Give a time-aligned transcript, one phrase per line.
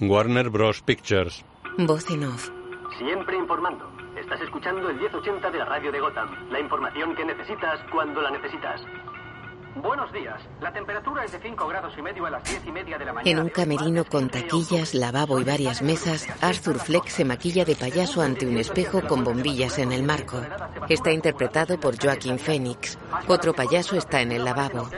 [0.00, 0.82] Warner Bros.
[0.82, 1.42] Pictures.
[1.78, 2.50] Voz en off.
[2.98, 3.90] Siempre informando.
[4.14, 6.50] Estás escuchando el 1080 de la radio de Gotham.
[6.50, 8.82] La información que necesitas cuando la necesitas.
[9.82, 10.40] Buenos días.
[10.60, 13.12] La temperatura es de 5 grados y medio a las 10 y media de la
[13.12, 13.30] mañana.
[13.30, 18.22] En un camerino con taquillas, lavabo y varias mesas, Arthur Fleck se maquilla de payaso
[18.22, 20.40] ante un espejo con bombillas en el marco.
[20.88, 22.98] Está interpretado por Joaquín Phoenix.
[23.28, 24.88] Otro payaso está en el lavabo.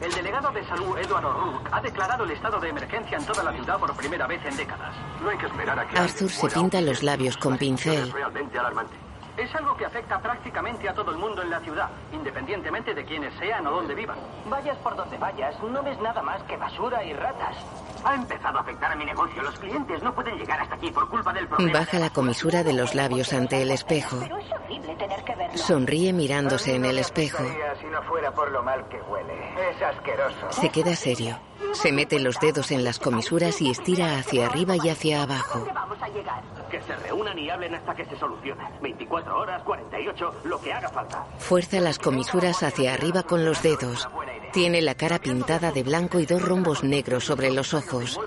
[0.00, 3.52] El delegado de salud, Edward O'Rourke, ha declarado el estado de emergencia en toda la
[3.52, 4.94] ciudad por primera vez en décadas.
[5.22, 8.12] No hay que esperar a que Arthur se pinta los labios con pincel.
[8.12, 9.05] realmente alarmante.
[9.36, 13.34] Es algo que afecta prácticamente a todo el mundo en la ciudad, independientemente de quiénes
[13.34, 14.16] sean o dónde vivan.
[14.48, 17.56] Vayas por donde vayas, no ves nada más que basura y ratas.
[18.06, 19.42] Ha empezado a afectar a mi negocio.
[19.42, 21.80] Los clientes no pueden llegar hasta aquí por culpa del problema.
[21.80, 24.16] Baja la comisura de los labios ante el espejo.
[24.22, 25.58] Es horrible tener que verlo.
[25.58, 27.42] Sonríe mirándose en el espejo.
[27.80, 29.34] Si no fuera por lo mal que huele.
[29.70, 30.52] Es asqueroso.
[30.52, 31.36] Se queda serio.
[31.72, 35.66] Se mete los dedos en las comisuras y estira hacia arriba y hacia abajo.
[35.74, 36.42] Vamos a llegar.
[36.70, 38.62] Que se reúnan y hablen hasta que se solucione.
[38.82, 41.26] 24 horas, 48, lo que haga falta.
[41.38, 44.08] Fuerza las comisuras hacia arriba con los dedos.
[44.56, 48.18] Tiene la cara pintada de blanco y dos rombos negros sobre los ojos.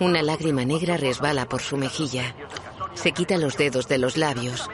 [0.00, 2.34] Una lágrima negra resbala por su mejilla.
[2.94, 4.68] Se quita los dedos de los labios.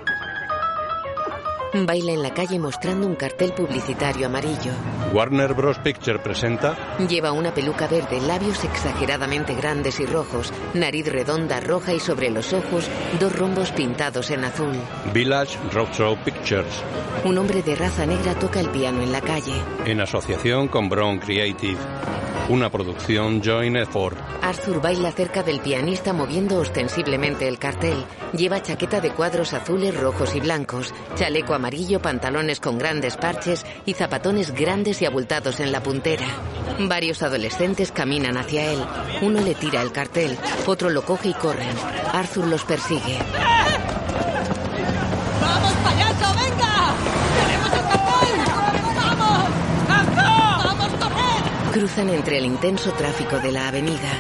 [1.75, 4.73] Baila en la calle mostrando un cartel publicitario amarillo.
[5.13, 5.79] Warner Bros.
[5.79, 12.01] Picture presenta Lleva una peluca verde, labios exageradamente grandes y rojos, nariz redonda roja y
[12.01, 14.75] sobre los ojos dos rombos pintados en azul.
[15.15, 16.83] Village Roadshow Pictures,
[17.25, 19.55] Un hombre de raza negra toca el piano en la calle.
[19.87, 21.79] en asociación con Brown Creative.
[22.49, 24.19] Una producción Joint Effort.
[24.43, 28.05] Arthur baila cerca del pianista moviendo ostensiblemente el cartel.
[28.33, 33.95] Lleva chaqueta de cuadros azules, rojos y blancos, chaleco amarillo, pantalones con grandes parches y
[33.95, 36.27] zapatones grandes y abultados en la puntera.
[36.81, 38.85] Varios adolescentes caminan hacia él.
[39.21, 41.71] Uno le tira el cartel, otro lo coge y corren.
[42.13, 43.17] Arthur los persigue.
[45.41, 46.95] ¡Vamos, payaso, venga!
[47.39, 48.41] ¡Tenemos el cartel!
[48.99, 50.65] ¡Vamos!
[50.65, 51.73] ¡Vamos, corred!
[51.75, 54.11] Cruzan entre el intenso tráfico de la avenida.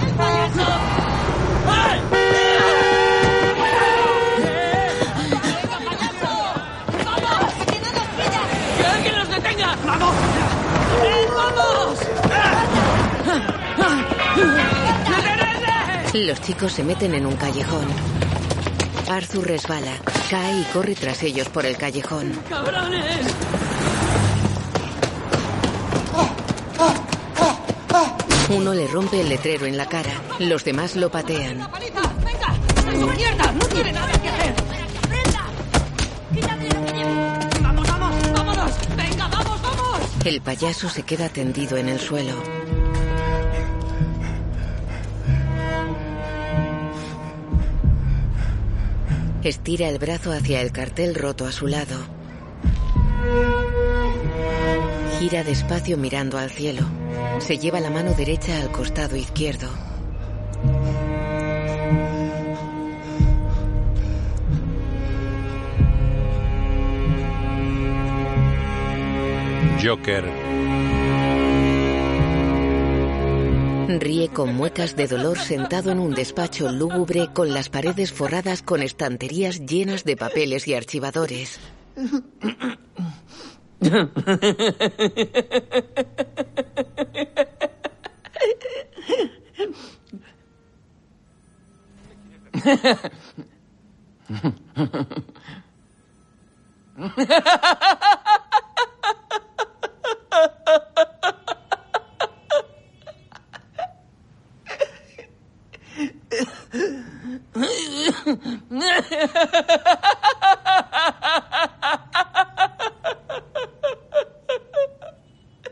[0.00, 1.07] ¡Que
[16.14, 17.86] Los chicos se meten en un callejón.
[19.10, 19.92] Arthur resbala,
[20.30, 22.32] cae y corre tras ellos por el callejón.
[22.48, 23.26] ¡Cabrones!
[28.50, 31.68] Uno le rompe el letrero en la cara, los demás lo patean.
[32.24, 33.14] ¡Venga!
[33.14, 33.52] ¡Mierda!
[33.52, 34.54] ¡No tiene nada que hacer!
[37.62, 38.32] ¡Vamos, vamos!
[38.32, 38.70] ¡Vámonos!
[38.96, 40.00] ¡Venga, vamos, vamos!
[40.24, 42.57] El payaso se queda tendido en el suelo.
[49.48, 51.96] Estira el brazo hacia el cartel roto a su lado.
[55.18, 56.82] Gira despacio mirando al cielo.
[57.38, 59.70] Se lleva la mano derecha al costado izquierdo.
[69.82, 70.47] Joker.
[73.88, 78.82] Ríe con muecas de dolor sentado en un despacho lúgubre con las paredes forradas con
[78.82, 81.58] estanterías llenas de papeles y archivadores.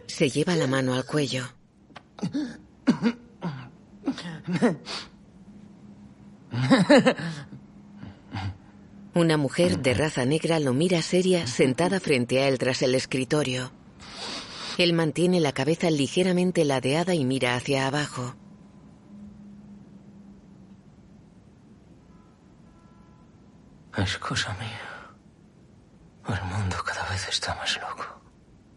[0.06, 1.46] Se lleva la mano al cuello.
[9.14, 13.72] Una mujer de raza negra lo mira seria sentada frente a él tras el escritorio.
[14.78, 18.34] Él mantiene la cabeza ligeramente ladeada y mira hacia abajo.
[23.96, 25.14] Es cosa mía.
[26.28, 28.04] El mundo cada vez está más loco.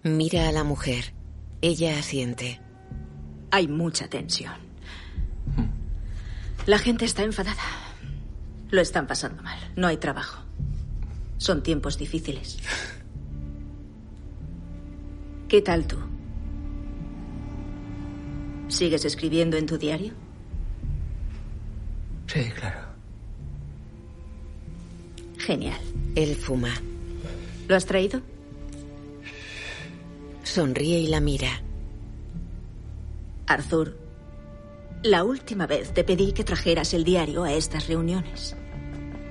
[0.03, 1.13] Mira a la mujer.
[1.61, 2.61] Ella asiente.
[3.51, 4.55] Hay mucha tensión.
[6.65, 7.63] La gente está enfadada.
[8.69, 9.59] Lo están pasando mal.
[9.75, 10.43] No hay trabajo.
[11.37, 12.59] Son tiempos difíciles.
[15.49, 15.97] ¿Qué tal tú?
[18.67, 20.13] ¿Sigues escribiendo en tu diario?
[22.27, 22.88] Sí, claro.
[25.39, 25.79] Genial.
[26.15, 26.73] Él fuma.
[27.67, 28.21] ¿Lo has traído?
[30.43, 31.61] Sonríe y la mira.
[33.47, 33.97] Arthur,
[35.03, 38.55] la última vez te pedí que trajeras el diario a estas reuniones.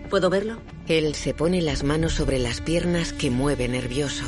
[0.08, 0.58] ¿Puedo verlo?
[0.88, 4.25] Él se pone las manos sobre las piernas que mueve nervioso.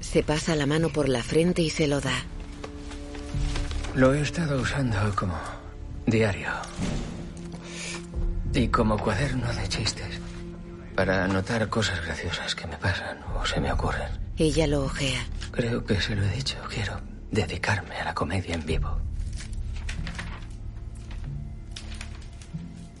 [0.00, 2.24] Se pasa la mano por la frente y se lo da.
[3.94, 5.36] Lo he estado usando como
[6.06, 6.48] diario.
[8.54, 10.20] Y como cuaderno de chistes.
[10.94, 14.08] Para anotar cosas graciosas que me pasan o se me ocurren.
[14.36, 15.24] Ella lo ojea.
[15.52, 16.56] Creo que se lo he dicho.
[16.68, 17.00] Quiero
[17.30, 18.98] dedicarme a la comedia en vivo.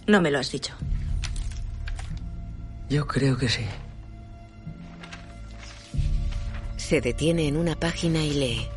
[0.06, 0.74] No me lo has dicho.
[2.88, 3.66] Yo creo que sí.
[6.76, 8.68] Se detiene en una página y lee.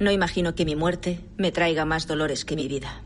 [0.00, 3.02] No imagino que mi muerte me traiga más dolores que mi vida.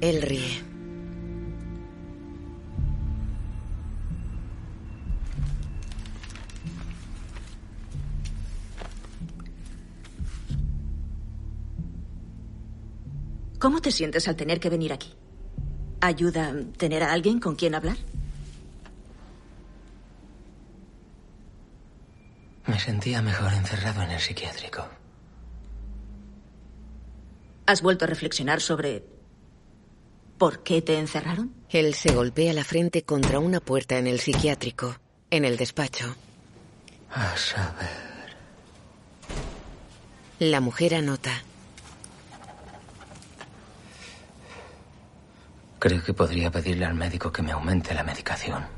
[0.00, 0.62] Él ríe.
[13.60, 15.14] ¿Cómo te sientes al tener que venir aquí?
[16.00, 17.96] ¿Ayuda tener a alguien con quien hablar?
[22.66, 24.86] Me sentía mejor encerrado en el psiquiátrico.
[27.66, 29.04] ¿Has vuelto a reflexionar sobre
[30.38, 31.54] por qué te encerraron?
[31.70, 34.96] Él se golpea la frente contra una puerta en el psiquiátrico,
[35.30, 36.14] en el despacho.
[37.12, 38.36] A saber.
[40.38, 41.42] La mujer anota.
[45.78, 48.75] Creo que podría pedirle al médico que me aumente la medicación.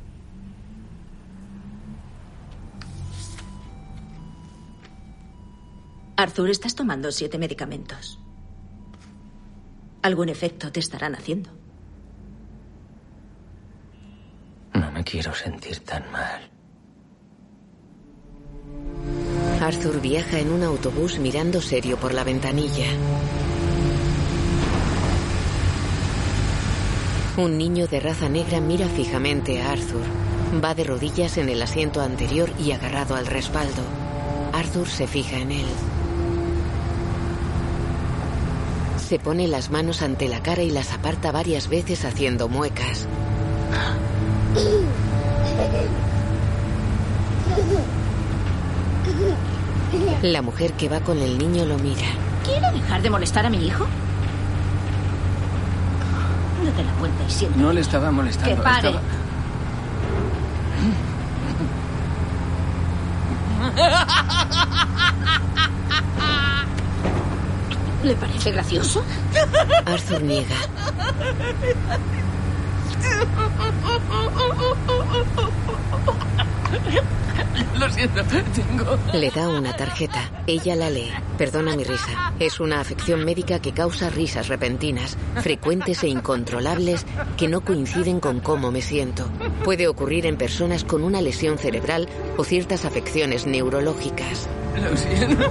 [6.19, 8.19] Arthur, estás tomando siete medicamentos.
[10.03, 11.51] Algún efecto te estarán haciendo.
[14.75, 16.51] No me quiero sentir tan mal.
[19.61, 22.91] Arthur viaja en un autobús mirando serio por la ventanilla.
[27.37, 30.03] Un niño de raza negra mira fijamente a Arthur.
[30.65, 33.83] Va de rodillas en el asiento anterior y agarrado al respaldo.
[34.53, 35.67] Arthur se fija en él.
[39.09, 43.07] Se pone las manos ante la cara y las aparta varias veces haciendo muecas.
[50.23, 52.07] La mujer que va con el niño lo mira.
[52.45, 53.87] ¿Quiere dejar de molestar a mi hijo?
[56.65, 57.63] La vuelta y siéntate.
[57.63, 58.57] No le estaba molestando.
[58.57, 58.89] Que pare.
[58.89, 59.03] estaba-
[68.03, 69.05] ¿Le parece gracioso?
[69.85, 70.57] Arthur niega.
[77.79, 78.99] Lo siento, tengo.
[79.13, 80.31] Le da una tarjeta.
[80.47, 81.13] Ella la lee.
[81.37, 82.33] Perdona mi risa.
[82.39, 87.07] Es una afección médica que causa risas repentinas, frecuentes e incontrolables
[87.37, 89.29] que no coinciden con cómo me siento.
[89.65, 94.49] Puede ocurrir en personas con una lesión cerebral o ciertas afecciones neurológicas.
[94.77, 95.51] Lo siento.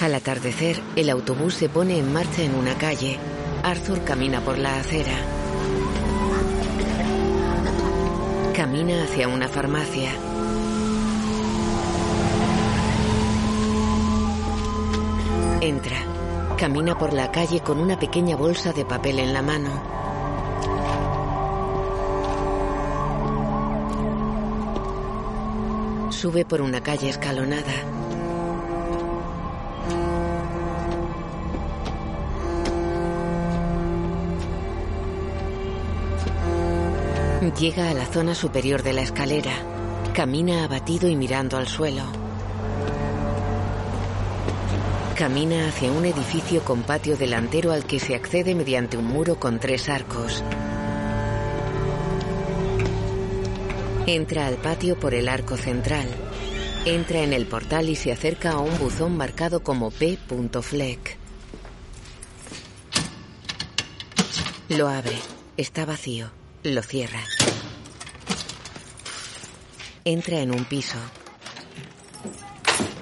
[0.00, 3.18] Al atardecer, el autobús se pone en marcha en una calle.
[3.62, 5.12] Arthur camina por la acera.
[8.54, 10.12] Camina hacia una farmacia.
[15.60, 15.96] Entra.
[16.56, 20.07] Camina por la calle con una pequeña bolsa de papel en la mano.
[26.18, 27.62] Sube por una calle escalonada.
[37.56, 39.52] Llega a la zona superior de la escalera.
[40.12, 42.02] Camina abatido y mirando al suelo.
[45.16, 49.60] Camina hacia un edificio con patio delantero al que se accede mediante un muro con
[49.60, 50.42] tres arcos.
[54.08, 56.08] Entra al patio por el arco central.
[56.86, 60.18] Entra en el portal y se acerca a un buzón marcado como P.
[60.62, 61.18] Fleck.
[64.70, 65.18] Lo abre.
[65.58, 66.30] Está vacío.
[66.62, 67.22] Lo cierra.
[70.06, 70.96] Entra en un piso.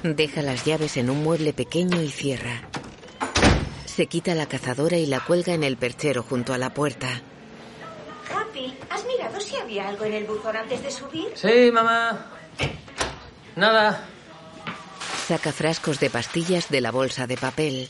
[0.03, 2.69] Deja las llaves en un mueble pequeño y cierra.
[3.85, 7.23] Se quita la cazadora y la cuelga en el perchero junto a la puerta.
[8.91, 11.33] ¿Has mirado si había algo en el buzón antes de subir?
[11.35, 12.27] Sí, mamá.
[13.55, 14.07] Nada.
[15.27, 17.89] Saca frascos de pastillas de la bolsa de papel.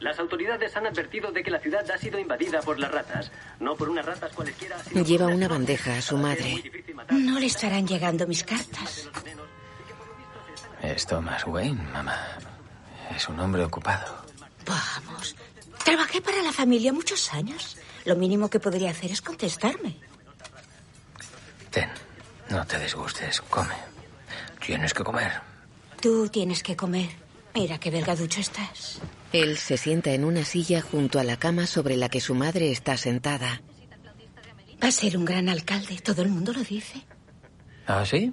[0.00, 3.30] Las autoridades han advertido de que la ciudad ha sido invadida por las ratas.
[3.60, 4.78] No por unas ratas cualesquiera.
[4.82, 6.62] sino Lleva una bandeja a su madre.
[7.10, 9.08] No le estarán llegando mis cartas.
[10.82, 12.16] Es Thomas Wayne, mamá.
[13.14, 14.24] Es un hombre ocupado.
[14.64, 15.36] Vamos.
[15.84, 17.76] Trabajé para la familia muchos años.
[18.04, 19.96] Lo mínimo que podría hacer es contestarme.
[21.70, 21.88] Ten,
[22.48, 23.40] no te disgustes.
[23.42, 23.74] Come.
[24.64, 25.32] Tienes que comer.
[26.00, 27.10] Tú tienes que comer.
[27.54, 29.00] Mira qué delgaducho estás.
[29.32, 32.70] Él se sienta en una silla junto a la cama sobre la que su madre
[32.70, 33.62] está sentada.
[34.82, 37.04] Va a ser un gran alcalde, todo el mundo lo dice.
[37.86, 38.32] ¿Ah, sí?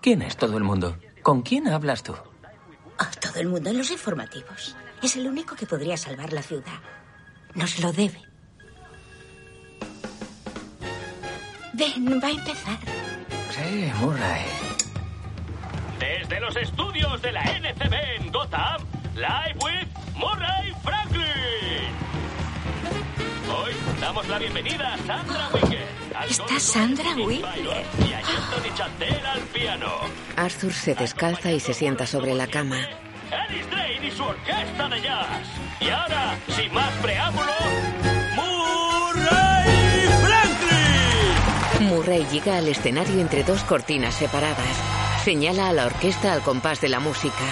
[0.00, 0.98] ¿Quién es todo el mundo?
[1.22, 2.14] ¿Con quién hablas tú?
[2.14, 4.76] Oh, todo el mundo en los informativos.
[5.02, 6.80] Es el único que podría salvar la ciudad.
[7.54, 8.20] Nos lo debe.
[11.72, 12.78] Ven, va a empezar.
[13.50, 14.42] Sí, Murray.
[16.00, 18.82] Desde los estudios de la NCB en Gotham,
[19.14, 21.92] live with Murray Franklin.
[23.48, 25.88] Hoy damos la bienvenida a Sandra Winger.
[26.16, 27.52] al ¿Está Sandra Winger?
[27.54, 29.92] Tyler Y a Anthony Chandler al piano.
[30.36, 32.78] Arthur se descalza y se sienta sobre la cama.
[33.32, 35.46] Alice Drain y su orquesta de jazz.
[35.80, 37.52] Y ahora, sin más preámbulo,
[38.34, 41.88] Murray Franklin.
[41.88, 44.76] Murray llega al escenario entre dos cortinas separadas.
[45.24, 47.44] Señala a la orquesta al compás de la música.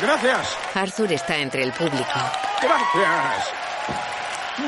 [0.00, 0.56] Gracias.
[0.74, 2.20] Arthur está entre el público.
[2.60, 3.52] Gracias.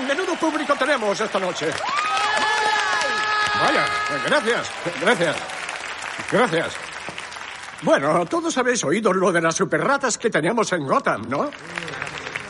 [0.07, 1.71] Menudo público tenemos esta noche.
[3.61, 3.87] Vaya,
[4.27, 5.56] gracias, gracias.
[6.31, 6.77] Gracias.
[7.83, 11.51] Bueno, todos habéis oído lo de las superratas que teníamos en Gotham, ¿no?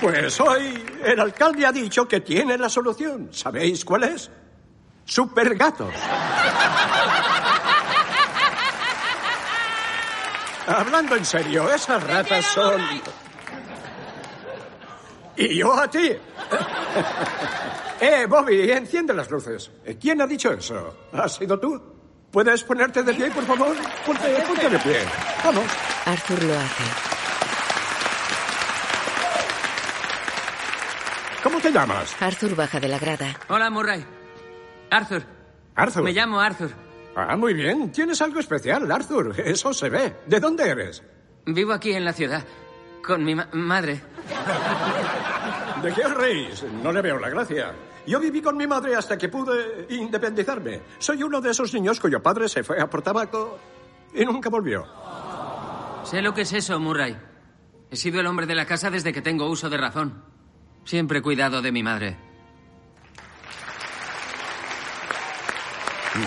[0.01, 3.29] Pues hoy el alcalde ha dicho que tiene la solución.
[3.33, 4.31] ¿Sabéis cuál es?
[5.05, 5.93] Supergatos.
[10.67, 12.83] Hablando en serio, esas ratas son...
[15.37, 16.11] Y yo a ti.
[17.99, 19.71] Eh, Bobby, enciende las luces.
[19.99, 21.09] ¿Quién ha dicho eso?
[21.15, 21.96] ¿Has sido tú?
[22.37, 23.75] ¿Puedes ponerte de pie, por favor?
[24.05, 24.99] Ponte, ponte de pie.
[25.43, 25.65] Vamos.
[26.05, 26.85] Arthur lo hace.
[31.43, 32.15] ¿Cómo te llamas?
[32.21, 33.35] Arthur baja de la grada.
[33.49, 34.05] Hola, Murray.
[34.91, 35.23] Arthur.
[35.77, 36.03] Arthur.
[36.03, 36.73] Me llamo Arthur.
[37.17, 37.91] Ah, muy bien.
[37.91, 39.35] Tienes algo especial, Arthur.
[39.41, 40.17] Eso se ve.
[40.27, 41.03] ¿De dónde eres?
[41.47, 42.45] Vivo aquí en la ciudad.
[43.03, 44.03] Con mi ma- madre.
[45.83, 46.63] ¿De qué os reís?
[46.83, 47.73] No le veo la gracia.
[48.07, 50.81] Yo viví con mi madre hasta que pude independizarme.
[50.99, 53.59] Soy uno de esos niños cuyo padre se fue a por tabaco
[54.15, 54.87] y nunca volvió.
[56.05, 57.17] Sé lo que es eso, Murray.
[57.91, 60.23] He sido el hombre de la casa desde que tengo uso de razón.
[60.85, 62.17] Siempre he cuidado de mi madre.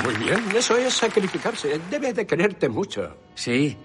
[0.04, 1.80] Muy bien, eso es sacrificarse.
[1.90, 3.18] Debe de quererte mucho.
[3.36, 3.78] Sí.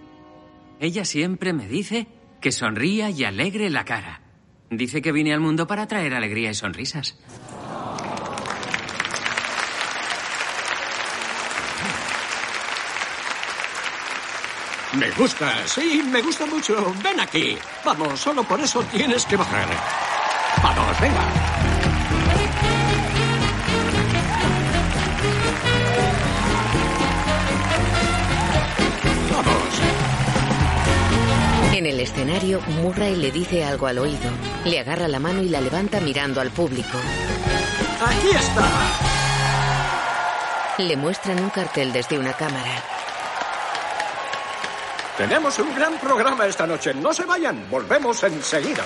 [0.80, 2.08] Ella siempre me dice
[2.40, 4.20] que sonría y alegre la cara.
[4.70, 7.18] Dice que vine al mundo para traer alegría y sonrisas.
[14.96, 16.94] Me gusta, sí, me gusta mucho.
[17.02, 17.58] Ven aquí.
[17.84, 19.66] Vamos, solo por eso tienes que bajar.
[20.62, 21.20] Vamos, venga.
[29.32, 29.80] Vamos.
[31.74, 34.30] En el escenario, Murray le dice algo al oído.
[34.64, 36.98] Le agarra la mano y la levanta mirando al público.
[38.00, 38.68] Aquí está.
[40.78, 42.93] Le muestran un cartel desde una cámara.
[45.16, 46.92] Tenemos un gran programa esta noche.
[46.92, 47.68] No se vayan.
[47.70, 48.84] Volvemos enseguida.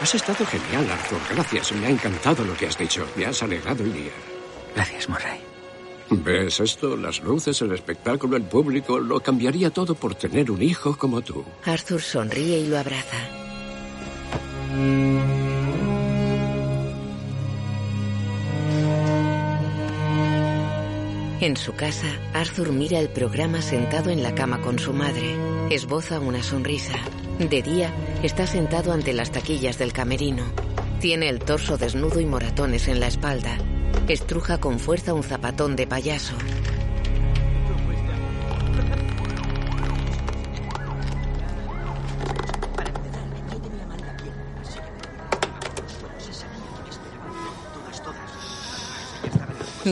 [0.00, 1.18] Has estado genial, Arthur.
[1.30, 1.72] Gracias.
[1.72, 3.06] Me ha encantado lo que has dicho.
[3.16, 4.12] Me has alegrado el día.
[4.74, 5.40] Gracias, Murray.
[6.10, 6.96] ¿Ves esto?
[6.96, 8.98] Las luces, el espectáculo, el público.
[8.98, 11.44] Lo cambiaría todo por tener un hijo como tú.
[11.64, 13.18] Arthur sonríe y lo abraza.
[21.40, 25.38] En su casa, Arthur mira el programa sentado en la cama con su madre.
[25.70, 26.98] Esboza una sonrisa.
[27.38, 30.44] De día, está sentado ante las taquillas del camerino.
[31.00, 33.56] Tiene el torso desnudo y moratones en la espalda.
[34.06, 36.34] Estruja con fuerza un zapatón de payaso.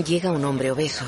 [0.04, 1.04] Llega un hombre obeso.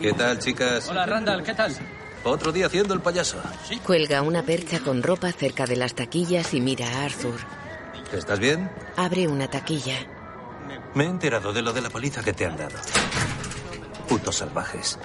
[0.00, 0.88] ¿Qué tal, chicas?
[0.88, 1.76] Hola, Randall, ¿qué tal?
[2.24, 3.38] Otro día haciendo el payaso.
[3.84, 7.36] Cuelga una percha con ropa cerca de las taquillas y mira a Arthur.
[8.12, 8.70] ¿Estás bien?
[8.96, 9.98] Abre una taquilla.
[10.94, 12.76] Me he enterado de lo de la paliza que te han dado.
[14.08, 14.98] Putos salvajes.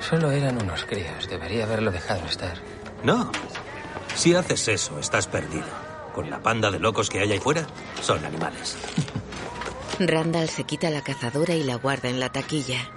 [0.00, 1.28] Solo eran unos críos.
[1.28, 2.54] Debería haberlo dejado estar.
[3.04, 3.30] No.
[4.14, 5.66] Si haces eso, estás perdido.
[6.14, 7.66] Con la panda de locos que hay ahí fuera,
[8.02, 8.76] son animales.
[9.98, 12.90] Randall se quita la cazadora y la guarda en la taquilla.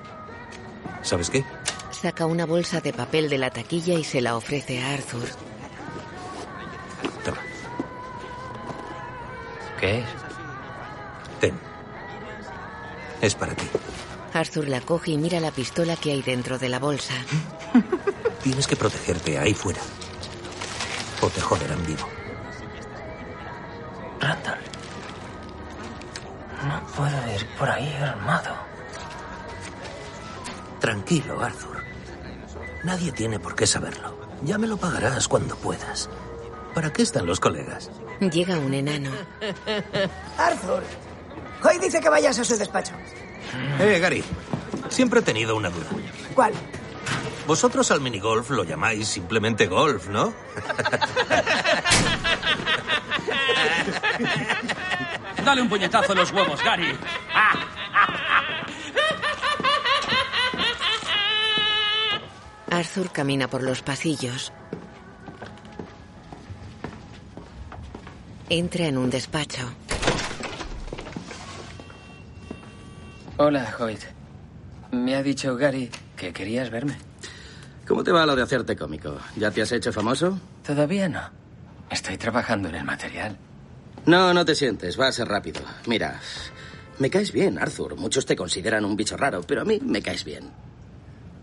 [1.01, 1.43] ¿Sabes qué?
[1.89, 5.27] Saca una bolsa de papel de la taquilla y se la ofrece a Arthur.
[7.23, 7.37] Toma.
[9.79, 10.05] ¿Qué es?
[11.39, 11.59] Ten.
[13.21, 13.67] Es para ti.
[14.33, 17.13] Arthur la coge y mira la pistola que hay dentro de la bolsa.
[18.43, 19.81] Tienes que protegerte ahí fuera.
[21.21, 22.07] O te joderán vivo.
[24.19, 24.70] Randall.
[26.67, 28.55] No puedo ir por ahí armado.
[30.79, 31.83] Tranquilo, Arthur.
[32.83, 34.17] Nadie tiene por qué saberlo.
[34.43, 36.09] Ya me lo pagarás cuando puedas.
[36.73, 37.89] ¿Para qué están los colegas?
[38.19, 39.11] Llega un enano.
[40.37, 40.83] Arthur,
[41.63, 42.93] hoy dice que vayas a su despacho.
[43.79, 44.23] Eh, Gary.
[44.89, 45.87] Siempre he tenido una duda.
[46.33, 46.53] ¿Cuál?
[47.47, 50.33] Vosotros al minigolf lo llamáis simplemente golf, ¿no?
[55.45, 56.97] Dale un puñetazo en los huevos, Gary.
[62.69, 64.53] Arthur camina por los pasillos.
[68.49, 69.69] Entra en un despacho.
[73.37, 74.01] Hola, Hoyt.
[74.91, 76.97] Me ha dicho Gary que querías verme.
[77.87, 79.17] ¿Cómo te va lo de hacerte cómico?
[79.35, 80.39] ¿Ya te has hecho famoso?
[80.65, 81.21] Todavía no.
[81.89, 83.37] Estoy trabajando en el material.
[84.05, 85.61] No, no te sientes, va a ser rápido.
[85.85, 86.19] Mira,
[86.99, 87.95] me caes bien, Arthur.
[87.95, 90.49] Muchos te consideran un bicho raro, pero a mí me caes bien.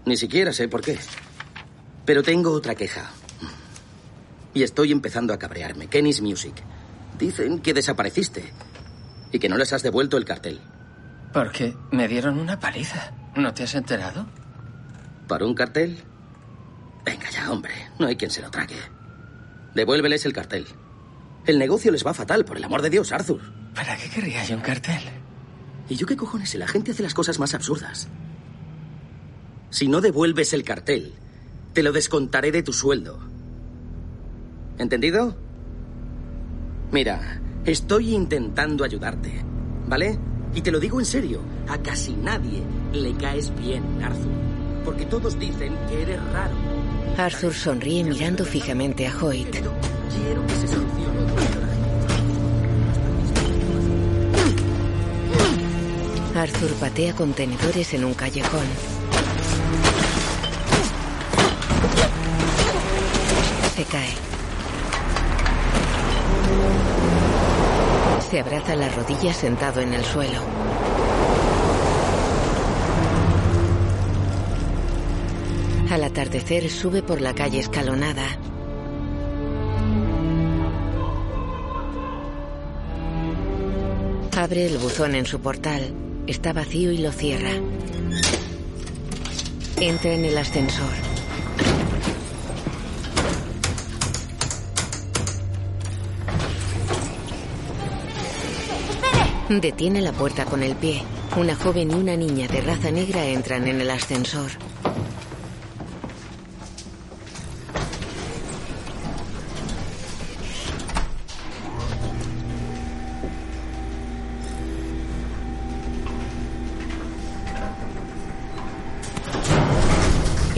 [0.04, 0.98] Ni siquiera sé por qué.
[2.04, 3.11] Pero tengo otra queja.
[4.54, 5.88] Y estoy empezando a cabrearme.
[5.88, 6.54] Kenny's Music.
[7.18, 8.52] Dicen que desapareciste
[9.30, 10.61] y que no les has devuelto el cartel.
[11.33, 13.12] Porque me dieron una paliza.
[13.37, 14.26] ¿No te has enterado?
[15.28, 15.98] ¿Para un cartel?
[17.04, 17.72] Venga ya, hombre.
[17.98, 18.78] No hay quien se lo trague.
[19.74, 20.66] Devuélveles el cartel.
[21.46, 23.40] El negocio les va fatal, por el amor de Dios, Arthur.
[23.74, 25.01] ¿Para qué querría yo un cartel?
[25.88, 26.55] ¿Y yo qué cojones?
[26.57, 28.09] La gente hace las cosas más absurdas.
[29.70, 31.14] Si no devuelves el cartel,
[31.72, 33.18] te lo descontaré de tu sueldo.
[34.79, 35.37] ¿Entendido?
[36.92, 39.44] Mira, estoy intentando ayudarte,
[39.87, 40.18] ¿vale?
[40.55, 44.33] Y te lo digo en serio, a casi nadie le caes bien, Arthur.
[44.85, 46.55] Porque todos dicen que eres raro.
[47.16, 49.57] Arthur sonríe mirando fijamente a Hoyt.
[56.35, 58.66] Arthur patea contenedores en un callejón.
[63.74, 64.14] Se cae.
[68.31, 70.38] Se abraza las rodillas sentado en el suelo.
[75.90, 78.27] Al atardecer sube por la calle escalonada.
[84.37, 85.94] Abre el buzón en su portal.
[86.27, 87.53] Está vacío y lo cierra.
[89.81, 90.92] Entra en el ascensor.
[99.48, 101.03] Detiene la puerta con el pie.
[101.37, 104.67] Una joven y una niña de raza negra entran en el ascensor.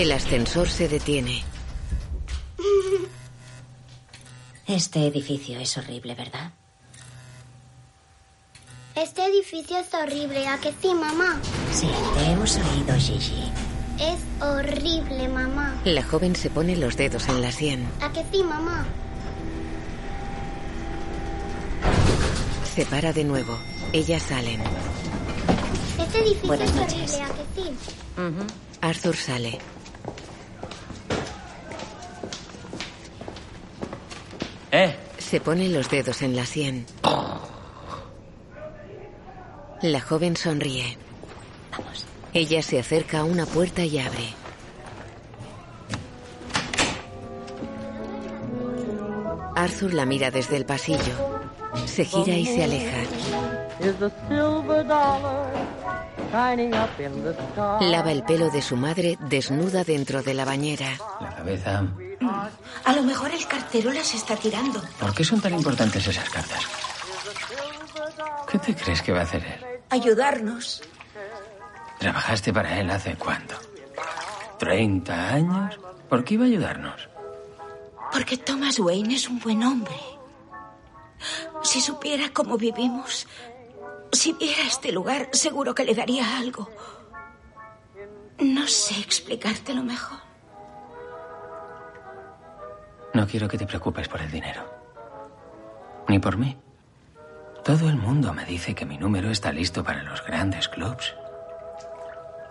[0.01, 1.43] El ascensor se detiene.
[4.67, 6.53] Este edificio es horrible, ¿verdad?
[8.95, 11.39] Este edificio es horrible, ¿a que sí, mamá?
[11.71, 13.53] Sí, te hemos oído, Gigi.
[14.01, 15.79] Es horrible, mamá.
[15.85, 17.87] La joven se pone los dedos en la sien.
[18.01, 18.87] ¿A que sí, mamá?
[22.75, 23.59] Se para de nuevo.
[23.93, 24.63] Ellas salen.
[25.99, 26.95] Este edificio Buenas es noches.
[26.95, 28.47] horrible, ¿a que sí?
[28.81, 29.59] Arthur sale.
[34.73, 34.97] ¿Eh?
[35.19, 36.87] Se pone los dedos en la sien.
[39.83, 40.97] La joven sonríe.
[41.73, 42.05] Vamos.
[42.33, 44.35] Ella se acerca a una puerta y abre.
[49.57, 51.43] Arthur la mira desde el pasillo.
[51.87, 52.99] Se gira y se aleja.
[57.81, 60.97] Lava el pelo de su madre desnuda dentro de la bañera.
[61.21, 61.85] La cabeza.
[62.21, 64.83] A lo mejor el cartero las está tirando.
[64.99, 66.65] ¿Por qué son tan importantes esas cartas?
[68.51, 69.81] ¿Qué te crees que va a hacer él?
[69.91, 70.83] Ayudarnos.
[71.99, 73.55] ¿Trabajaste para él hace cuánto?
[74.59, 75.79] ¿30 años?
[76.09, 77.09] ¿Por qué iba a ayudarnos?
[78.13, 79.95] Porque Thomas Wayne es un buen hombre.
[81.63, 83.27] Si supiera cómo vivimos,
[84.13, 86.69] si viera este lugar, seguro que le daría algo.
[88.39, 90.30] No sé explicártelo mejor.
[93.15, 94.65] No quiero que te preocupes por el dinero.
[96.09, 96.57] Ni por mí.
[97.65, 101.15] Todo el mundo me dice que mi número está listo para los grandes clubs.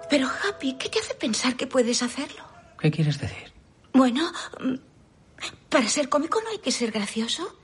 [0.10, 2.44] Pero, Happy, ¿qué te hace pensar que puedes hacerlo?
[2.80, 3.52] ¿Qué quieres decir?
[3.94, 4.76] Bueno, mm,
[5.70, 7.56] para ser cómico no hay que ser gracioso.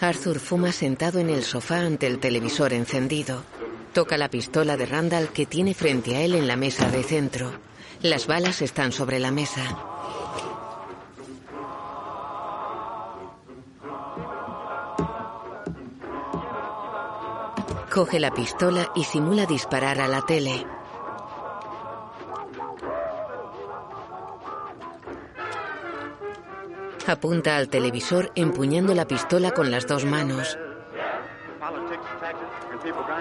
[0.00, 3.42] Arthur fuma sentado en el sofá ante el televisor encendido.
[3.94, 7.52] Toca la pistola de Randall que tiene frente a él en la mesa de centro.
[8.02, 9.95] Las balas están sobre la mesa.
[17.96, 20.66] Coge la pistola y simula disparar a la tele.
[27.06, 30.58] Apunta al televisor empuñando la pistola con las dos manos.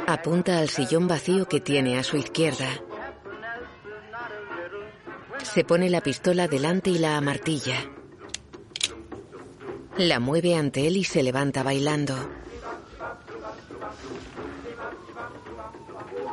[0.07, 2.67] Apunta al sillón vacío que tiene a su izquierda.
[5.41, 7.77] Se pone la pistola delante y la amartilla.
[9.95, 12.43] La mueve ante él y se levanta bailando.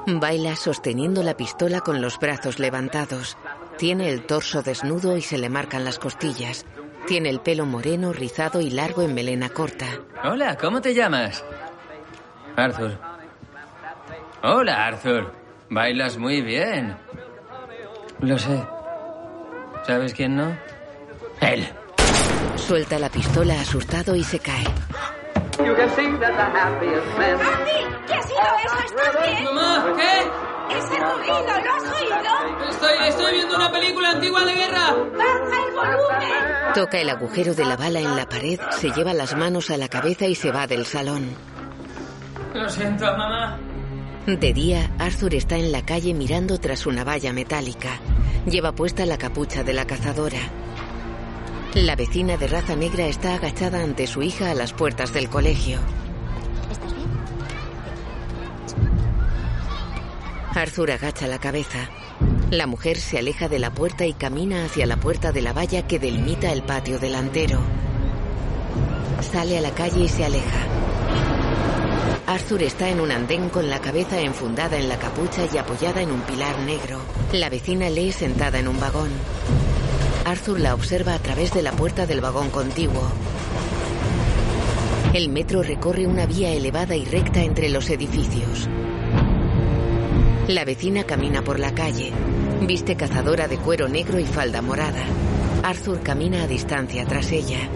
[0.07, 3.37] Baila sosteniendo la pistola con los brazos levantados.
[3.79, 6.67] Tiene el torso desnudo y se le marcan las costillas.
[7.07, 9.87] Tiene el pelo moreno, rizado y largo en melena corta.
[10.25, 11.45] Hola, ¿cómo te llamas?
[12.57, 12.99] Arthur.
[14.43, 15.33] Hola, Arthur.
[15.71, 16.97] Bailas muy bien.
[18.21, 18.62] Lo sé.
[19.87, 20.57] ¿Sabes quién no?
[21.41, 21.67] Él.
[22.57, 24.65] Suelta la pistola asustado y se cae.
[25.59, 26.87] ¡Andy!
[28.07, 28.12] ¿Qué ha
[28.42, 28.96] sido eso?
[28.96, 29.44] ¿Estás bien?
[29.44, 30.76] Mamá, ¿qué?
[30.78, 31.42] ¡Ese rugido!
[31.42, 32.68] ¿Lo has oído?
[32.70, 34.94] Estoy, estoy viendo una película antigua de guerra.
[35.16, 36.74] ¡Baja el volumen!
[36.74, 39.88] Toca el agujero de la bala en la pared, se lleva las manos a la
[39.88, 41.37] cabeza y se va del salón.
[42.55, 43.59] Lo siento, mamá.
[44.26, 47.98] De día, Arthur está en la calle mirando tras una valla metálica.
[48.46, 50.38] Lleva puesta la capucha de la cazadora.
[51.74, 55.81] La vecina de raza negra está agachada ante su hija a las puertas del colegio.
[60.55, 61.88] Arthur agacha la cabeza.
[62.51, 65.87] La mujer se aleja de la puerta y camina hacia la puerta de la valla
[65.87, 67.59] que delimita el patio delantero.
[69.33, 70.67] Sale a la calle y se aleja.
[72.27, 76.12] Arthur está en un andén con la cabeza enfundada en la capucha y apoyada en
[76.12, 76.99] un pilar negro.
[77.33, 79.11] La vecina lee sentada en un vagón.
[80.27, 83.11] Arthur la observa a través de la puerta del vagón contiguo.
[85.15, 88.69] El metro recorre una vía elevada y recta entre los edificios.
[90.48, 92.12] La vecina camina por la calle.
[92.62, 95.05] Viste cazadora de cuero negro y falda morada.
[95.62, 97.68] Arthur camina a distancia tras ella.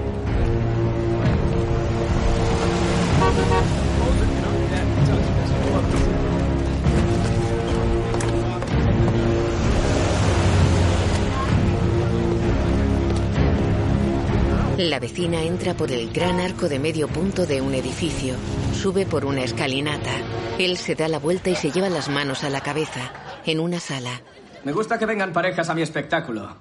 [14.79, 18.35] La vecina entra por el gran arco de medio punto de un edificio.
[18.75, 20.11] Sube por una escalinata.
[20.59, 23.01] Él se da la vuelta y se lleva las manos a la cabeza.
[23.47, 24.21] En una sala.
[24.65, 26.55] Me gusta que vengan parejas a mi espectáculo.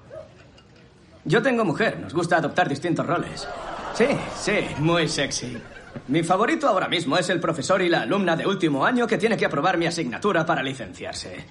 [1.26, 3.46] Yo tengo mujer, nos gusta adoptar distintos roles.
[3.96, 5.58] Sí, sí, muy sexy.
[6.08, 9.36] Mi favorito ahora mismo es el profesor y la alumna de último año que tiene
[9.36, 11.44] que aprobar mi asignatura para licenciarse.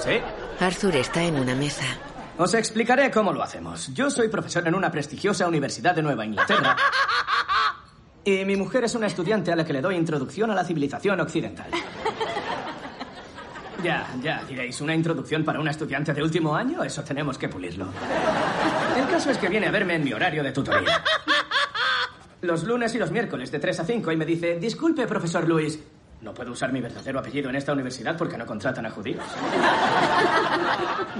[0.00, 0.20] ¿Sí?
[0.60, 1.86] Arthur está en una mesa.
[2.38, 3.92] Os explicaré cómo lo hacemos.
[3.92, 6.76] Yo soy profesor en una prestigiosa universidad de Nueva Inglaterra.
[8.24, 11.18] Y mi mujer es una estudiante a la que le doy introducción a la civilización
[11.18, 11.66] occidental.
[13.82, 16.84] Ya, ya, diréis, ¿una introducción para una estudiante de último año?
[16.84, 17.86] Eso tenemos que pulirlo.
[18.96, 21.02] El caso es que viene a verme en mi horario de tutoría.
[22.42, 25.80] Los lunes y los miércoles de 3 a 5 y me dice, disculpe, profesor Luis,
[26.20, 29.24] no puedo usar mi verdadero apellido en esta universidad porque no contratan a judíos.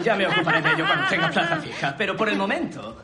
[0.02, 2.96] Ya me ocuparé de ello cuando tenga plaza fija, pero por el momento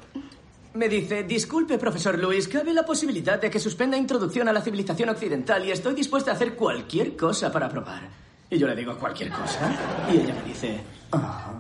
[0.75, 5.09] me dice, disculpe, profesor Luis, ¿cabe la posibilidad de que suspenda introducción a la civilización
[5.09, 8.03] occidental y estoy dispuesta a hacer cualquier cosa para probar?
[8.51, 9.73] Y yo le digo cualquier cosa
[10.13, 10.81] y ella me dice,
[11.13, 11.53] "Ah".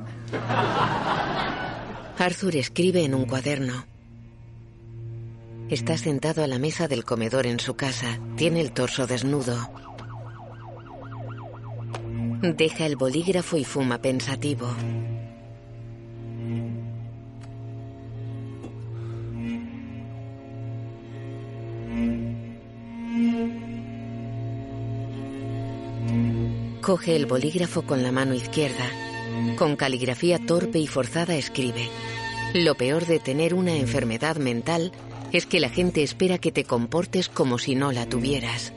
[2.19, 3.85] Arthur escribe en un cuaderno.
[5.69, 8.19] Está sentado a la mesa del comedor en su casa.
[8.37, 9.84] Tiene el torso desnudo.
[12.53, 14.69] Deja el bolígrafo y fuma pensativo.
[26.83, 28.91] Coge el bolígrafo con la mano izquierda.
[29.57, 31.89] Con caligrafía torpe y forzada escribe.
[32.53, 34.93] Lo peor de tener una enfermedad mental
[35.33, 38.75] es que la gente espera que te comportes como si no la tuvieras.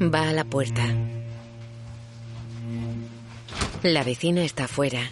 [0.00, 0.82] Va a la puerta.
[3.82, 5.10] La vecina está fuera.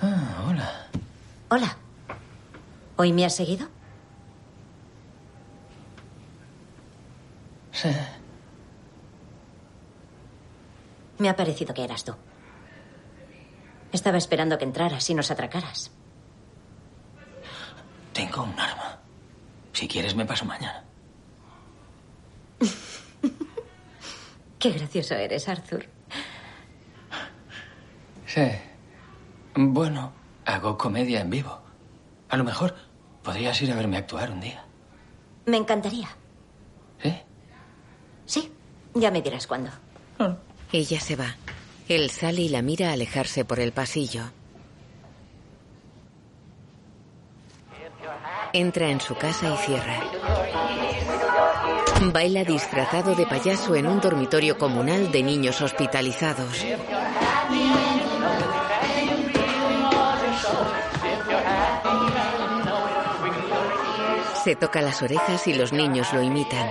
[0.00, 0.86] Ah, hola.
[1.48, 1.76] Hola.
[2.96, 3.68] ¿Hoy me has seguido?
[7.72, 7.88] Sí.
[11.18, 12.14] Me ha parecido que eras tú.
[13.92, 15.90] Estaba esperando que entraras y nos atracaras.
[18.12, 18.98] Tengo un arma.
[19.72, 20.84] Si quieres, me paso mañana.
[24.58, 25.86] Qué gracioso eres, Arthur.
[28.26, 28.50] Sí.
[29.54, 30.12] Bueno,
[30.46, 31.60] hago comedia en vivo.
[32.28, 32.74] A lo mejor
[33.22, 34.64] podrías ir a verme actuar un día.
[35.46, 36.08] Me encantaría.
[37.02, 37.14] ¿Sí?
[38.24, 38.52] Sí,
[38.94, 39.70] ya me dirás cuándo.
[40.72, 41.34] Ella se va.
[41.88, 44.22] Él sale y la mira alejarse por el pasillo.
[48.52, 50.00] Entra en su casa y cierra.
[52.12, 56.64] Baila disfrazado de payaso en un dormitorio comunal de niños hospitalizados.
[64.44, 66.68] Se toca las orejas y los niños lo imitan.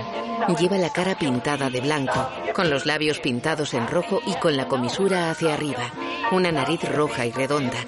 [0.58, 4.68] Lleva la cara pintada de blanco, con los labios pintados en rojo y con la
[4.68, 5.84] comisura hacia arriba.
[6.32, 7.78] Una nariz roja y redonda,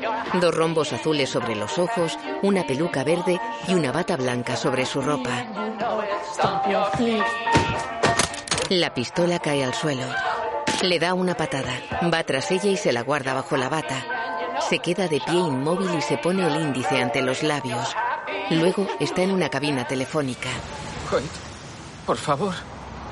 [0.40, 5.02] dos rombos azules sobre los ojos, una peluca verde y una bata blanca sobre su
[5.02, 5.46] ropa.
[8.70, 10.06] La pistola cae al suelo.
[10.82, 11.72] Le da una patada,
[12.12, 14.02] va tras ella y se la guarda bajo la bata.
[14.70, 17.94] Se queda de pie inmóvil y se pone el índice ante los labios.
[18.50, 20.50] Luego está en una cabina telefónica.
[21.12, 21.30] Hoyt,
[22.06, 22.54] por favor.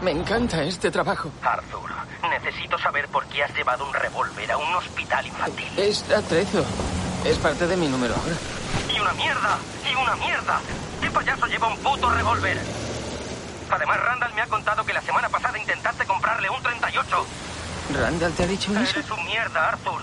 [0.03, 1.31] Me encanta este trabajo.
[1.43, 1.91] Arthur,
[2.29, 5.69] necesito saber por qué has llevado un revólver a un hospital infantil.
[5.77, 6.65] Es atrezo.
[7.25, 8.35] Es parte de mi número ahora.
[8.95, 9.59] ¡Y una mierda!
[9.91, 10.61] ¡Y una mierda!
[11.01, 12.59] ¿Qué payaso lleva un puto revólver?
[13.71, 17.27] Además, Randall me ha contado que la semana pasada intentaste comprarle un 38.
[17.95, 18.99] ¿Randall te ha dicho eso?
[18.99, 20.03] Eres un mierda, Arthur.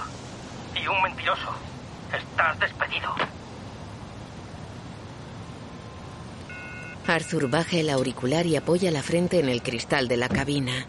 [0.76, 1.54] Y un mentiroso.
[2.13, 3.13] Estás despedido.
[7.10, 10.86] Arthur baja el auricular y apoya la frente en el cristal de la cabina.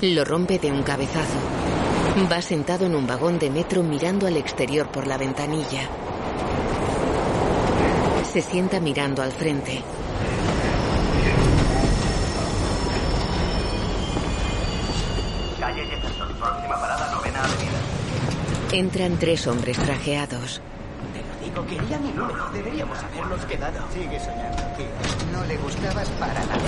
[0.00, 1.38] Lo rompe de un cabezazo.
[2.30, 5.88] Va sentado en un vagón de metro mirando al exterior por la ventanilla.
[8.32, 9.82] Se sienta mirando al frente.
[15.58, 17.80] Calle Jefferson, próxima parada, novena avenida.
[18.70, 20.60] Entran tres hombres trajeados.
[21.66, 22.50] Quería mi número.
[22.52, 23.78] Deberíamos habernos quedado.
[23.92, 24.86] Sigue soñando, tío.
[25.32, 26.58] No le gustabas para nada.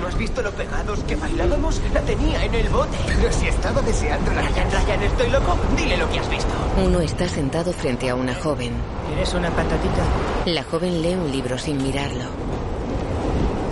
[0.00, 1.80] ¿No has visto lo pegados que bailábamos?
[1.92, 2.96] La tenía en el bote.
[3.06, 4.42] Pero si estaba deseando la...
[4.42, 5.56] Ryan, Ryan, ¿estoy loco?
[5.76, 6.50] Dile lo que has visto.
[6.84, 8.72] Uno está sentado frente a una joven.
[9.08, 10.02] ¿Quieres una patatita?
[10.46, 12.24] La joven lee un libro sin mirarlo.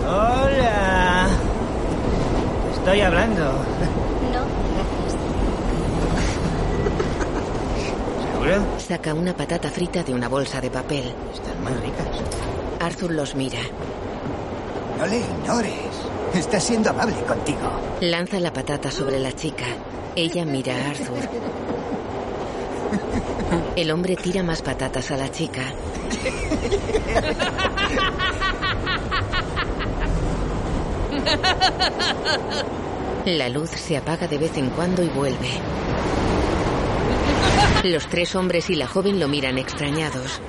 [0.06, 1.28] Hola.
[2.74, 3.52] Estoy hablando.
[8.78, 11.12] Saca una patata frita de una bolsa de papel.
[11.34, 12.06] Están muy ricas.
[12.80, 13.58] Arthur los mira.
[14.98, 15.72] No le ignores.
[16.32, 17.68] Está siendo amable contigo.
[18.00, 19.64] Lanza la patata sobre la chica.
[20.14, 21.28] Ella mira a Arthur.
[23.74, 25.62] El hombre tira más patatas a la chica.
[33.24, 35.50] La luz se apaga de vez en cuando y vuelve.
[37.84, 40.40] Los tres hombres y la joven lo miran extrañados.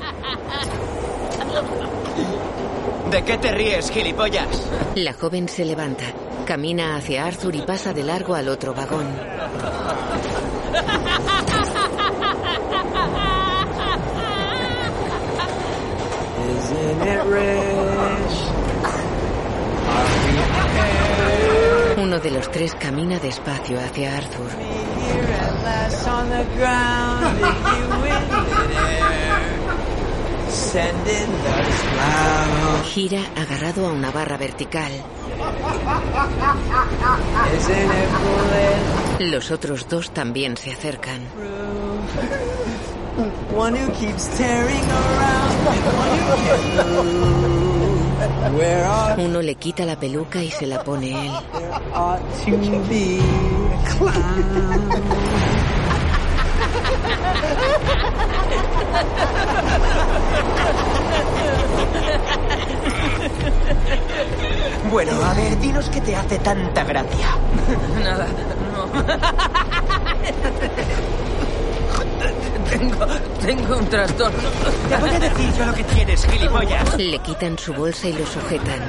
[3.11, 4.47] ¿De qué te ríes, gilipollas?
[4.95, 6.03] La joven se levanta,
[6.45, 9.05] camina hacia Arthur y pasa de largo al otro vagón.
[21.97, 24.49] Uno de los tres camina despacio hacia Arthur.
[32.93, 34.91] Gira agarrado a una barra vertical.
[39.19, 41.21] Los otros dos también se acercan.
[43.56, 45.67] One who keeps tearing around.
[45.97, 46.19] One
[49.15, 51.32] who Uno le quita la peluca y se la pone él.
[64.91, 67.27] Bueno, a ver, dinos qué te hace tanta gracia.
[68.03, 68.25] Nada,
[68.73, 68.88] no.
[72.69, 73.06] Tengo,
[73.45, 74.49] tengo un trastorno.
[74.89, 76.97] Te voy a decir yo lo que tienes, gilipollas.
[76.97, 78.82] Le quitan su bolsa y lo sujetan.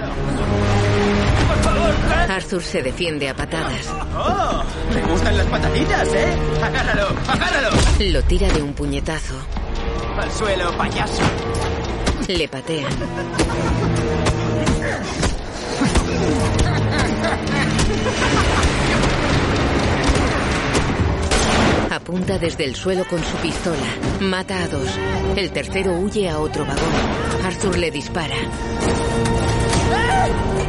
[2.28, 3.86] Arthur se defiende a patadas.
[4.16, 4.62] ¡Oh!
[4.94, 6.34] Me gustan las pataditas, ¿eh?
[6.62, 7.08] ¡Agárralo!
[7.26, 7.70] ¡Agárralo!
[8.00, 9.34] Lo tira de un puñetazo.
[10.18, 11.22] Al suelo, payaso.
[12.28, 12.92] Le patean.
[21.90, 23.76] Apunta desde el suelo con su pistola.
[24.20, 24.88] Mata a dos.
[25.36, 27.44] El tercero huye a otro vagón.
[27.44, 28.36] Arthur le dispara.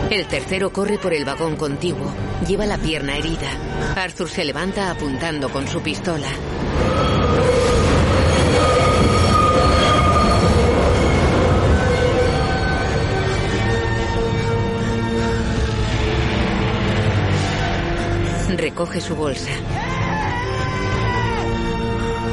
[0.09, 2.11] El tercero corre por el vagón contiguo.
[2.47, 3.47] Lleva la pierna herida.
[3.95, 6.27] Arthur se levanta apuntando con su pistola.
[18.57, 19.51] Recoge su bolsa.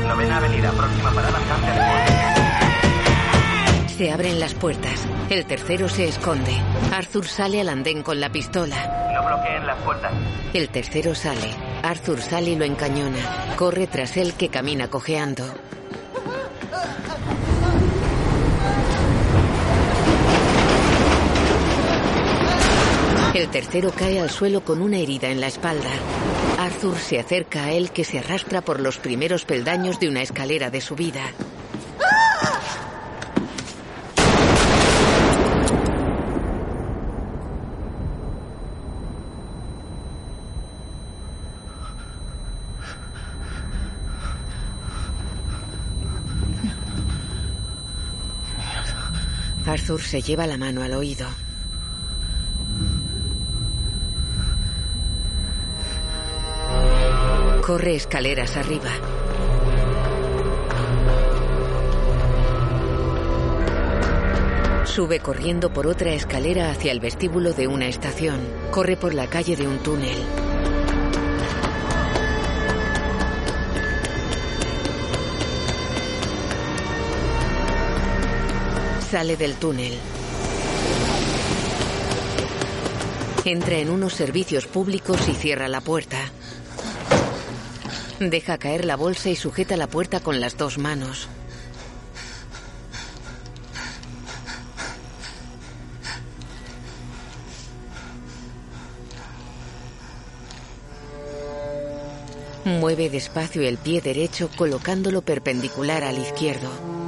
[0.09, 2.16] Novena avenida, próxima parada, Hampton
[3.97, 5.07] Se abren las puertas.
[5.31, 6.53] El tercero se esconde.
[6.93, 9.11] Arthur sale al andén con la pistola.
[9.15, 10.13] No bloqueen las puertas.
[10.53, 11.49] El tercero sale.
[11.83, 13.55] Arthur sale y lo encañona.
[13.57, 15.45] Corre tras él que camina cojeando.
[23.35, 25.91] El tercero cae al suelo con una herida en la espalda.
[26.59, 30.69] Arthur se acerca a él que se arrastra por los primeros peldaños de una escalera
[30.69, 31.33] de subida.
[49.87, 51.29] Arthur se lleva la mano al oído.
[57.65, 58.91] Corre escaleras arriba.
[64.87, 68.41] Sube corriendo por otra escalera hacia el vestíbulo de una estación.
[68.73, 70.46] Corre por la calle de un túnel.
[79.11, 79.93] Sale del túnel.
[83.45, 86.19] Entra en unos servicios públicos y cierra la puerta.
[88.19, 91.29] Deja caer la bolsa y sujeta la puerta con las dos manos.
[102.65, 107.06] Mueve despacio el pie derecho colocándolo perpendicular al izquierdo.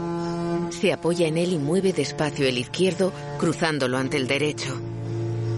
[0.80, 4.80] Se apoya en él y mueve despacio el izquierdo cruzándolo ante el derecho.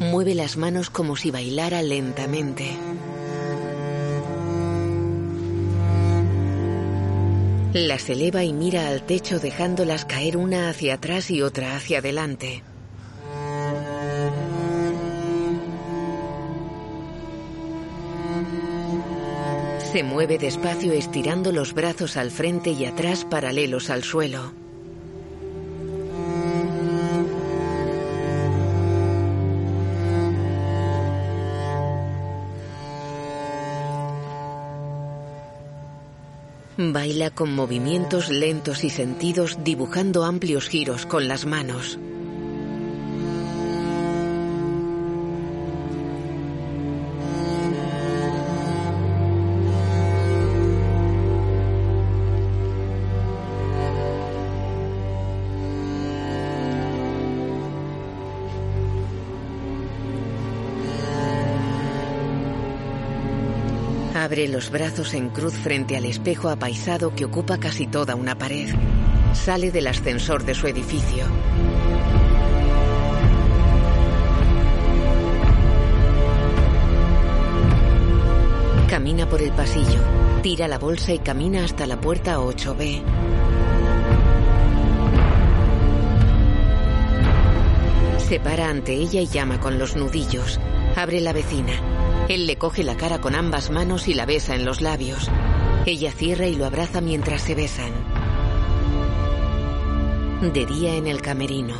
[0.00, 2.70] Mueve las manos como si bailara lentamente.
[7.74, 12.62] Las eleva y mira al techo dejándolas caer una hacia atrás y otra hacia adelante.
[19.92, 24.59] Se mueve despacio estirando los brazos al frente y atrás paralelos al suelo.
[36.92, 41.98] Baila con movimientos lentos y sentidos dibujando amplios giros con las manos.
[64.48, 68.74] Los brazos en cruz frente al espejo apaisado que ocupa casi toda una pared.
[69.34, 71.24] Sale del ascensor de su edificio.
[78.88, 80.00] Camina por el pasillo,
[80.42, 83.02] tira la bolsa y camina hasta la puerta 8B.
[88.26, 90.58] Se para ante ella y llama con los nudillos.
[90.96, 91.99] Abre la vecina.
[92.30, 95.28] Él le coge la cara con ambas manos y la besa en los labios.
[95.84, 97.90] Ella cierra y lo abraza mientras se besan.
[100.40, 101.74] De día en el camerino.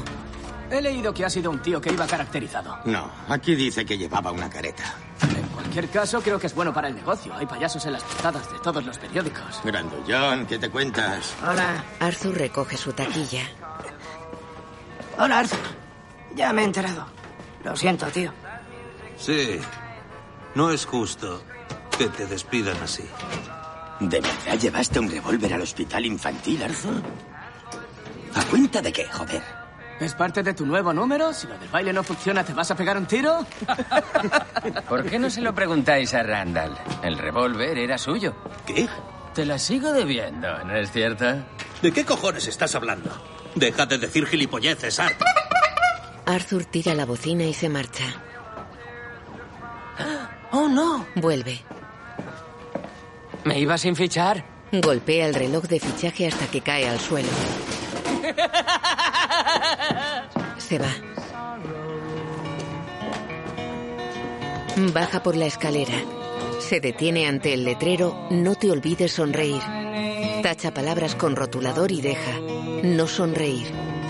[0.69, 2.79] He leído que ha sido un tío que iba caracterizado.
[2.85, 4.97] No, aquí dice que llevaba una careta.
[5.23, 7.33] En cualquier caso, creo que es bueno para el negocio.
[7.37, 9.61] Hay payasos en las portadas de todos los periódicos.
[9.63, 11.33] Grandullón, ¿qué te cuentas?
[11.49, 11.85] Hola.
[12.01, 13.45] Arthur recoge su taquilla.
[15.17, 15.61] Hola, Arthur.
[16.35, 17.07] Ya me he enterado.
[17.63, 18.33] Lo siento, tío.
[19.17, 19.61] Sí.
[20.55, 21.43] No es justo
[21.97, 23.05] que te despidan así.
[24.01, 27.03] ¿De verdad llevaste un revólver al hospital infantil, Arthur?
[28.35, 29.43] ¿A cuenta de qué, joder?
[30.01, 31.33] ¿Es parte de tu nuevo número?
[31.35, 33.47] Si lo del baile no funciona, ¿te vas a pegar un tiro?
[34.89, 36.75] ¿Por qué no se lo preguntáis a Randall?
[37.03, 38.35] El revólver era suyo.
[38.67, 38.89] ¿Qué?
[39.35, 41.27] Te la sigo debiendo, ¿no es cierto?
[41.83, 43.11] ¿De qué cojones estás hablando?
[43.55, 45.21] Deja de decir gilipolleces, Art.
[46.25, 48.05] Arthur tira la bocina y se marcha.
[50.53, 51.07] ¡Oh, no!
[51.15, 51.61] Vuelve.
[53.45, 54.45] ¿Me iba sin fichar?
[54.73, 57.29] Golpea el reloj de fichaje hasta que cae al suelo.
[60.59, 60.91] Se va.
[64.93, 65.95] Baja por la escalera.
[66.61, 69.63] Se detiene ante el letrero No te olvides sonreír.
[70.43, 72.39] Tacha palabras con rotulador y deja
[72.83, 73.67] No sonreír.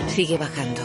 [0.07, 0.81] Sigue bajando.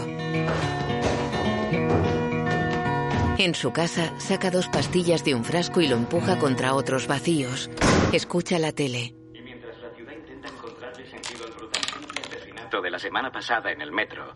[3.38, 7.70] En su casa saca dos pastillas de un frasco y lo empuja contra otros vacíos.
[8.12, 9.14] Escucha la tele.
[9.34, 11.82] Y mientras la ciudad intenta encontrarle sentido al brutal
[12.26, 14.34] asesinato de la semana pasada en el metro,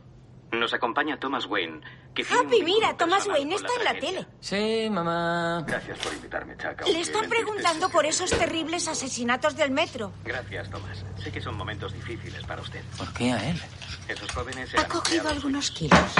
[0.52, 1.80] nos acompaña Thomas Wayne,
[2.14, 4.26] que Happy, mira, Thomas Wayne está en la tele.
[4.40, 5.64] Sí, mamá.
[5.66, 6.86] Gracias por invitarme, Chuck.
[6.86, 10.12] Le mentirte preguntando por esos terribles asesinatos del metro.
[10.24, 11.04] Gracias, Thomas.
[11.16, 12.82] Sé que son momentos difíciles para usted.
[12.98, 13.62] ¿Por qué a él?
[14.08, 16.14] Esos jóvenes Ha cogido algunos kilos.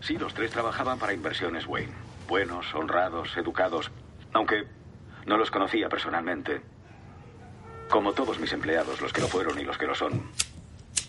[0.00, 2.05] Sí, los tres trabajaban para Inversiones Wayne.
[2.28, 3.90] Buenos, honrados, educados.
[4.32, 4.66] Aunque
[5.26, 6.60] no los conocía personalmente.
[7.88, 10.30] Como todos mis empleados, los que lo fueron y los que lo son,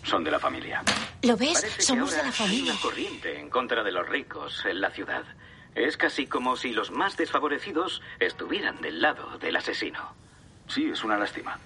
[0.04, 0.82] son de la familia.
[1.22, 1.60] ¿Lo ves?
[1.60, 2.64] Parece Somos de la familia.
[2.64, 5.24] Hay una corriente en contra de los ricos en la ciudad.
[5.74, 10.14] Es casi como si los más desfavorecidos estuvieran del lado del asesino.
[10.68, 11.58] Sí, es una lástima.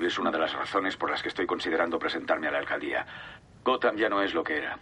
[0.00, 3.06] Es una de las razones por las que estoy considerando presentarme a la alcaldía.
[3.64, 4.78] Gotham ya no es lo que era.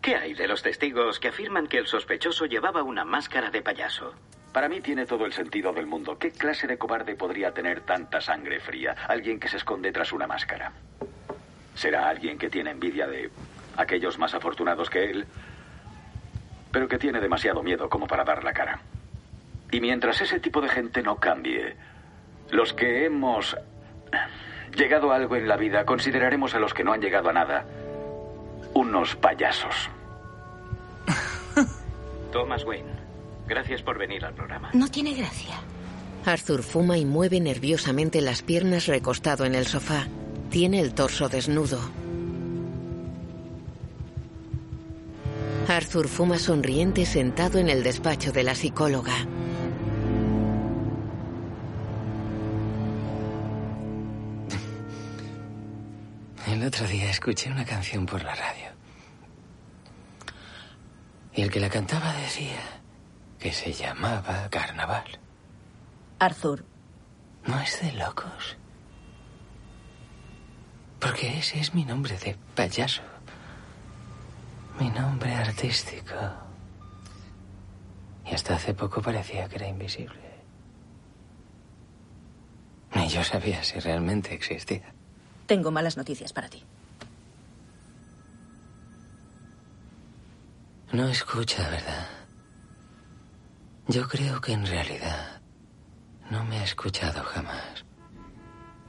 [0.00, 4.14] ¿Qué hay de los testigos que afirman que el sospechoso llevaba una máscara de payaso?
[4.52, 6.18] Para mí tiene todo el sentido del mundo.
[6.18, 8.94] ¿Qué clase de cobarde podría tener tanta sangre fría?
[9.08, 10.72] Alguien que se esconde tras una máscara.
[11.74, 13.30] ¿Será alguien que tiene envidia de
[13.76, 15.26] aquellos más afortunados que él?
[16.72, 18.80] Pero que tiene demasiado miedo como para dar la cara.
[19.70, 21.76] Y mientras ese tipo de gente no cambie,
[22.50, 23.56] los que hemos
[24.74, 27.66] llegado a algo en la vida consideraremos a los que no han llegado a nada
[28.74, 29.74] unos payasos.
[32.32, 32.92] Thomas Wayne,
[33.46, 34.70] gracias por venir al programa.
[34.72, 35.56] No tiene gracia.
[36.24, 40.06] Arthur fuma y mueve nerviosamente las piernas recostado en el sofá.
[40.50, 41.78] Tiene el torso desnudo.
[45.68, 49.14] Arthur fuma sonriente sentado en el despacho de la psicóloga.
[56.58, 58.72] El otro día escuché una canción por la radio.
[61.32, 62.58] Y el que la cantaba decía
[63.38, 65.20] que se llamaba Carnaval.
[66.18, 66.64] Arthur,
[67.46, 68.56] ¿No es de locos?
[70.98, 73.02] Porque ese es mi nombre de payaso.
[74.80, 76.16] Mi nombre artístico.
[78.26, 80.42] Y hasta hace poco parecía que era invisible.
[82.96, 84.97] Ni yo sabía si realmente existía.
[85.48, 86.62] Tengo malas noticias para ti.
[90.92, 92.06] No escucha, ¿verdad?
[93.88, 95.40] Yo creo que en realidad
[96.30, 97.84] no me ha escuchado jamás.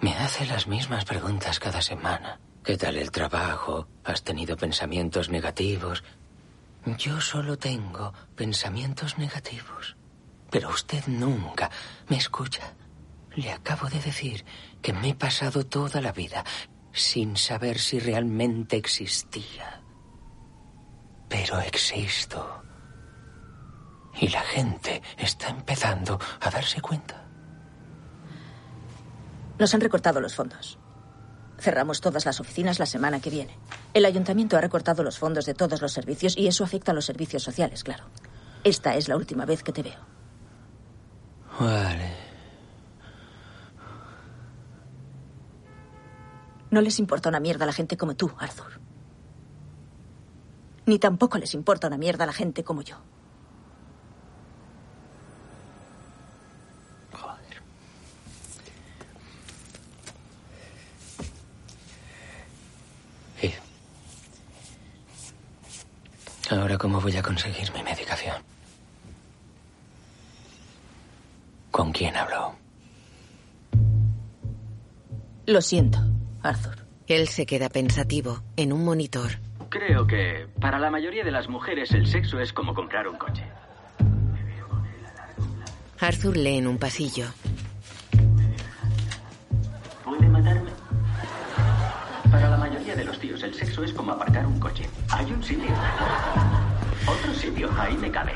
[0.02, 2.40] Me hace las mismas preguntas cada semana.
[2.64, 3.88] ¿Qué tal el trabajo?
[4.04, 6.04] ¿Has tenido pensamientos negativos?
[6.98, 9.96] Yo solo tengo pensamientos negativos.
[10.50, 11.70] Pero usted nunca
[12.10, 12.74] me escucha.
[13.36, 14.44] Le acabo de decir
[14.82, 16.44] que me he pasado toda la vida
[16.92, 19.82] sin saber si realmente existía.
[21.28, 22.64] Pero existo.
[24.20, 27.26] Y la gente está empezando a darse cuenta.
[29.58, 30.80] Nos han recortado los fondos.
[31.60, 33.58] Cerramos todas las oficinas la semana que viene.
[33.94, 37.06] El ayuntamiento ha recortado los fondos de todos los servicios y eso afecta a los
[37.06, 38.06] servicios sociales, claro.
[38.64, 40.00] Esta es la última vez que te veo.
[41.60, 42.29] Vale.
[46.72, 48.80] No les importa una mierda a la gente como tú, Arthur.
[50.86, 52.98] Ni tampoco les importa una mierda a la gente como yo.
[66.52, 68.36] Ahora, ¿cómo voy a conseguir mi medicación?
[71.70, 72.56] ¿Con quién hablo?
[75.46, 76.00] Lo siento,
[76.44, 76.86] Arthur.
[77.08, 79.32] Él se queda pensativo en un monitor.
[79.70, 83.44] Creo que para la mayoría de las mujeres el sexo es como comprar un coche.
[86.00, 87.26] Arthur lee en un pasillo.
[90.04, 90.70] ¿Puede matarme?
[92.32, 94.88] Para la mayoría de los tíos el sexo es como aparcar un coche.
[95.10, 95.72] Hay un sitio.
[97.06, 98.34] Otro sitio, ahí me cabe.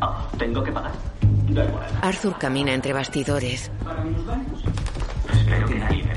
[0.00, 0.92] Oh, ¿tengo que pagar?
[1.48, 1.86] Da igual.
[2.02, 3.70] Arthur camina entre bastidores.
[5.32, 6.13] Espero que nadie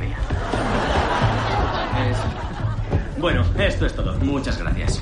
[3.19, 4.13] Bueno, esto es todo.
[4.19, 5.01] Muchas gracias.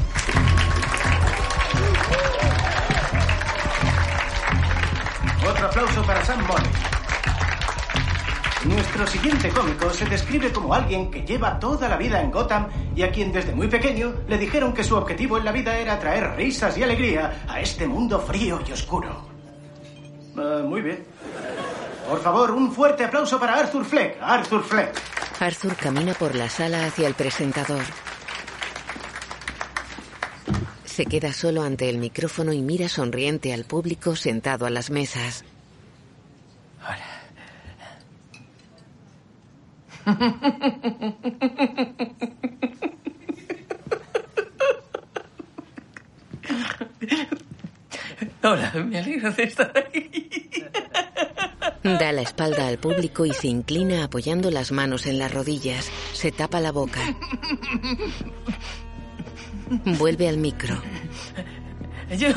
[5.47, 6.95] Otro aplauso para Sam Morris.
[8.65, 13.03] Nuestro siguiente cómico se describe como alguien que lleva toda la vida en Gotham y
[13.03, 16.35] a quien desde muy pequeño le dijeron que su objetivo en la vida era traer
[16.35, 19.27] risas y alegría a este mundo frío y oscuro.
[20.37, 21.05] Ah, muy bien.
[22.09, 24.17] Por favor, un fuerte aplauso para Arthur Fleck.
[24.21, 25.01] Arthur Fleck.
[25.39, 27.83] Arthur camina por la sala hacia el presentador.
[30.95, 35.43] Se queda solo ante el micrófono y mira sonriente al público sentado a las mesas.
[48.41, 50.21] Hola, me alegro de estar aquí.
[51.83, 55.91] Da la espalda al público y se inclina apoyando las manos en las rodillas.
[56.13, 57.01] Se tapa la boca.
[59.69, 60.75] Vuelve al micro.
[62.17, 62.29] Yo...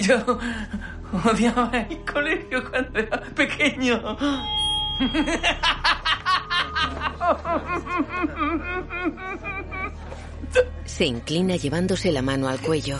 [0.00, 0.38] Yo
[1.24, 4.16] odiaba el colegio cuando era pequeño.
[10.84, 12.98] Se inclina llevándose la mano al cuello.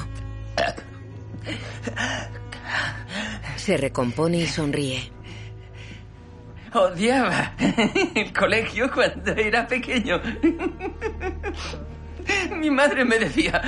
[3.57, 5.13] Se recompone y sonríe.
[6.73, 7.55] Odiaba
[8.15, 10.21] el colegio cuando era pequeño.
[12.57, 13.61] Mi madre me decía,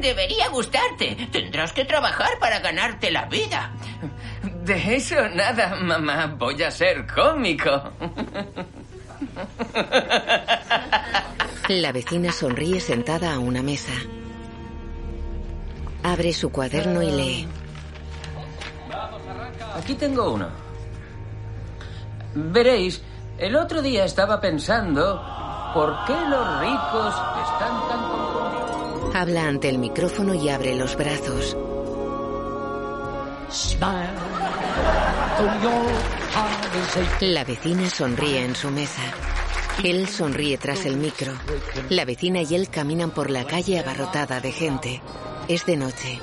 [0.00, 3.72] debería gustarte, tendrás que trabajar para ganarte la vida.
[4.64, 7.92] De eso nada, mamá, voy a ser cómico.
[11.68, 13.92] La vecina sonríe sentada a una mesa.
[16.02, 17.48] Abre su cuaderno y lee.
[19.74, 20.48] Aquí tengo uno.
[22.34, 23.02] Veréis,
[23.38, 25.20] el otro día estaba pensando
[25.74, 29.14] por qué los ricos están tan confundidos.
[29.14, 31.56] Habla ante el micrófono y abre los brazos.
[37.20, 39.02] La vecina sonríe en su mesa.
[39.82, 41.32] Él sonríe tras el micro.
[41.88, 45.02] La vecina y él caminan por la calle abarrotada de gente.
[45.48, 46.20] Es de noche.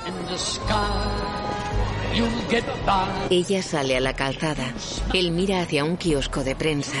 [3.30, 4.72] Ella sale a la calzada.
[5.14, 6.96] Él mira hacia un kiosco de prensa.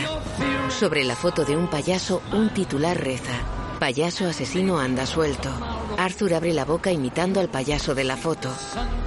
[0.68, 3.34] Sobre la foto de un payaso, un titular reza.
[3.78, 5.50] Payaso asesino anda suelto.
[5.98, 8.48] Arthur abre la boca imitando al payaso de la foto.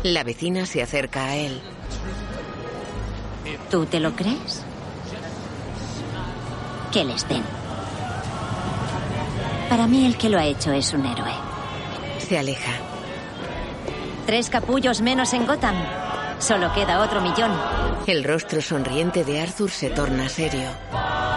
[0.04, 1.62] La vecina se acerca a él.
[3.72, 4.62] ¿Tú te lo crees?
[6.92, 7.44] Que les den.
[9.70, 11.34] Para mí el que lo ha hecho es un héroe.
[12.20, 12.95] Se aleja.
[14.26, 15.76] Tres capullos menos en Gotham.
[16.40, 17.52] Solo queda otro millón.
[18.08, 20.70] El rostro sonriente de Arthur se torna serio.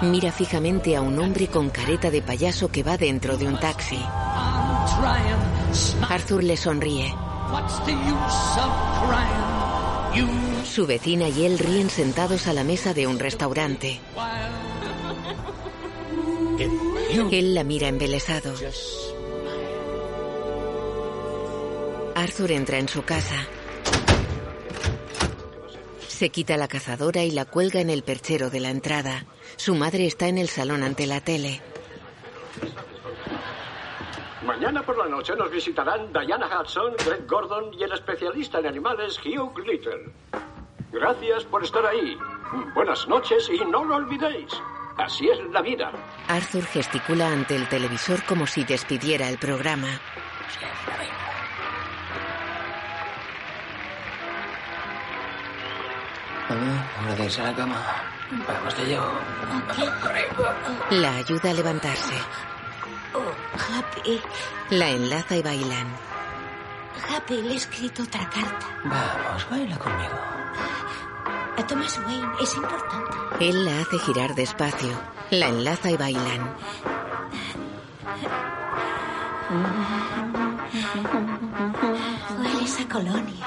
[0.03, 4.01] Mira fijamente a un hombre con careta de payaso que va dentro de un taxi.
[6.09, 7.14] Arthur le sonríe.
[10.64, 14.01] Su vecina y él ríen sentados a la mesa de un restaurante.
[17.30, 18.55] Él la mira embelesado.
[22.19, 23.47] Arthur entra en su casa.
[26.09, 29.25] Se quita la cazadora y la cuelga en el perchero de la entrada.
[29.57, 31.61] Su madre está en el salón ante la tele.
[34.45, 39.16] Mañana por la noche nos visitarán Diana Hudson, Greg Gordon y el especialista en animales
[39.25, 40.11] Hugh Glitter.
[40.91, 42.19] Gracias por estar ahí.
[42.75, 44.51] Buenas noches y no lo olvidéis.
[44.97, 45.93] Así es la vida.
[46.27, 50.01] Arthur gesticula ante el televisor como si despidiera el programa.
[56.49, 57.76] A la cama.
[58.46, 59.05] Vamos, te llevo.
[60.90, 62.14] La ayuda a levantarse.
[63.12, 63.20] Oh,
[63.55, 64.20] Happy.
[64.70, 65.86] La enlaza y bailan.
[67.11, 68.66] Happy, le he escrito otra carta.
[68.84, 70.14] Vamos, baila conmigo.
[71.59, 73.16] A Thomas Wayne, es importante.
[73.40, 74.92] Él la hace girar despacio.
[75.30, 76.57] La enlaza y bailan.
[82.38, 83.46] Hueles a colonia.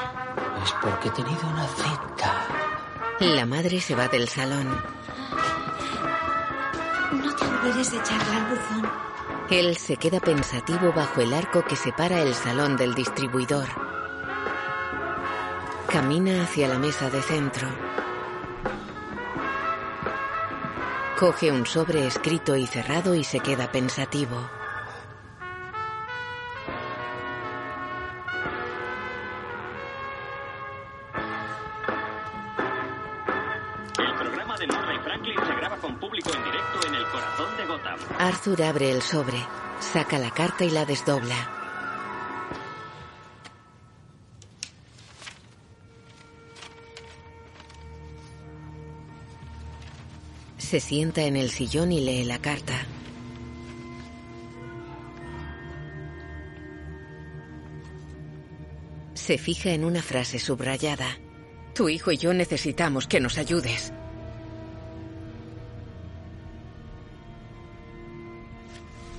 [0.64, 2.71] Es porque he tenido una cita.
[3.22, 4.68] La madre se va del salón.
[7.12, 8.92] No te olvides de echarla al buzón.
[9.52, 13.68] Él se queda pensativo bajo el arco que separa el salón del distribuidor.
[15.88, 17.68] Camina hacia la mesa de centro.
[21.20, 24.50] Coge un sobre escrito y cerrado y se queda pensativo.
[38.18, 39.38] Arthur abre el sobre,
[39.80, 41.58] saca la carta y la desdobla.
[50.58, 52.86] Se sienta en el sillón y lee la carta.
[59.14, 61.18] Se fija en una frase subrayada.
[61.76, 63.94] Tu hijo y yo necesitamos que nos ayudes.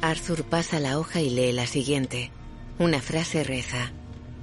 [0.03, 2.33] Arthur pasa la hoja y lee la siguiente.
[2.81, 3.93] Una frase reza.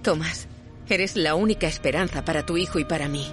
[0.01, 0.47] Tomás,
[0.87, 3.29] eres la única esperanza para tu hijo y para mí.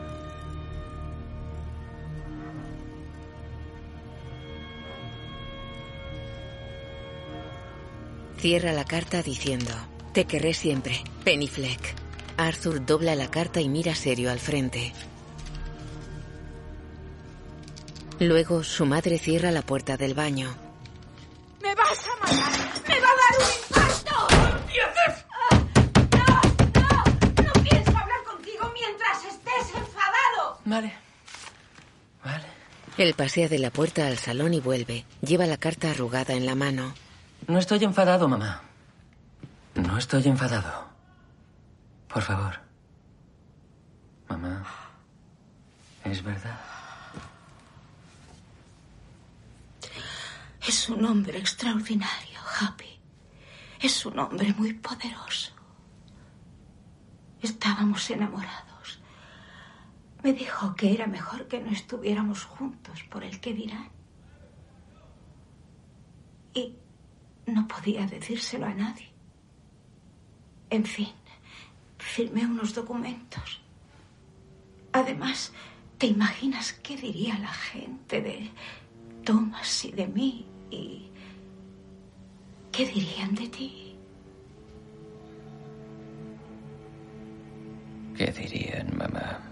[8.38, 9.72] Cierra la carta diciendo,
[10.12, 11.94] te querré siempre, Penny Fleck.
[12.36, 14.92] Arthur dobla la carta y mira serio al frente.
[18.18, 20.65] Luego su madre cierra la puerta del baño.
[21.62, 22.52] ¡Me vas a matar!
[22.88, 24.16] ¡Me va a dar un infarto!
[26.12, 26.28] ¡No!
[26.74, 26.88] ¡No!
[27.44, 30.60] ¡No pienso hablar contigo mientras estés enfadado!
[30.64, 31.06] Vale.
[32.98, 35.04] Él pasea de la puerta al salón y vuelve.
[35.20, 36.94] Lleva la carta arrugada en la mano.
[37.46, 38.62] No estoy enfadado, mamá.
[39.74, 40.88] No estoy enfadado.
[42.08, 42.58] Por favor.
[44.28, 44.64] Mamá.
[46.04, 46.58] ¿Es verdad?
[50.66, 52.98] Es un hombre extraordinario, Happy.
[53.80, 55.52] Es un hombre muy poderoso.
[57.40, 59.00] Estábamos enamorados.
[60.24, 63.90] Me dijo que era mejor que no estuviéramos juntos por el que dirán.
[66.52, 66.74] Y
[67.46, 69.12] no podía decírselo a nadie.
[70.70, 71.12] En fin,
[71.96, 73.60] firmé unos documentos.
[74.90, 75.52] Además,
[75.96, 78.50] ¿te imaginas qué diría la gente de
[79.22, 80.55] Thomas y de mí?
[80.70, 81.10] ¿Y
[82.72, 83.96] qué dirían de ti?
[88.16, 89.42] ¿Qué dirían, mamá?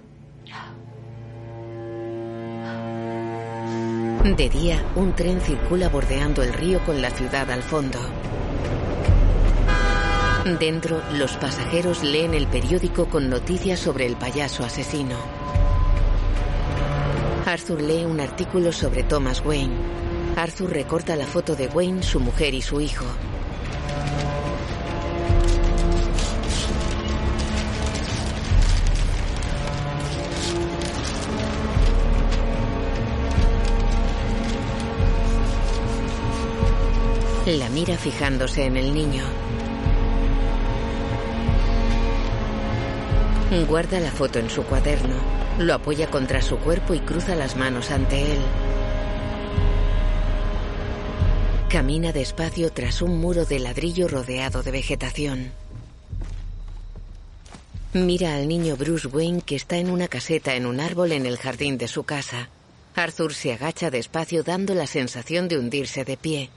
[4.25, 7.99] De día, un tren circula bordeando el río con la ciudad al fondo.
[10.59, 15.17] Dentro, los pasajeros leen el periódico con noticias sobre el payaso asesino.
[17.45, 20.04] Arthur lee un artículo sobre Thomas Wayne.
[20.37, 23.05] Arthur recorta la foto de Wayne, su mujer y su hijo.
[37.47, 39.23] La mira fijándose en el niño.
[43.69, 45.15] Guarda la foto en su cuaderno,
[45.59, 48.41] lo apoya contra su cuerpo y cruza las manos ante él.
[51.75, 55.51] Camina despacio tras un muro de ladrillo rodeado de vegetación.
[57.93, 61.37] Mira al niño Bruce Wayne que está en una caseta en un árbol en el
[61.37, 62.49] jardín de su casa.
[62.95, 66.51] Arthur se agacha despacio dando la sensación de hundirse de pie.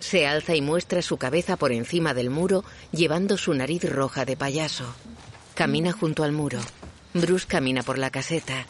[0.00, 4.36] Se alza y muestra su cabeza por encima del muro, llevando su nariz roja de
[4.36, 4.92] payaso.
[5.54, 6.58] Camina junto al muro.
[7.12, 8.66] Bruce camina por la caseta.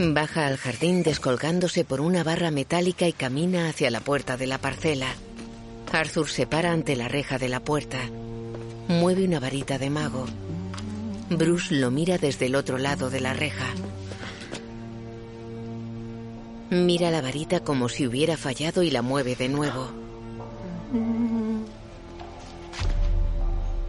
[0.00, 4.58] Baja al jardín descolgándose por una barra metálica y camina hacia la puerta de la
[4.58, 5.08] parcela.
[5.90, 7.98] Arthur se para ante la reja de la puerta.
[8.86, 10.26] Mueve una varita de mago.
[11.30, 13.66] Bruce lo mira desde el otro lado de la reja.
[16.70, 19.90] Mira la varita como si hubiera fallado y la mueve de nuevo.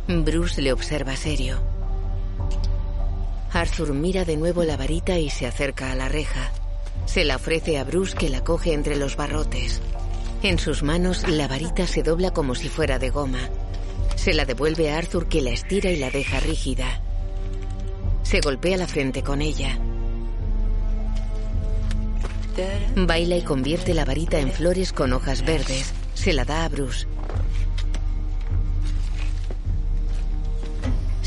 [0.08, 1.79] Bruce le observa serio.
[3.52, 6.52] Arthur mira de nuevo la varita y se acerca a la reja.
[7.06, 9.82] Se la ofrece a Bruce que la coge entre los barrotes.
[10.44, 13.50] En sus manos la varita se dobla como si fuera de goma.
[14.16, 17.02] Se la devuelve a Arthur que la estira y la deja rígida.
[18.24, 19.80] Se golpea la frente con ella.
[22.96, 25.94] Baila y convierte la varita en flores con hojas verdes.
[26.14, 27.08] Se la da a Bruce.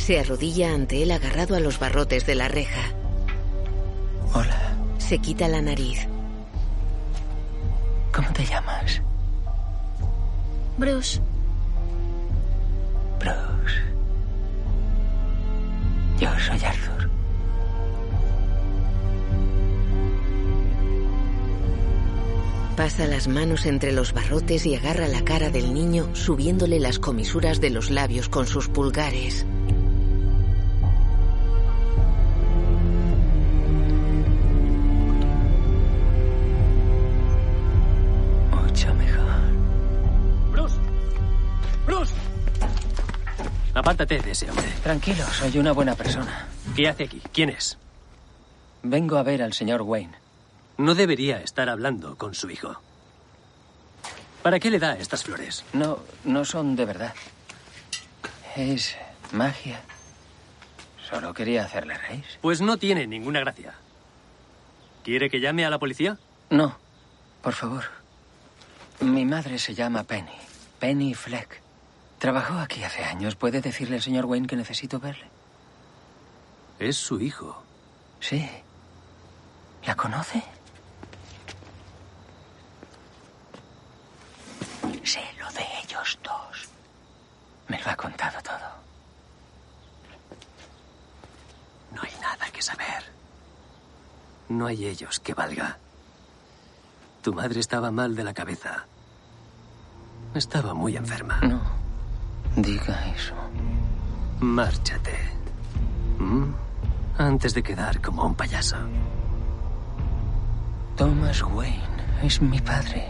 [0.05, 2.90] Se arrodilla ante él agarrado a los barrotes de la reja.
[4.34, 4.76] Hola.
[4.98, 6.09] Se quita la nariz.
[8.12, 9.00] ¿Cómo te llamas?
[10.76, 11.20] Bruce.
[13.20, 13.74] Bruce.
[16.18, 17.11] Yo soy Arthur.
[22.76, 27.61] Pasa las manos entre los barrotes y agarra la cara del niño subiéndole las comisuras
[27.61, 29.46] de los labios con sus pulgares.
[43.82, 44.68] Apártate de ese hombre.
[44.84, 46.46] Tranquilo, soy una buena persona.
[46.76, 47.20] ¿Qué hace aquí?
[47.32, 47.78] ¿Quién es?
[48.84, 50.16] Vengo a ver al señor Wayne.
[50.78, 52.80] No debería estar hablando con su hijo.
[54.44, 55.64] ¿Para qué le da estas flores?
[55.72, 57.12] No, no son de verdad.
[58.54, 58.94] Es
[59.32, 59.80] magia.
[61.10, 62.24] Solo quería hacerle reír.
[62.40, 63.74] Pues no tiene ninguna gracia.
[65.02, 66.18] ¿Quiere que llame a la policía?
[66.50, 66.78] No,
[67.42, 67.82] por favor.
[69.00, 70.38] Mi madre se llama Penny.
[70.78, 71.61] Penny Fleck.
[72.22, 73.34] Trabajó aquí hace años.
[73.34, 75.28] ¿Puede decirle al señor Wayne que necesito verle?
[76.78, 77.60] Es su hijo.
[78.20, 78.48] Sí.
[79.84, 80.40] ¿La conoce?
[85.02, 86.68] Sé lo de ellos dos.
[87.66, 88.70] Me lo ha contado todo.
[91.90, 93.02] No hay nada que saber.
[94.48, 95.76] No hay ellos que valga.
[97.20, 98.84] Tu madre estaba mal de la cabeza.
[100.36, 101.40] Estaba muy enferma.
[101.40, 101.91] No.
[102.57, 103.34] Diga eso.
[104.40, 105.16] Márchate.
[106.18, 106.53] ¿Mm?
[107.18, 108.76] Antes de quedar como un payaso.
[110.96, 111.82] Thomas Wayne
[112.22, 113.07] es mi padre.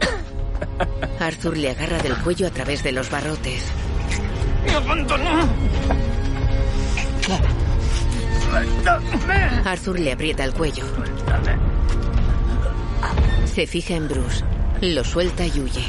[1.20, 3.64] Arthur le agarra del cuello a través de los barrotes.
[4.64, 5.48] ¡Me abandonó!
[9.64, 10.84] Arthur le aprieta el cuello.
[13.46, 14.44] Se fija en Bruce.
[14.80, 15.84] Lo suelta y huye.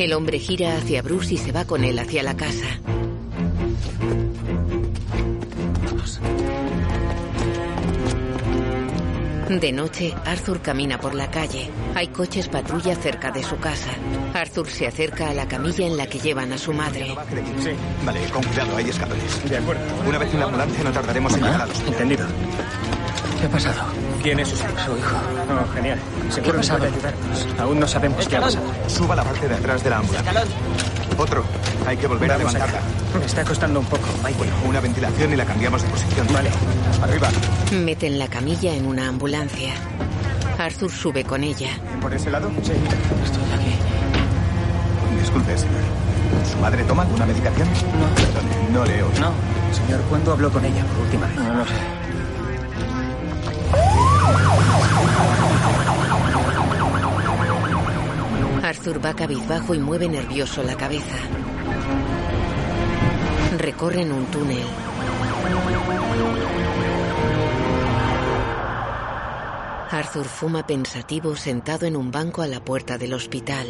[0.00, 2.64] El hombre gira hacia Bruce y se va con él hacia la casa.
[9.50, 11.68] De noche, Arthur camina por la calle.
[11.94, 13.90] Hay coches patrulla cerca de su casa.
[14.32, 17.14] Arthur se acerca a la camilla en la que llevan a su madre.
[17.58, 17.70] Sí.
[18.02, 19.50] Vale, con cuidado, hay escapes.
[19.50, 19.82] De acuerdo.
[20.08, 21.78] Una vez en la ambulancia no tardaremos en llegar a los...
[21.80, 22.26] Entendido.
[23.40, 23.80] ¿Qué ha pasado?
[24.22, 24.68] ¿Quién es usted?
[24.84, 25.16] Su hijo.
[25.48, 25.98] Oh, genial.
[26.42, 26.84] ¿Qué ha pasado?
[26.84, 27.46] ayudarnos.
[27.58, 28.66] Aún no sabemos qué ha pasado.
[28.86, 30.44] Suba a la parte de atrás de la ambulancia.
[31.16, 31.44] Otro.
[31.86, 32.80] Hay que volver Vamos a levantarla.
[33.18, 34.08] Me está costando un poco.
[34.36, 36.26] Bueno, una ventilación y la cambiamos de posición.
[36.34, 36.50] Vale.
[37.02, 37.28] Arriba.
[37.72, 39.72] Meten la camilla en una ambulancia.
[40.58, 41.70] Arthur sube con ella.
[42.02, 42.50] ¿Por ese lado?
[42.62, 42.72] Sí.
[42.72, 43.74] Estoy aquí.
[45.18, 45.80] Disculpe, señor.
[46.50, 47.68] ¿Su madre toma alguna medicación?
[47.68, 48.14] No.
[48.14, 49.06] Perdone, no leo.
[49.18, 49.32] No.
[49.74, 51.36] Señor, ¿cuándo habló con ella por última vez?
[51.36, 51.99] No lo sé.
[58.62, 61.16] Arthur va cabizbajo y mueve nervioso la cabeza.
[63.58, 64.64] Recorren un túnel.
[69.90, 73.66] Arthur fuma pensativo sentado en un banco a la puerta del hospital.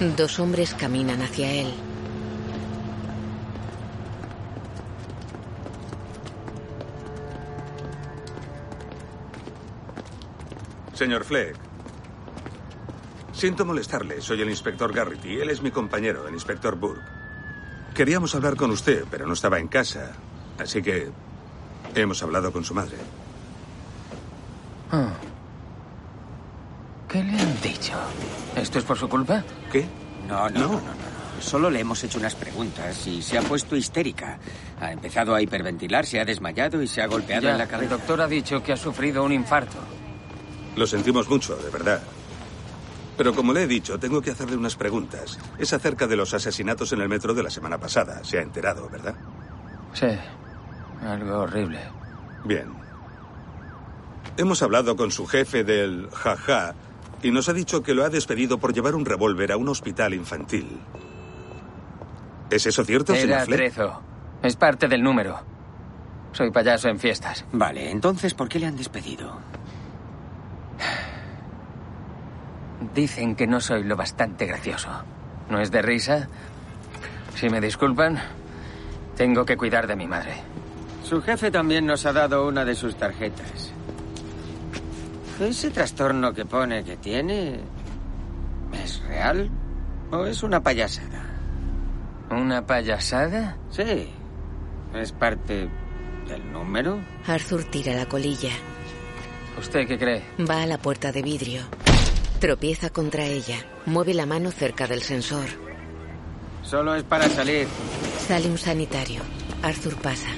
[0.00, 1.74] Dos hombres caminan hacia él.
[10.94, 11.54] Señor Fleck.
[13.34, 14.22] Siento molestarle.
[14.22, 15.38] Soy el inspector Garrity.
[15.38, 17.04] Él es mi compañero, el inspector Burke.
[17.94, 20.12] Queríamos hablar con usted, pero no estaba en casa.
[20.58, 21.10] Así que
[21.94, 22.96] hemos hablado con su madre.
[24.90, 25.12] Ah.
[27.10, 27.92] ¿Qué le han dicho?
[28.56, 29.42] ¿Esto es por su culpa?
[29.72, 29.86] ¿Qué?
[30.28, 31.10] No, no, no, no, no.
[31.40, 34.38] Solo le hemos hecho unas preguntas y se ha puesto histérica.
[34.80, 37.70] Ha empezado a hiperventilar, se ha desmayado y se ha golpeado Ya, en la El
[37.70, 37.96] cabeza.
[37.96, 39.78] doctor ha dicho que ha sufrido un infarto.
[40.76, 42.00] Lo sentimos mucho, de verdad.
[43.16, 45.38] Pero como le he dicho, tengo que hacerle unas preguntas.
[45.58, 48.22] Es acerca de los asesinatos en el metro de la semana pasada.
[48.22, 49.14] Se ha enterado, ¿verdad?
[49.94, 50.06] Sí.
[51.06, 51.80] Algo horrible.
[52.44, 52.66] Bien.
[54.36, 56.74] Hemos hablado con su jefe del jaja
[57.22, 60.14] y nos ha dicho que lo ha despedido por llevar un revólver a un hospital
[60.14, 60.80] infantil.
[62.50, 63.58] ¿Es eso cierto, Era señor Fleck?
[63.58, 64.00] trezo.
[64.42, 65.38] Es parte del número.
[66.32, 67.44] Soy payaso en fiestas.
[67.52, 69.38] Vale, entonces, ¿por qué le han despedido?
[72.94, 74.88] Dicen que no soy lo bastante gracioso.
[75.50, 76.28] ¿No es de risa?
[77.34, 78.18] Si me disculpan,
[79.16, 80.34] tengo que cuidar de mi madre.
[81.04, 83.72] Su jefe también nos ha dado una de sus tarjetas.
[85.40, 87.60] ¿Ese trastorno que pone que tiene
[88.84, 89.50] es real
[90.12, 91.24] o es una payasada?
[92.30, 93.56] ¿Una payasada?
[93.70, 94.10] Sí.
[94.94, 95.68] ¿Es parte
[96.28, 97.00] del número?
[97.26, 98.50] Arthur tira la colilla.
[99.58, 100.22] ¿Usted qué cree?
[100.48, 101.62] Va a la puerta de vidrio.
[102.38, 103.56] Tropieza contra ella.
[103.86, 105.46] Mueve la mano cerca del sensor.
[106.62, 107.66] Solo es para salir.
[108.18, 109.22] Sale un sanitario.
[109.62, 110.28] Arthur pasa.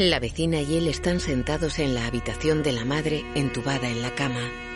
[0.00, 4.14] La vecina y él están sentados en la habitación de la madre, entubada en la
[4.14, 4.69] cama.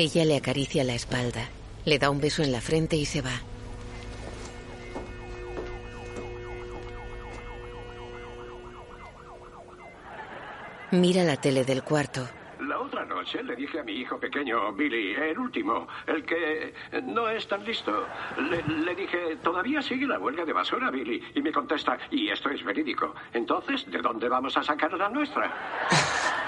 [0.00, 1.50] Ella le acaricia la espalda,
[1.84, 3.38] le da un beso en la frente y se va.
[10.92, 12.26] Mira la tele del cuarto.
[12.60, 16.72] La otra noche le dije a mi hijo pequeño, Billy, el último, el que
[17.02, 18.06] no es tan listo.
[18.38, 21.22] Le, le dije, ¿todavía sigue la huelga de basura, Billy?
[21.34, 23.14] Y me contesta, y esto es verídico.
[23.34, 25.54] Entonces, ¿de dónde vamos a sacar la nuestra?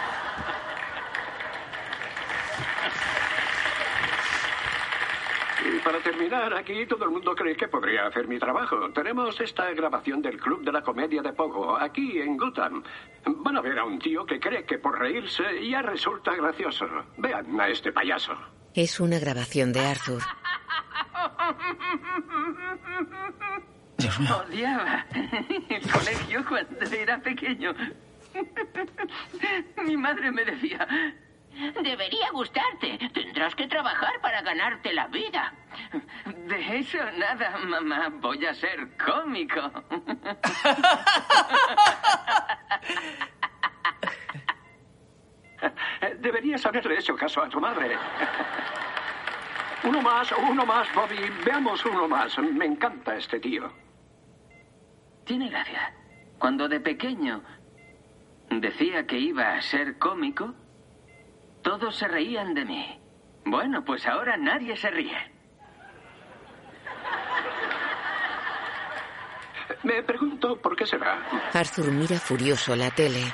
[5.83, 8.91] para terminar, aquí todo el mundo cree que podría hacer mi trabajo.
[8.93, 12.83] Tenemos esta grabación del Club de la Comedia de Pogo, aquí en Gotham.
[13.27, 16.87] Van a ver a un tío que cree que por reírse ya resulta gracioso.
[17.19, 18.33] Vean a este payaso.
[18.75, 20.23] Es una grabación de Arthur.
[24.47, 25.07] Odiaba
[25.69, 27.75] el colegio cuando era pequeño.
[29.85, 30.89] Mi madre me decía,
[31.83, 32.99] debería gustarte.
[33.13, 35.53] Tendrás que trabajar para ganarte la vida.
[36.47, 38.09] De eso nada, mamá.
[38.21, 39.61] Voy a ser cómico.
[46.19, 47.97] Deberías haberle hecho caso a tu madre.
[49.85, 51.19] Uno más, uno más, Bobby.
[51.45, 52.39] Veamos uno más.
[52.39, 53.73] Me encanta este tío.
[55.25, 55.95] Tiene gracia.
[56.39, 57.43] Cuando de pequeño
[58.51, 60.55] decía que iba a ser cómico,
[61.63, 62.99] todos se reían de mí.
[63.45, 65.33] Bueno, pues ahora nadie se ríe.
[69.83, 71.19] Me pregunto por qué será.
[71.53, 73.25] Arthur mira furioso la tele.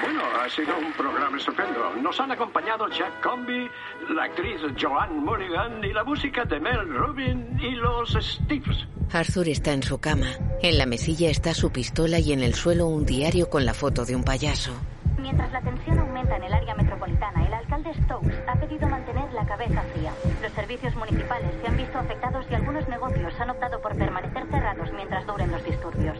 [0.00, 1.94] Bueno, ha sido un programa estupendo.
[2.02, 3.66] Nos han acompañado Jack Comby,
[4.10, 8.86] la actriz Joanne Mulligan y la música de Mel Rubin y los Steves.
[9.10, 10.26] Arthur está en su cama.
[10.60, 14.04] En la mesilla está su pistola y en el suelo un diario con la foto
[14.04, 14.72] de un payaso.
[15.18, 19.46] Mientras la tensión aumenta en el área metropolitana, el alcalde Stokes ha pedido mantener la
[19.46, 20.12] cabeza fría.
[20.42, 24.92] Los servicios municipales se han visto afectados y algunos negocios han optado por permanecer cerrados
[24.92, 26.18] mientras duren los disturbios.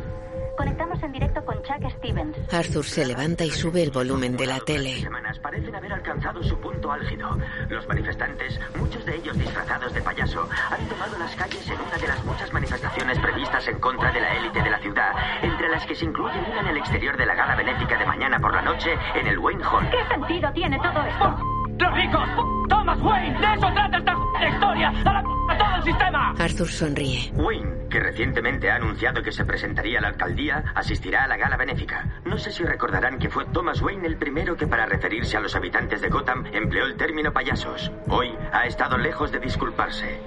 [0.57, 2.37] Conectamos en directo con Chuck Stevens.
[2.53, 5.01] Arthur se levanta y sube el volumen de la tele.
[5.01, 7.37] semanas parecen haber alcanzado su punto álgido.
[7.69, 12.09] Los manifestantes, muchos de ellos disfrazados de payaso, han tomado las calles en una de
[12.09, 15.95] las muchas manifestaciones previstas en contra de la élite de la ciudad, entre las que
[15.95, 18.91] se incluye una en el exterior de la gala benéfica de mañana por la noche
[19.15, 19.89] en el Wayne Hall.
[19.91, 21.37] ¿Qué sentido tiene todo esto?
[21.79, 22.29] ¡Los ricos!
[22.69, 23.39] ¡Thomas Wayne!
[23.41, 24.89] ¡De eso trata esta historia!
[25.05, 26.35] ¡A la p- a todo el sistema!
[26.39, 27.33] Arthur sonríe.
[27.35, 31.57] Wayne, que recientemente ha anunciado que se presentaría a la alcaldía, asistirá a la gala
[31.57, 32.21] benéfica.
[32.25, 35.55] No sé si recordarán que fue Thomas Wayne el primero que para referirse a los
[35.55, 37.93] habitantes de Gotham empleó el término payasos.
[38.09, 40.21] Hoy ha estado lejos de disculparse.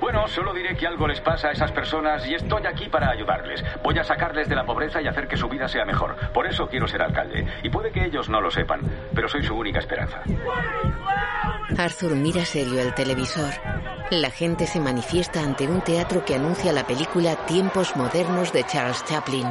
[0.00, 3.62] Bueno, solo diré que algo les pasa a esas personas y estoy aquí para ayudarles.
[3.82, 6.16] Voy a sacarles de la pobreza y hacer que su vida sea mejor.
[6.32, 7.46] Por eso quiero ser alcalde.
[7.62, 8.80] Y puede que ellos no lo sepan,
[9.14, 10.22] pero soy su única esperanza.
[11.78, 13.52] Arthur mira serio el televisor.
[14.10, 16.93] La gente se manifiesta ante un teatro que anuncia la película
[17.46, 19.46] Tiempos Modernos de Charles Chaplin.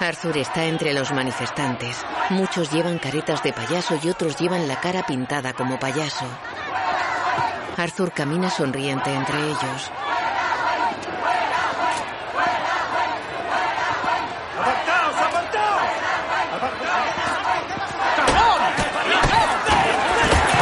[0.00, 1.96] Arthur está entre los manifestantes.
[2.30, 6.26] Muchos llevan caretas de payaso y otros llevan la cara pintada como payaso.
[7.76, 9.90] Arthur camina sonriente entre ellos.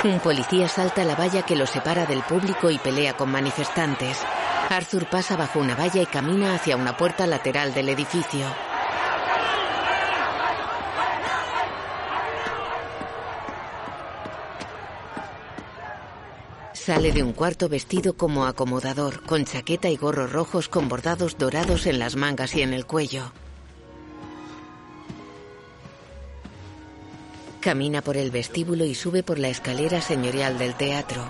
[0.04, 4.18] Un policía salta la valla que lo separa del público y pelea con manifestantes.
[4.68, 8.46] Arthur pasa bajo una valla y camina hacia una puerta lateral del edificio.
[16.72, 21.86] Sale de un cuarto vestido como acomodador, con chaqueta y gorros rojos con bordados dorados
[21.86, 23.30] en las mangas y en el cuello.
[27.62, 31.22] Camina por el vestíbulo y sube por la escalera señorial del teatro.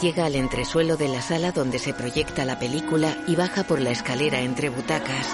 [0.00, 3.90] Llega al entresuelo de la sala donde se proyecta la película y baja por la
[3.90, 5.26] escalera entre butacas.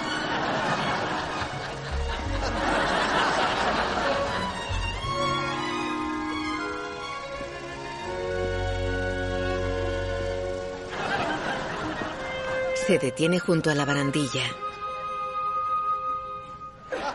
[12.87, 14.70] Se detiene junto a la barandilla.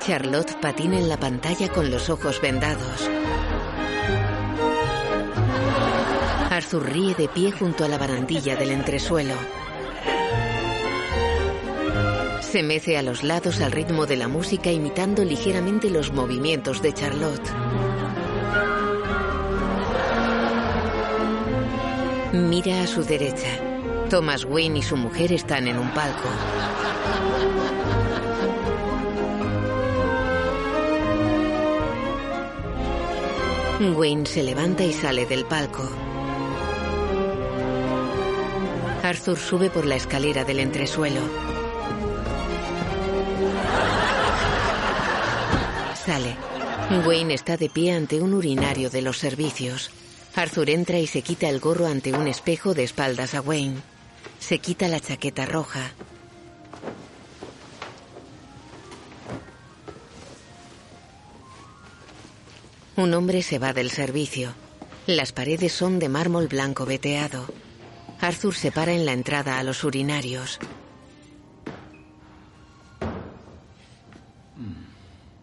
[0.01, 3.09] Charlotte patina en la pantalla con los ojos vendados.
[6.51, 9.35] Arthur ríe de pie junto a la barandilla del entresuelo.
[12.41, 16.95] Se mece a los lados al ritmo de la música imitando ligeramente los movimientos de
[16.95, 17.51] Charlotte.
[22.33, 23.49] Mira a su derecha.
[24.09, 26.29] Thomas Wayne y su mujer están en un palco.
[33.79, 35.87] Wayne se levanta y sale del palco.
[39.03, 41.21] Arthur sube por la escalera del entresuelo.
[45.95, 46.37] Sale.
[47.07, 49.91] Wayne está de pie ante un urinario de los servicios.
[50.35, 53.83] Arthur entra y se quita el gorro ante un espejo de espaldas a Wayne.
[54.39, 55.93] Se quita la chaqueta roja.
[62.97, 64.55] Un hombre se va del servicio.
[65.07, 67.47] Las paredes son de mármol blanco veteado.
[68.21, 70.59] Arthur se para en la entrada a los urinarios.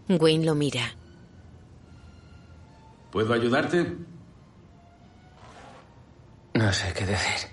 [0.10, 0.96] Wayne lo mira.
[3.12, 3.96] ¿Puedo ayudarte?
[6.56, 7.50] No sé qué decir.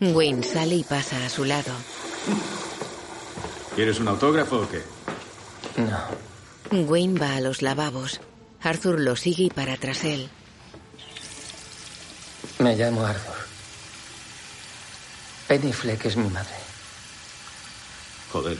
[0.00, 1.72] Wayne sale y pasa a su lado.
[3.74, 4.82] ¿Quieres un autógrafo o qué?
[5.76, 6.86] No.
[6.88, 8.20] Wayne va a los lavabos.
[8.62, 10.28] Arthur lo sigue y para tras él.
[12.58, 13.34] Me llamo Arthur.
[15.48, 16.54] Penny Fleck es mi madre.
[18.32, 18.58] Joder.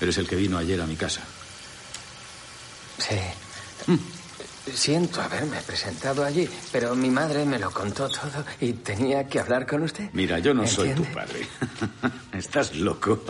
[0.00, 1.22] Eres el que vino ayer a mi casa.
[2.98, 3.18] Sí.
[4.72, 9.66] Siento haberme presentado allí, pero mi madre me lo contó todo y tenía que hablar
[9.66, 10.08] con usted.
[10.12, 11.46] Mira, yo no soy tu padre.
[12.32, 13.20] Estás loco.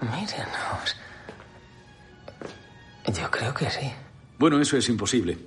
[0.00, 0.96] Mírenos.
[3.12, 3.92] Yo creo que sí.
[4.38, 5.38] Bueno, eso es imposible.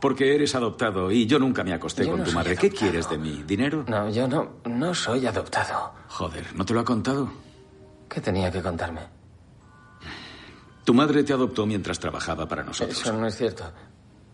[0.00, 2.56] Porque eres adoptado y yo nunca me acosté Yo con no tu madre.
[2.56, 3.42] ¿Qué quieres de mí?
[3.46, 3.84] ¿Dinero?
[3.88, 5.92] No, yo no, no soy adoptado.
[6.08, 7.30] Joder, ¿no te lo ha contado?
[8.08, 9.00] ¿Qué tenía que contarme?
[10.84, 13.00] Tu madre te adoptó mientras trabajaba para nosotros.
[13.00, 13.64] Eso no es cierto.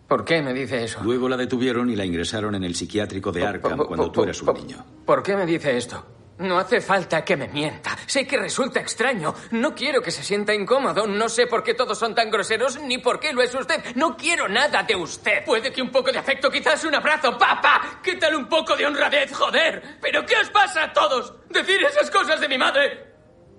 [0.06, 1.00] ¿Por qué me dice eso?
[1.02, 4.54] Luego la detuvieron y la ingresaron en el psiquiátrico de Arkham cuando tú eras un
[4.54, 4.84] niño.
[5.04, 6.04] ¿Por qué me dice esto?
[6.38, 7.96] No hace falta que me mienta.
[8.06, 9.34] Sé que resulta extraño.
[9.52, 11.06] No quiero que se sienta incómodo.
[11.06, 13.94] No sé por qué todos son tan groseros ni por qué lo es usted.
[13.94, 15.44] No quiero nada de usted.
[15.44, 17.38] Puede que un poco de afecto, quizás un abrazo.
[17.38, 18.00] ¡Papá!
[18.02, 19.98] ¿Qué tal un poco de honradez, joder?
[20.00, 21.34] ¿Pero qué os pasa a todos?
[21.48, 23.14] Decir esas cosas de mi madre.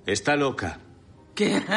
[0.06, 0.78] Está loca.
[1.34, 1.64] ¿Qué?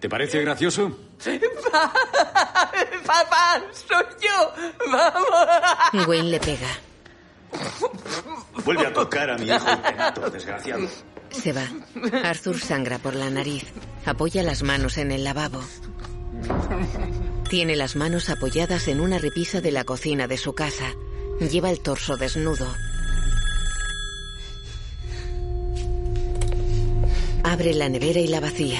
[0.00, 0.98] ¿Te parece gracioso?
[3.06, 3.62] ¡Papá!
[3.72, 4.52] ¡Soy yo!
[4.90, 6.06] ¡Vamos!
[6.08, 6.68] Wayne le pega.
[8.64, 10.88] Vuelve a tocar a mi hijo penato, desgraciado.
[11.30, 11.64] Se va.
[12.24, 13.72] Arthur sangra por la nariz.
[14.04, 15.62] Apoya las manos en el lavabo.
[17.48, 20.92] Tiene las manos apoyadas en una repisa de la cocina de su casa.
[21.40, 22.66] Lleva el torso desnudo.
[27.44, 28.78] Abre la nevera y la vacía.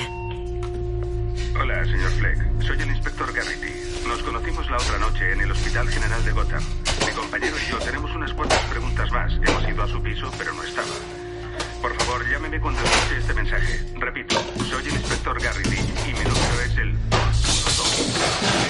[1.61, 2.63] Hola, señor Fleck.
[2.63, 4.07] Soy el inspector Garrity.
[4.07, 6.63] Nos conocimos la otra noche en el Hospital General de Gotham.
[7.05, 9.33] Mi compañero y yo tenemos unas cuantas preguntas más.
[9.35, 10.95] Hemos ido a su piso, pero no estaba.
[11.83, 13.81] Por favor, llámeme cuando escuche este mensaje.
[13.99, 14.37] Repito,
[14.71, 18.03] soy el inspector Garrity y mi número es el 212.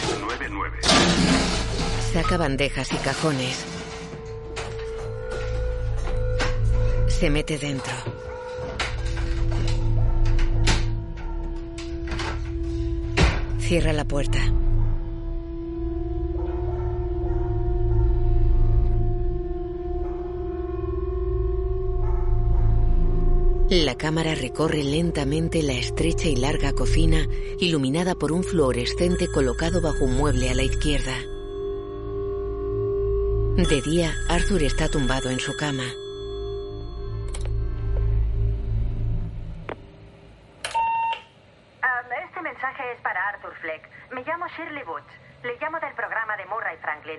[0.08, 0.78] 299.
[2.14, 3.64] Saca bandejas y cajones.
[7.08, 7.92] Se mete dentro.
[13.72, 14.38] Cierra la puerta.
[23.70, 27.26] La cámara recorre lentamente la estrecha y larga cocina,
[27.60, 31.16] iluminada por un fluorescente colocado bajo un mueble a la izquierda.
[33.56, 35.84] De día, Arthur está tumbado en su cama.
[42.62, 43.88] Mensaje es para Arthur Fleck.
[44.12, 45.10] Me llamo Shirley Butch.
[45.42, 47.18] Le llamo del programa de Murray Franklin.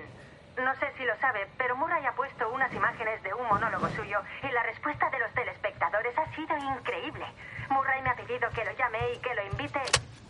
[0.56, 4.22] No sé si lo sabe, pero Murray ha puesto unas imágenes de un monólogo suyo
[4.42, 7.26] y la respuesta de los telespectadores ha sido increíble.
[7.68, 9.82] Murray me ha pedido que lo llame y que lo invite.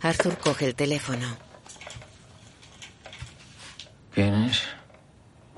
[0.03, 1.25] Arthur coge el teléfono.
[4.13, 4.67] ¿Quién es?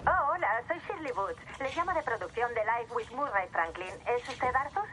[0.05, 1.39] Oh, hola, soy Shirley Butch.
[1.59, 3.93] Le llamo de producción de Live with Murray Franklin.
[4.05, 4.87] ¿Es usted Arthur?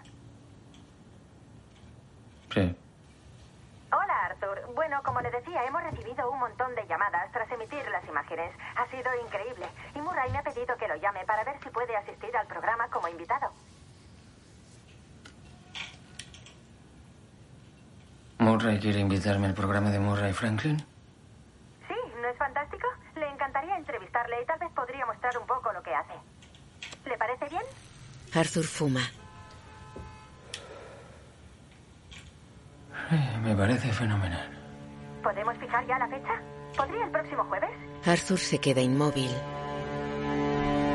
[2.55, 2.75] Sí.
[3.93, 4.25] Hola,
[4.55, 4.75] Arthur.
[4.75, 8.53] Bueno, como le decía, hemos recibido un montón de llamadas tras emitir las imágenes.
[8.77, 9.67] Ha sido increíble.
[9.95, 12.89] Y Murray me ha pedido que lo llame para ver si puede asistir al programa
[12.89, 13.53] como invitado.
[18.39, 20.79] ¿Murray quiere invitarme al programa de Murray Franklin?
[21.89, 22.87] Sí, ¿no es fantástico?
[23.15, 26.15] Le encantaría entrevistarle y tal vez podría mostrar un poco lo que hace.
[27.07, 27.63] ¿Le parece bien?
[28.35, 29.01] Arthur fuma.
[33.11, 34.49] Eh, me parece fenomenal.
[35.23, 36.41] ¿Podemos fijar ya la fecha?
[36.77, 37.71] ¿Podría el próximo jueves?
[38.05, 39.31] Arthur se queda inmóvil.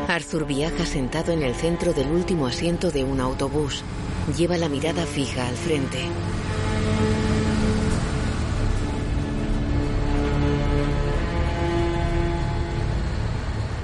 [0.08, 3.84] Arthur viaja sentado en el centro del último asiento de un autobús.
[4.36, 6.00] Lleva la mirada fija al frente.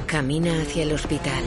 [0.07, 1.43] Camina hacia el hospital.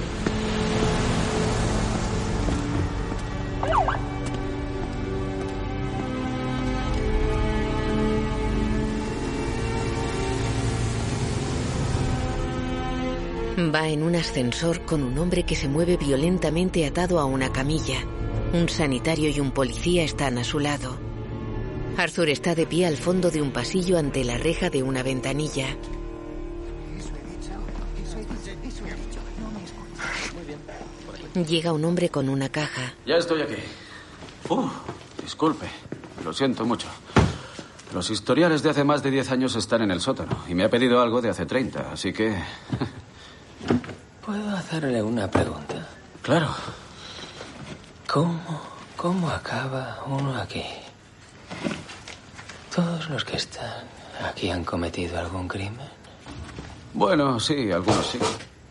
[13.74, 17.98] Va en un ascensor con un hombre que se mueve violentamente atado a una camilla.
[18.54, 20.96] Un sanitario y un policía están a su lado.
[21.98, 25.66] Arthur está de pie al fondo de un pasillo ante la reja de una ventanilla.
[31.46, 32.94] Llega un hombre con una caja.
[33.04, 33.56] Ya estoy aquí.
[34.48, 34.68] Uh,
[35.22, 35.66] disculpe.
[36.24, 36.88] Lo siento mucho.
[37.92, 40.70] Los historiales de hace más de 10 años están en el sótano y me ha
[40.70, 42.34] pedido algo de hace 30, así que...
[44.24, 45.86] ¿Puedo hacerle una pregunta?
[46.22, 46.48] Claro.
[48.06, 48.60] ¿Cómo,
[48.96, 50.64] cómo acaba uno aquí?
[52.74, 53.84] ¿Todos los que están
[54.26, 55.88] aquí han cometido algún crimen?
[56.94, 58.18] Bueno, sí, algunos sí.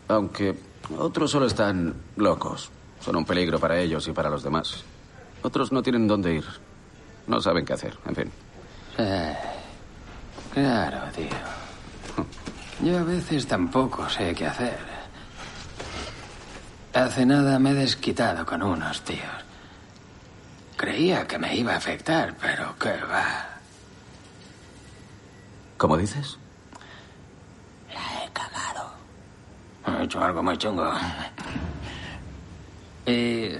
[0.08, 0.54] Aunque
[0.96, 2.70] otros solo están locos.
[3.00, 4.84] Son un peligro para ellos y para los demás.
[5.42, 6.44] Otros no tienen dónde ir.
[7.26, 8.32] No saben qué hacer, en fin.
[8.98, 9.36] Eh,
[10.52, 11.67] claro, tío.
[12.80, 14.78] Yo a veces tampoco sé qué hacer.
[16.94, 19.44] Hace nada me he desquitado con unos tíos.
[20.76, 23.46] Creía que me iba a afectar, pero qué va.
[25.76, 26.38] ¿Cómo dices?
[27.92, 28.92] La he cagado.
[29.86, 30.92] He hecho algo muy chungo.
[33.06, 33.50] Y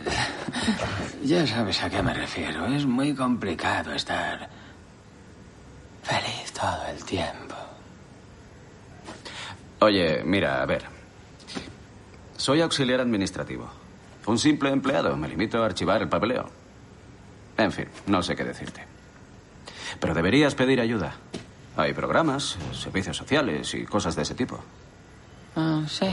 [1.25, 2.67] ya sabes a qué me refiero.
[2.67, 4.49] Es muy complicado estar
[6.03, 7.68] feliz todo el tiempo.
[9.81, 10.85] Oye, mira, a ver.
[12.37, 13.69] Soy auxiliar administrativo.
[14.27, 15.17] Un simple empleado.
[15.17, 16.49] Me limito a archivar el papeleo.
[17.57, 18.85] En fin, no sé qué decirte.
[20.01, 21.15] Pero deberías pedir ayuda.
[21.77, 24.59] Hay programas, servicios sociales y cosas de ese tipo.
[25.57, 26.07] Ah, sí.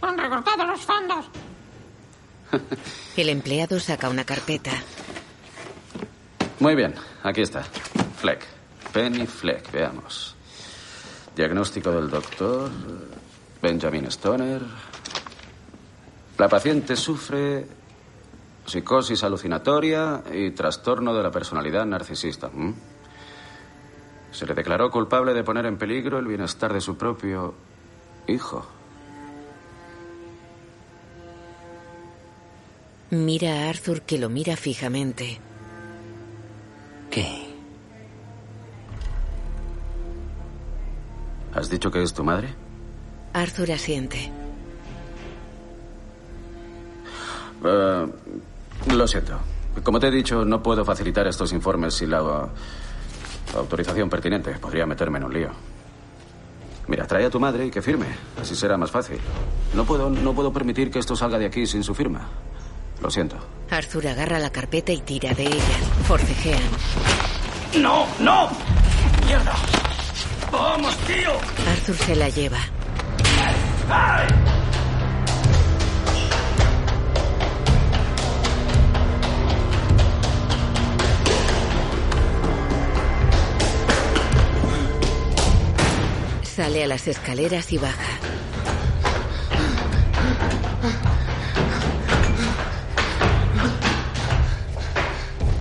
[0.00, 1.26] Han recortado los fondos.
[3.16, 4.72] El empleado saca una carpeta.
[6.60, 7.62] Muy bien, aquí está.
[8.16, 8.44] Fleck.
[8.92, 10.33] Penny Fleck, veamos.
[11.36, 12.70] Diagnóstico del doctor
[13.60, 14.62] Benjamin Stoner.
[16.38, 17.66] La paciente sufre
[18.64, 22.50] psicosis alucinatoria y trastorno de la personalidad narcisista.
[22.54, 22.74] ¿m?
[24.30, 27.54] Se le declaró culpable de poner en peligro el bienestar de su propio
[28.28, 28.66] hijo.
[33.10, 35.38] Mira a Arthur que lo mira fijamente.
[37.10, 37.43] ¿Qué?
[41.54, 42.54] ¿Has dicho que es tu madre?
[43.32, 44.30] Arthur asiente.
[47.64, 48.06] Eh,
[48.92, 49.38] lo siento.
[49.82, 52.48] Como te he dicho, no puedo facilitar estos informes sin la uh,
[53.56, 54.52] autorización pertinente.
[54.52, 55.50] Podría meterme en un lío.
[56.86, 58.06] Mira, trae a tu madre y que firme.
[58.40, 59.18] Así será más fácil.
[59.74, 62.28] No puedo, no puedo permitir que esto salga de aquí sin su firma.
[63.02, 63.36] Lo siento.
[63.70, 65.78] Arthur agarra la carpeta y tira de ella.
[66.06, 66.62] Forcejean.
[67.80, 68.48] ¡No, no!
[69.26, 69.54] ¡Mierda!
[70.56, 72.58] Arthur se la lleva.
[86.42, 88.18] Sale a las escaleras y baja.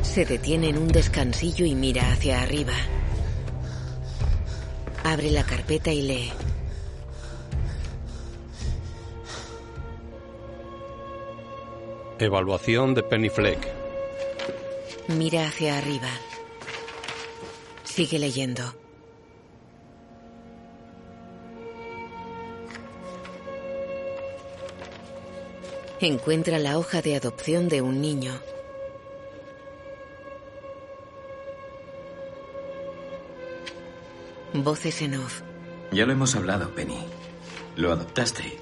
[0.03, 2.73] Se detiene en un descansillo y mira hacia arriba.
[5.03, 6.31] Abre la carpeta y lee.
[12.19, 13.59] Evaluación de Penny Fleck.
[15.09, 16.07] Mira hacia arriba.
[17.83, 18.63] Sigue leyendo.
[25.99, 28.52] Encuentra la hoja de adopción de un niño.
[34.53, 35.41] Voces en off.
[35.91, 36.99] Ya lo hemos hablado, Penny.
[37.75, 38.57] Lo adoptaste.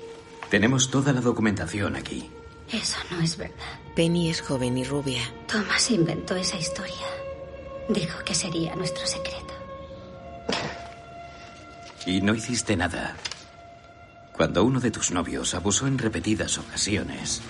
[0.50, 2.30] Tenemos toda la documentación aquí.
[2.72, 3.80] Eso no es verdad.
[3.96, 5.22] Penny es joven y rubia.
[5.48, 7.08] Thomas inventó esa historia.
[7.90, 9.54] Dijo que sería nuestro secreto.
[12.06, 13.16] Y no hiciste nada.
[14.34, 17.42] Cuando uno de tus novios abusó en repetidas ocasiones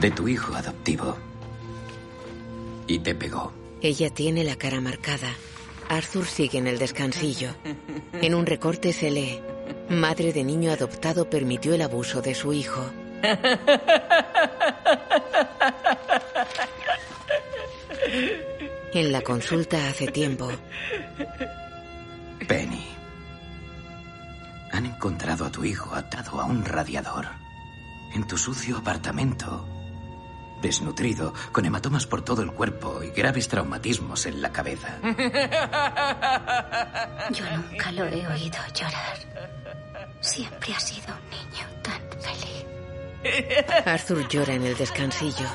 [0.00, 1.18] de tu hijo adoptivo
[2.86, 3.52] y te pegó.
[3.82, 5.32] Ella tiene la cara marcada.
[5.88, 7.54] Arthur sigue en el descansillo.
[8.12, 9.40] En un recorte se lee,
[9.88, 12.84] Madre de niño adoptado permitió el abuso de su hijo.
[18.92, 20.50] En la consulta hace tiempo,
[22.46, 22.86] Penny.
[24.72, 27.26] Han encontrado a tu hijo atado a un radiador.
[28.14, 29.77] En tu sucio apartamento.
[30.60, 34.98] Desnutrido, con hematomas por todo el cuerpo y graves traumatismos en la cabeza.
[37.30, 39.18] Yo nunca lo he oído llorar.
[40.20, 42.66] Siempre ha sido un niño tan feliz.
[43.86, 45.46] Arthur llora en el descansillo.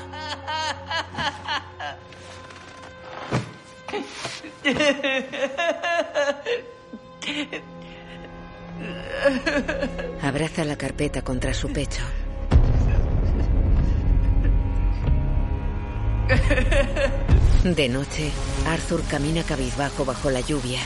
[10.22, 12.02] Abraza la carpeta contra su pecho.
[17.64, 18.30] De noche,
[18.66, 20.80] Arthur camina cabizbajo bajo la lluvia.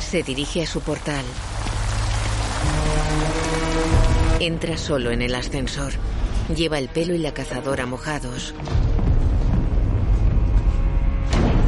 [0.00, 1.24] Se dirige a su portal.
[4.40, 5.92] Entra solo en el ascensor.
[6.54, 8.54] Lleva el pelo y la cazadora mojados.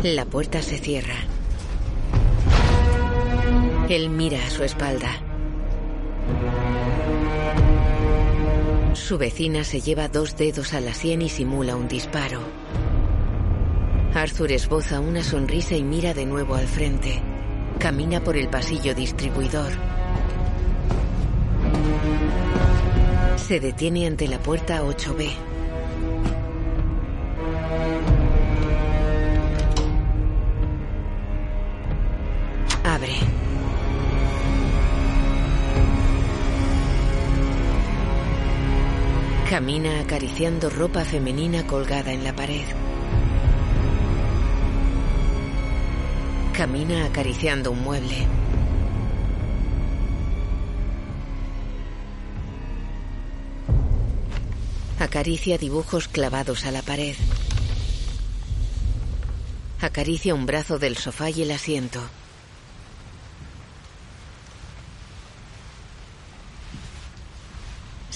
[0.02, 1.16] La puerta se cierra.
[3.88, 5.10] Él mira a su espalda.
[9.10, 12.38] Su vecina se lleva dos dedos a la sien y simula un disparo.
[14.14, 17.20] Arthur esboza una sonrisa y mira de nuevo al frente.
[17.80, 19.72] Camina por el pasillo distribuidor.
[23.34, 25.32] Se detiene ante la puerta 8B.
[39.50, 42.64] Camina acariciando ropa femenina colgada en la pared.
[46.52, 48.28] Camina acariciando un mueble.
[55.00, 57.16] Acaricia dibujos clavados a la pared.
[59.80, 62.00] Acaricia un brazo del sofá y el asiento.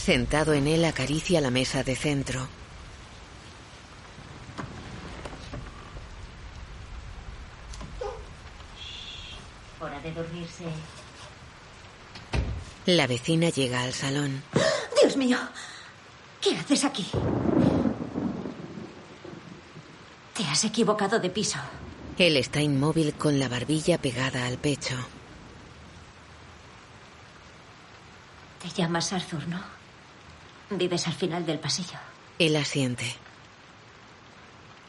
[0.04, 2.46] Sentado en él acaricia la mesa de centro.
[9.80, 10.64] Hora de dormirse.
[12.84, 14.42] La vecina llega al salón.
[15.00, 15.38] Dios mío,
[16.42, 17.06] ¿qué haces aquí?
[20.36, 21.60] Te has equivocado de piso.
[22.18, 24.96] Él está inmóvil con la barbilla pegada al pecho.
[28.60, 29.73] Te llamas Arthur, ¿no?
[30.70, 31.98] Vives al final del pasillo.
[32.38, 33.04] Él asiente.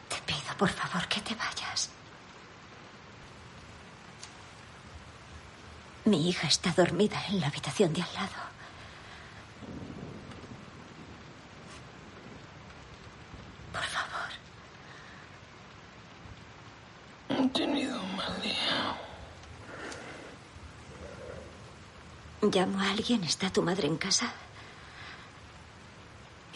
[0.08, 1.90] Te pido, por favor, que te vayas.
[6.04, 8.46] Mi hija está dormida en la habitación de al lado.
[13.72, 14.30] Por favor.
[17.28, 18.96] He tenido un mal día.
[22.42, 23.24] Llamo a alguien.
[23.24, 24.32] ¿Está tu madre en casa?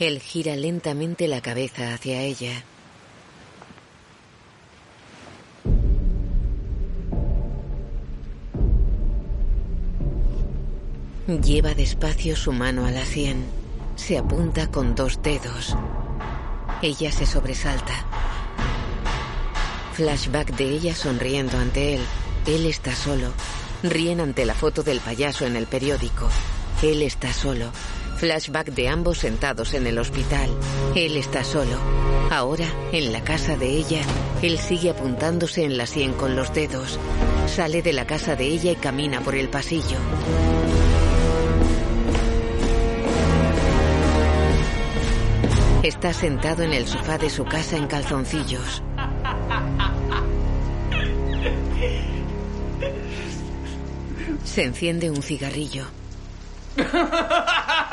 [0.00, 2.64] Él gira lentamente la cabeza hacia ella.
[11.44, 13.44] Lleva despacio su mano a la sien.
[13.96, 15.76] Se apunta con dos dedos.
[16.80, 18.06] Ella se sobresalta.
[19.92, 22.00] Flashback de ella sonriendo ante él.
[22.46, 23.34] Él está solo.
[23.82, 26.26] Ríen ante la foto del payaso en el periódico.
[26.82, 27.70] Él está solo.
[28.20, 30.50] Flashback de ambos sentados en el hospital.
[30.94, 31.78] Él está solo.
[32.30, 34.02] Ahora, en la casa de ella,
[34.42, 36.98] él sigue apuntándose en la sien con los dedos.
[37.46, 39.96] Sale de la casa de ella y camina por el pasillo.
[45.82, 48.82] Está sentado en el sofá de su casa en calzoncillos.
[54.44, 55.86] Se enciende un cigarrillo.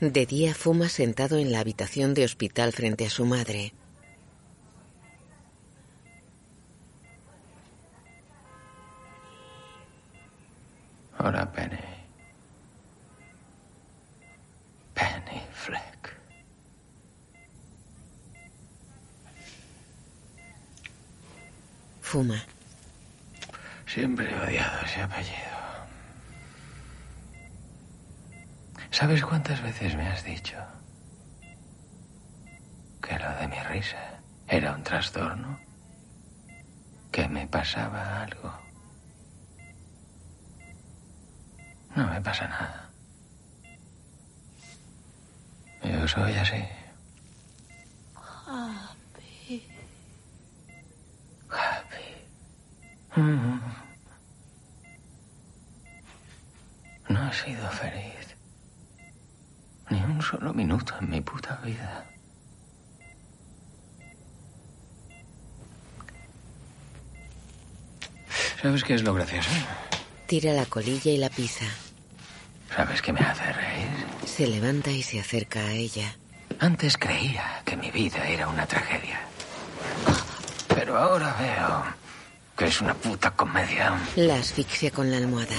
[0.00, 3.72] De día fuma sentado en la habitación de hospital frente a su madre
[15.60, 16.16] Fleck.
[22.10, 22.44] Fuma.
[23.86, 25.60] Siempre he odiado ese apellido.
[28.90, 30.56] ¿Sabes cuántas veces me has dicho
[33.00, 35.60] que lo de mi risa era un trastorno?
[37.12, 38.58] Que me pasaba algo.
[41.94, 42.90] No me pasa nada.
[45.84, 46.64] Yo soy así.
[48.16, 49.64] Happy.
[51.48, 51.86] Happy.
[51.86, 51.90] Mm.
[57.08, 58.36] No he sido feliz.
[59.90, 62.06] Ni un solo minuto en mi puta vida.
[68.62, 69.50] ¿Sabes qué es lo gracioso?
[70.26, 71.66] Tira la colilla y la pisa.
[72.74, 73.88] ¿Sabes qué me hace reír?
[74.26, 76.14] Se levanta y se acerca a ella.
[76.60, 79.20] Antes creía que mi vida era una tragedia.
[80.68, 81.99] Pero ahora veo
[82.60, 83.98] que es una puta comedia.
[84.16, 85.56] La asfixia con la almohada.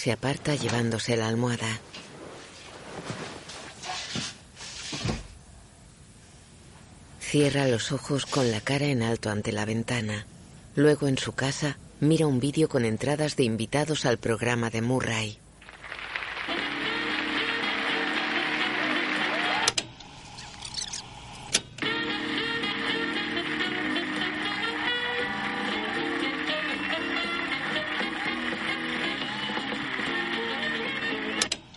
[0.00, 1.78] Se aparta llevándose la almohada.
[7.20, 10.24] Cierra los ojos con la cara en alto ante la ventana.
[10.74, 15.38] Luego en su casa mira un vídeo con entradas de invitados al programa de Murray.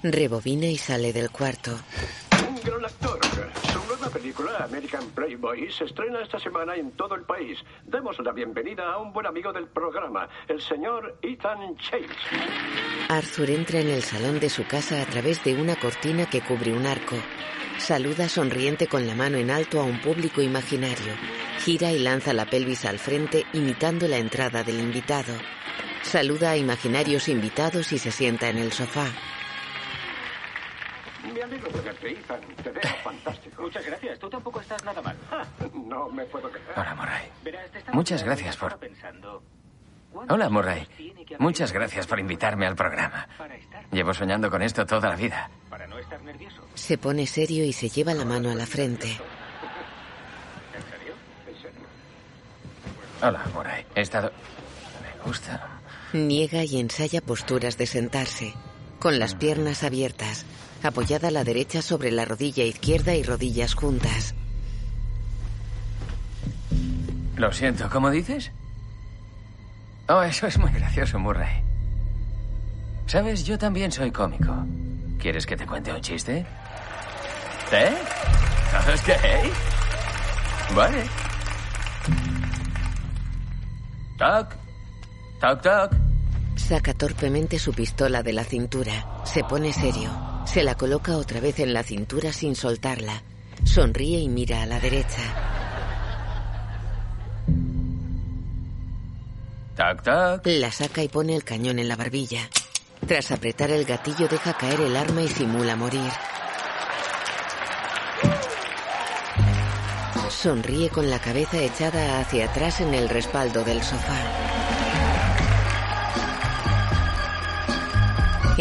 [0.04, 1.72] Rebobina y sale del cuarto.
[2.46, 3.20] Un gran actor.
[3.72, 7.58] Su nueva película, American Playboy, se estrena esta semana en todo el país.
[7.86, 12.08] Demos la bienvenida a un buen amigo del programa, el señor Ethan Chase.
[13.08, 16.74] Arthur entra en el salón de su casa a través de una cortina que cubre
[16.74, 17.16] un arco.
[17.78, 21.14] Saluda sonriente con la mano en alto a un público imaginario.
[21.60, 25.34] Gira y lanza la pelvis al frente imitando la entrada del invitado.
[26.02, 29.08] Saluda a imaginarios invitados y se sienta en el sofá.
[31.44, 32.40] Me alegro de verte, Ethan.
[32.64, 33.64] Te veo fantástico.
[33.64, 34.18] Muchas gracias.
[34.18, 35.18] Tú tampoco estás nada mal.
[35.74, 36.80] No me puedo quejar.
[36.80, 37.30] Hola, Murray.
[37.44, 38.78] Verás, te estaba Muchas gracias por...
[38.78, 39.44] pensando.
[40.30, 40.88] Hola, Murray.
[41.40, 43.28] Muchas gracias por invitarme al programa.
[43.92, 45.52] Llevo soñando con esto toda la vida.
[45.70, 46.66] Para no estar nervioso.
[46.76, 49.10] Se pone serio y se lleva la mano a la frente.
[49.10, 49.18] ¿En
[50.92, 51.14] serio?
[51.46, 51.82] ¿En serio?
[53.22, 53.86] Hola, Murray.
[53.96, 54.32] He estado...
[55.02, 55.82] Me gusta
[56.14, 58.54] Niega y ensaya posturas de sentarse,
[59.00, 60.46] con las piernas abiertas,
[60.86, 64.36] apoyada a la derecha sobre la rodilla izquierda y rodillas juntas.
[67.36, 68.52] Lo siento, ¿cómo dices?
[70.08, 71.64] Oh, eso es muy gracioso, Murray.
[73.08, 74.54] Sabes, yo también soy cómico.
[75.20, 76.46] ¿Quieres que te cuente un chiste?
[77.72, 77.96] ¿Eh?
[78.72, 79.16] ¿Sabes qué?
[80.76, 81.04] Vale.
[84.18, 84.56] Toc.
[85.40, 85.92] Toc, toc.
[86.56, 89.24] Saca torpemente su pistola de la cintura.
[89.26, 90.33] Se pone serio.
[90.54, 93.24] Se la coloca otra vez en la cintura sin soltarla.
[93.64, 95.18] Sonríe y mira a la derecha.
[99.76, 100.46] Toc, toc.
[100.46, 102.48] La saca y pone el cañón en la barbilla.
[103.08, 106.12] Tras apretar el gatillo deja caer el arma y simula morir.
[110.30, 114.53] Sonríe con la cabeza echada hacia atrás en el respaldo del sofá.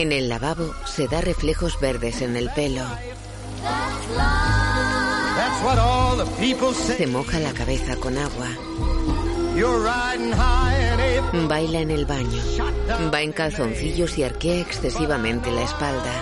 [0.03, 2.83] En el lavabo se da reflejos verdes en el pelo.
[6.75, 8.49] Se moja la cabeza con agua.
[11.47, 12.43] Baila en el baño.
[13.15, 16.13] Va en calzoncillos y arquea excesivamente la espalda.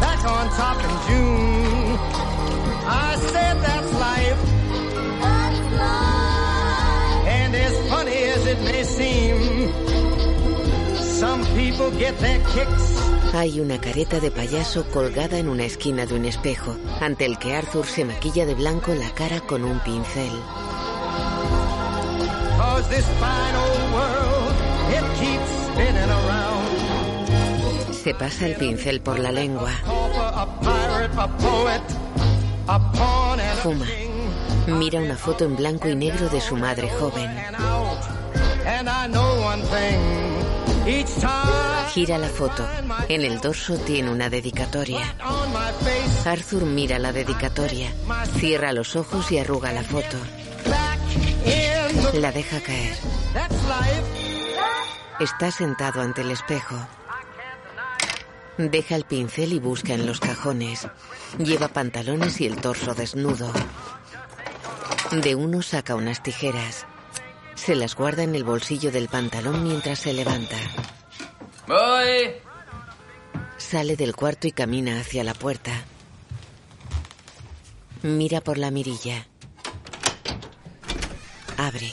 [0.00, 1.98] Back on top in June.
[2.86, 4.47] I said that's life.
[7.48, 9.72] And as funny as it may seem,
[10.96, 12.98] some people get their kicks
[13.32, 17.54] Hay una careta de payaso colgada en una esquina de un espejo, ante el que
[17.54, 20.30] Arthur se maquilla de blanco la cara con un pincel.
[27.92, 29.70] Se pasa el pincel por la lengua.
[33.62, 33.86] Fuma.
[34.68, 37.30] Mira una foto en blanco y negro de su madre joven.
[41.92, 42.68] Gira la foto.
[43.08, 45.14] En el dorso tiene una dedicatoria.
[46.26, 47.90] Arthur mira la dedicatoria.
[48.36, 50.18] Cierra los ojos y arruga la foto.
[52.12, 52.94] La deja caer.
[55.18, 56.76] Está sentado ante el espejo.
[58.58, 60.86] Deja el pincel y busca en los cajones.
[61.38, 63.50] Lleva pantalones y el torso desnudo.
[65.12, 66.86] De uno saca unas tijeras.
[67.54, 70.56] Se las guarda en el bolsillo del pantalón mientras se levanta.
[71.66, 72.34] Voy.
[73.56, 75.72] Sale del cuarto y camina hacia la puerta.
[78.02, 79.26] Mira por la mirilla.
[81.56, 81.92] Abre.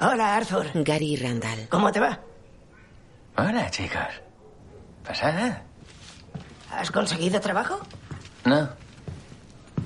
[0.00, 0.70] Hola, Arthur.
[0.74, 1.68] Gary y Randall.
[1.68, 2.20] ¿Cómo te va?
[3.36, 4.20] Hola, chicos.
[5.04, 5.62] ¿Pasada?
[6.70, 7.80] ¿Has conseguido trabajo?
[8.44, 8.68] No.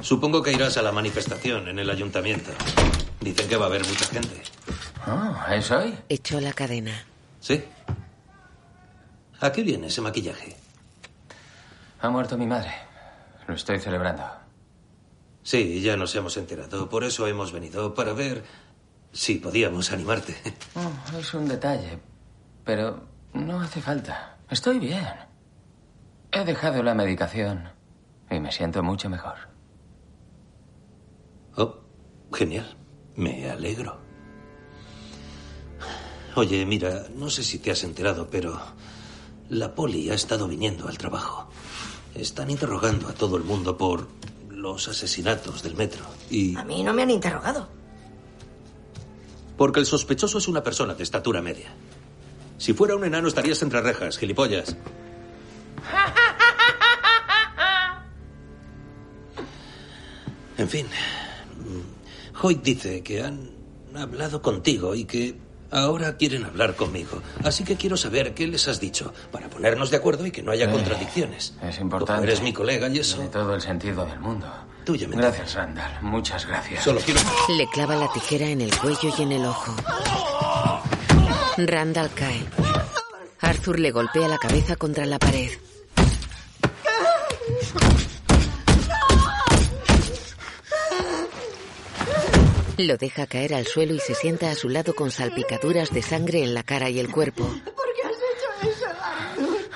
[0.01, 2.51] Supongo que irás a la manifestación en el ayuntamiento.
[3.21, 4.43] Dicen que va a haber mucha gente.
[5.07, 5.97] Oh, ¿es hoy?
[6.09, 6.93] Echó la cadena.
[7.41, 7.65] ¿Sí?
[9.41, 10.57] ¿A qué viene ese maquillaje?
[12.01, 12.73] Ha muerto mi madre.
[13.47, 14.25] Lo estoy celebrando.
[15.43, 16.89] Sí, ya nos hemos enterado.
[16.89, 18.45] Por eso hemos venido, para ver
[19.13, 20.37] si podíamos animarte.
[20.75, 21.99] Oh, es un detalle,
[22.65, 24.37] pero no hace falta.
[24.51, 25.07] Estoy bien.
[26.33, 27.71] He dejado la medicación
[28.31, 29.56] y me siento mucho mejor.
[31.57, 31.75] Oh,
[32.33, 32.77] genial.
[33.17, 33.99] Me alegro.
[36.35, 38.61] Oye, mira, no sé si te has enterado, pero
[39.49, 41.49] la poli ha estado viniendo al trabajo.
[42.15, 44.07] Están interrogando a todo el mundo por
[44.51, 46.05] los asesinatos del metro.
[46.31, 47.69] Y A mí no me han interrogado.
[49.57, 51.73] porque el sospechoso es una persona de estatura media.
[52.59, 54.77] Si fuera un enano estarías entre rejas, gilipollas.
[60.59, 60.87] En fin,
[62.43, 63.51] Hoyt dice que han
[63.95, 65.37] hablado contigo y que
[65.71, 67.23] ahora quieren hablar conmigo.
[67.45, 70.53] Así que quiero saber qué les has dicho para ponernos de acuerdo y que no
[70.53, 71.55] haya Eh, contradicciones.
[71.63, 72.13] Es importante.
[72.21, 73.17] Como eres mi colega y eso.
[73.17, 74.47] Tiene todo el sentido del mundo.
[74.85, 76.03] Tú ya me Gracias, Randall.
[76.03, 76.85] Muchas gracias.
[76.85, 77.21] Solo quiero.
[77.57, 79.75] Le clava la tijera en el cuello y en el ojo.
[81.59, 82.45] Randall cae.
[83.41, 85.51] Arthur le golpea la cabeza contra la pared.
[92.79, 96.43] Lo deja caer al suelo y se sienta a su lado con salpicaduras de sangre
[96.43, 97.45] en la cara y el cuerpo.
[97.45, 99.71] ¿Por qué has hecho eso, Arthur?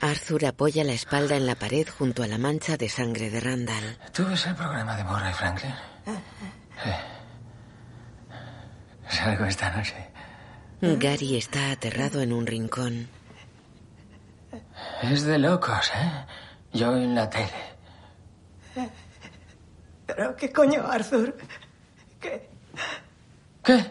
[0.00, 3.98] Arthur apoya la espalda en la pared junto a la mancha de sangre de Randall.
[4.12, 5.74] ¿Tú ves el programa de Murray Franklin?
[6.82, 6.90] Sí.
[9.12, 9.94] Salgo esta noche.
[10.80, 13.08] Gary está aterrado en un rincón.
[15.02, 16.26] Es de locos, ¿eh?
[16.72, 17.62] Yo en la tele.
[20.06, 21.36] ¿Pero qué coño, Arthur?
[22.20, 22.48] ¿Qué?
[23.62, 23.84] ¿Qué?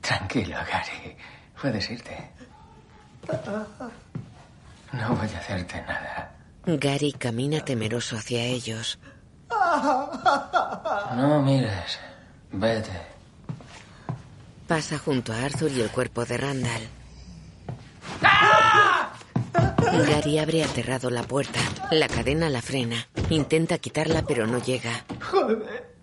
[0.00, 1.16] Tranquilo, Gary.
[1.60, 2.30] Puedes irte.
[4.92, 6.32] No voy a hacerte nada.
[6.66, 8.98] Gary camina temeroso hacia ellos.
[11.16, 11.98] No mires.
[12.52, 12.90] Vete.
[14.66, 16.88] Pasa junto a Arthur y el cuerpo de Randall.
[20.08, 21.60] Gary abre aterrado la puerta.
[21.90, 23.06] La cadena la frena.
[23.30, 25.04] Intenta quitarla, pero no llega.
[25.30, 25.94] Joder.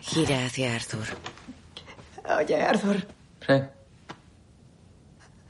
[0.00, 1.06] Gira hacia Arthur.
[2.38, 3.06] Oye, Arthur.
[3.46, 3.54] Sí.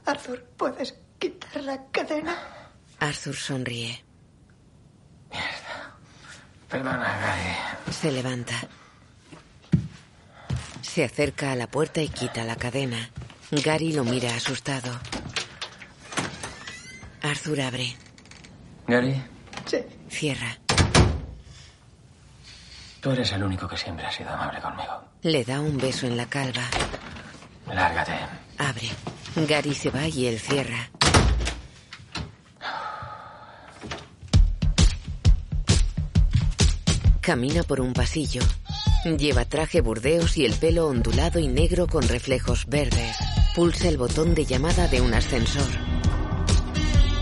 [0.05, 2.37] Arthur, ¿puedes quitar la cadena?
[2.99, 4.03] Arthur sonríe.
[6.69, 7.91] Perdona, Gary.
[7.93, 8.53] Se levanta.
[10.81, 13.09] Se acerca a la puerta y quita la cadena.
[13.51, 14.91] Gary lo mira asustado.
[17.23, 17.95] Arthur abre.
[18.87, 19.21] Gary,
[19.65, 19.77] Sí.
[20.09, 20.57] Cierra.
[23.01, 25.03] tú eres el único que siempre ha sido amable conmigo.
[25.21, 26.63] Le da un beso en la calva.
[27.73, 28.13] Lárgate.
[28.57, 28.89] Abre.
[29.47, 30.89] Gary se va y él cierra.
[37.27, 38.39] Camina por un pasillo.
[39.03, 43.17] Lleva traje burdeos y el pelo ondulado y negro con reflejos verdes.
[43.53, 45.67] Pulsa el botón de llamada de un ascensor.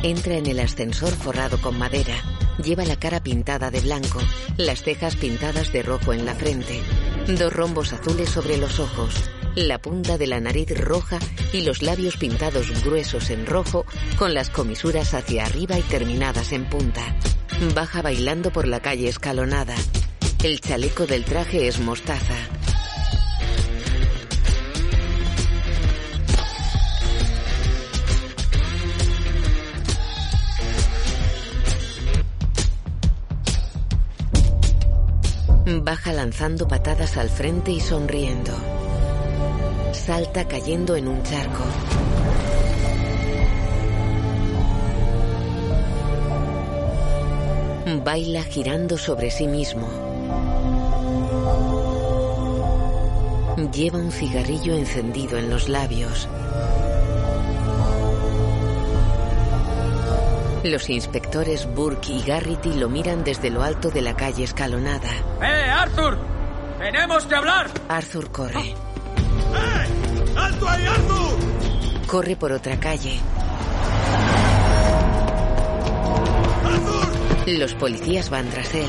[0.04, 2.22] Entra en el ascensor forrado con madera.
[2.64, 4.20] Lleva la cara pintada de blanco,
[4.58, 6.84] las cejas pintadas de rojo en la frente,
[7.40, 9.16] dos rombos azules sobre los ojos,
[9.56, 11.20] la punta de la nariz roja
[11.54, 13.86] y los labios pintados gruesos en rojo
[14.18, 17.02] con las comisuras hacia arriba y terminadas en punta.
[17.74, 19.76] Baja bailando por la calle escalonada.
[20.44, 22.36] El chaleco del traje es mostaza.
[35.82, 38.54] Baja lanzando patadas al frente y sonriendo.
[39.96, 41.64] Salta cayendo en un charco.
[48.04, 49.88] Baila girando sobre sí mismo.
[53.74, 56.28] Lleva un cigarrillo encendido en los labios.
[60.64, 65.10] Los inspectores Burke y Garrity lo miran desde lo alto de la calle escalonada.
[65.42, 66.20] ¡Eh, Arthur!
[66.78, 67.72] ¡Tenemos que hablar!
[67.88, 68.76] Arthur corre.
[70.36, 72.08] ¡Alto ahí, Arthur!
[72.08, 73.20] Corre por otra calle.
[77.48, 78.88] Los policías van tras él.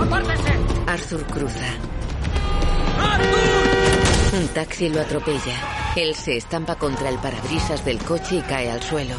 [0.00, 0.52] ¡Apártese!
[0.86, 1.66] Arthur cruza.
[4.32, 5.56] Un taxi lo atropella.
[5.96, 9.16] Él se estampa contra el parabrisas del coche y cae al suelo.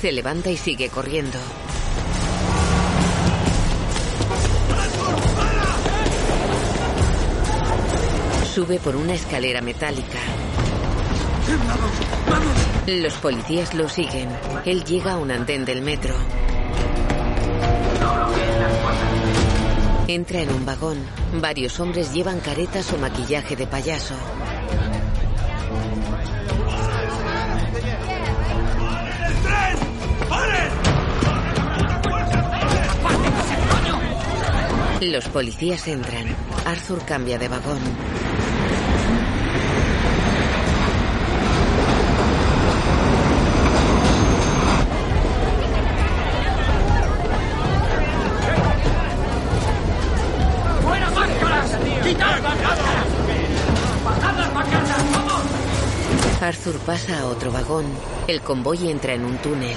[0.00, 1.38] Se levanta y sigue corriendo.
[8.54, 10.18] Sube por una escalera metálica.
[12.88, 14.28] Los policías lo siguen.
[14.64, 16.16] Él llega a un andén del metro.
[20.08, 20.98] Entra en un vagón.
[21.40, 24.14] Varios hombres llevan caretas o maquillaje de payaso.
[35.00, 36.26] Los policías entran.
[36.66, 37.78] Arthur cambia de vagón.
[56.90, 57.86] Pasa a otro vagón.
[58.26, 59.76] El convoy entra en un túnel.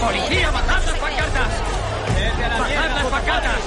[0.00, 1.48] ¡Policía, bajad las pancartas!
[2.60, 3.60] ¡Bajad las pancartas!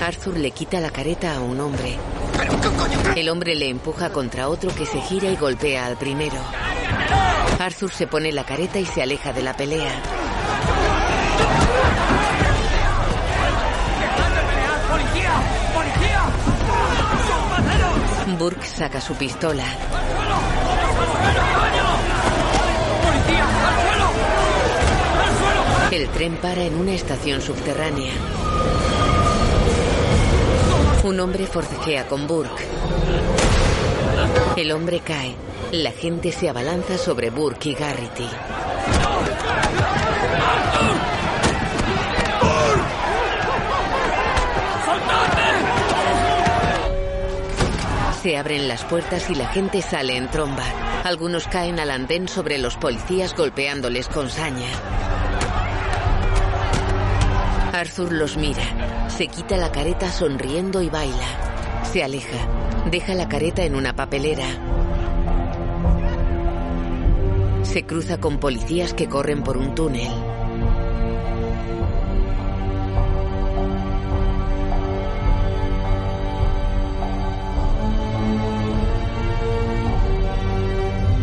[0.00, 1.96] Arthur le quita la careta a un hombre.
[3.14, 6.40] El hombre le empuja contra otro que se gira y golpea al primero.
[7.60, 10.17] Arthur se pone la careta y se aleja de la pelea.
[18.36, 19.64] Burke saca su pistola.
[25.90, 28.12] El tren para en una estación subterránea.
[31.04, 32.64] Un hombre forcejea con Burke.
[34.56, 35.34] El hombre cae.
[35.72, 38.28] La gente se abalanza sobre Burke y Garrity.
[48.22, 50.64] Se abren las puertas y la gente sale en tromba.
[51.04, 54.66] Algunos caen al andén sobre los policías golpeándoles con saña.
[57.72, 59.08] Arthur los mira.
[59.08, 61.84] Se quita la careta sonriendo y baila.
[61.92, 62.38] Se aleja.
[62.90, 64.46] Deja la careta en una papelera.
[67.62, 70.10] Se cruza con policías que corren por un túnel.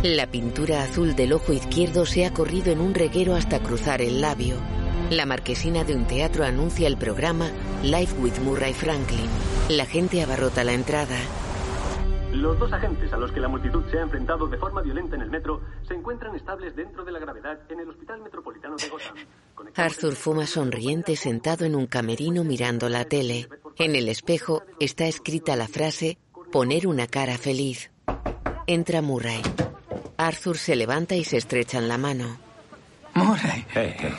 [0.06, 4.22] La pintura azul del ojo izquierdo se ha corrido en un reguero hasta cruzar el
[4.22, 4.58] labio.
[5.10, 7.50] La marquesina de un teatro anuncia el programa
[7.82, 9.28] Life with Murray Franklin.
[9.68, 11.18] La gente abarrota la entrada.
[12.34, 15.24] Los dos agentes a los que la multitud se ha enfrentado de forma violenta en
[15.24, 19.16] el metro se encuentran estables dentro de la gravedad en el Hospital Metropolitano de Gotham.
[19.76, 23.50] Arthur fuma sonriente sentado en un camerino mirando la tele.
[23.80, 26.20] En el espejo está escrita la frase
[26.52, 27.90] poner una cara feliz.
[28.68, 29.42] Entra Murray.
[30.18, 32.38] Arthur se levanta y se estrechan la mano.
[33.14, 33.66] Murray.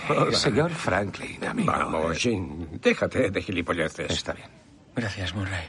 [0.08, 0.32] Hola.
[0.36, 1.70] Señor Franklin, amigo.
[1.70, 4.10] Vamos, Jim, déjate de gilipolleces.
[4.10, 4.48] Está bien.
[4.94, 5.68] Gracias, Murray.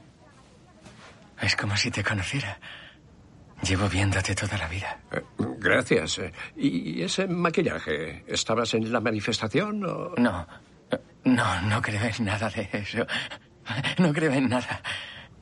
[1.42, 2.58] Es como si te conociera.
[3.64, 5.00] Llevo viéndote toda la vida.
[5.12, 5.22] Eh,
[5.60, 6.20] gracias.
[6.20, 8.24] Eh, ¿Y ese maquillaje?
[8.28, 10.14] ¿Estabas en la manifestación o...?
[10.18, 10.48] No.
[11.26, 13.06] No, no creo en nada de eso.
[13.98, 14.82] No creo en nada.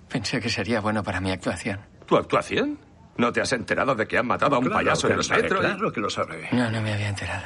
[0.09, 1.79] Pensé que sería bueno para mi actuación.
[2.07, 2.79] ¿Tu actuación?
[3.17, 5.25] ¿No te has enterado de que han matado a un Claro payaso en lo el
[5.25, 5.59] sabe, metro?
[5.59, 6.49] Claro que lo sabe.
[6.51, 7.45] No, no me había enterado.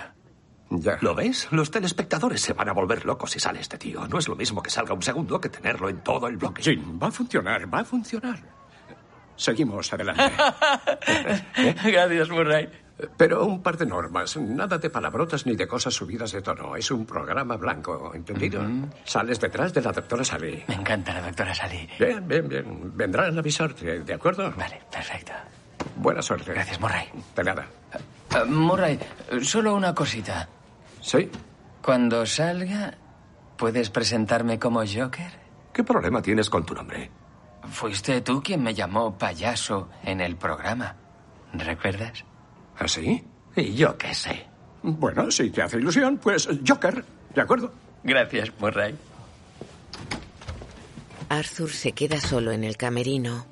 [0.72, 0.98] Ya.
[1.02, 1.48] ¿Lo ves?
[1.52, 4.08] Los telespectadores se van a volver locos si sale este tío.
[4.08, 6.62] No es lo mismo que salga un segundo que tenerlo en todo el bloque.
[6.62, 8.40] Jim, va a funcionar, va a funcionar.
[9.36, 10.32] Seguimos adelante.
[11.84, 12.70] Gracias, Murray.
[13.18, 14.36] Pero un par de normas.
[14.36, 16.76] Nada de palabrotas ni de cosas subidas de tono.
[16.76, 18.62] Es un programa blanco, ¿entendido?
[19.06, 20.66] Sales detrás de la doctora Sally.
[20.68, 21.88] Me encanta la doctora Sally.
[21.98, 22.92] Bien, bien, bien.
[22.96, 24.54] Vendrán a avisarte, ¿de acuerdo?
[24.58, 25.32] Vale, perfecto.
[25.96, 26.54] Buena suerte.
[26.54, 27.08] Gracias, Murray.
[27.36, 27.68] De nada.
[27.94, 29.00] Eh, Murray,
[29.42, 30.48] solo una cosita.
[31.02, 31.30] ¿Sí?
[31.82, 32.98] Cuando salga,
[33.58, 35.32] ¿puedes presentarme como Joker?
[35.74, 37.10] ¿Qué problema tienes con tu nombre?
[37.72, 40.96] Fuiste tú quien me llamó payaso en el programa.
[41.54, 42.24] ¿Recuerdas?
[42.78, 43.24] ¿Así?
[43.56, 44.48] Y yo qué sé.
[44.82, 47.04] Bueno, si te hace ilusión, pues Joker,
[47.34, 47.74] ¿de acuerdo?
[48.04, 48.96] Gracias, Murray.
[51.30, 53.46] Arthur se queda solo en el camerino.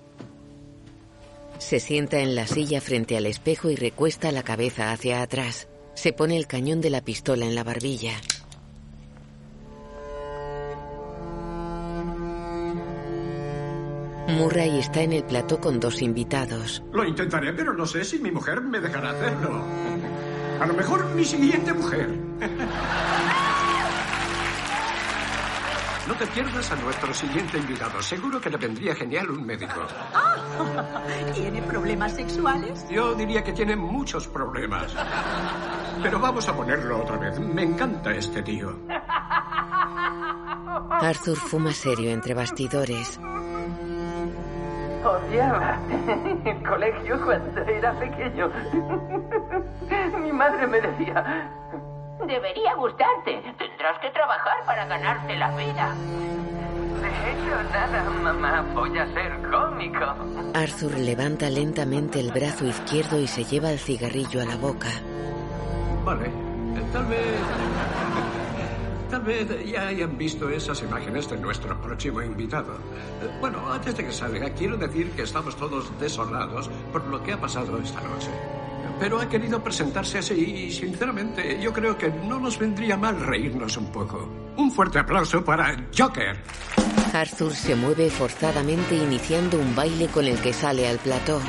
[1.59, 5.67] Se sienta en la silla frente al espejo y recuesta la cabeza hacia atrás.
[5.95, 8.13] Se pone el cañón de la pistola en la barbilla.
[14.27, 16.83] Murray está en el plató con dos invitados.
[16.91, 19.63] Lo intentaré, pero no sé si mi mujer me dejará hacerlo.
[20.59, 22.09] A lo mejor mi siguiente mujer.
[26.07, 28.01] No te pierdas a nuestro siguiente invitado.
[28.01, 29.81] Seguro que le vendría genial un médico.
[31.33, 32.87] ¿Tiene problemas sexuales?
[32.89, 34.95] Yo diría que tiene muchos problemas.
[36.01, 37.37] Pero vamos a ponerlo otra vez.
[37.39, 38.79] Me encanta este tío.
[40.89, 43.19] Arthur fuma serio entre bastidores.
[45.03, 45.79] Odiaba
[46.45, 48.49] el colegio cuando era pequeño.
[50.21, 51.51] Mi madre me decía,
[52.27, 53.41] debería gustarte.
[53.57, 55.95] Tendrás que trabajar para ganarte la vida.
[57.01, 58.65] De hecho, nada, mamá.
[58.73, 60.05] Voy a ser cómico.
[60.53, 64.89] Arthur levanta lentamente el brazo izquierdo y se lleva el cigarrillo a la boca.
[66.03, 66.25] Vale.
[66.27, 67.19] Eh, Tal vez.
[69.09, 72.73] Tal vez ya hayan visto esas imágenes de nuestro próximo invitado.
[73.23, 77.31] Eh, Bueno, antes de que salga, quiero decir que estamos todos desolados por lo que
[77.33, 78.29] ha pasado esta noche.
[78.99, 83.77] Pero ha querido presentarse así y, sinceramente, yo creo que no nos vendría mal reírnos
[83.77, 84.27] un poco.
[84.57, 86.37] Un fuerte aplauso para Joker.
[87.13, 91.39] Arthur se mueve forzadamente iniciando un baile con el que sale al plató.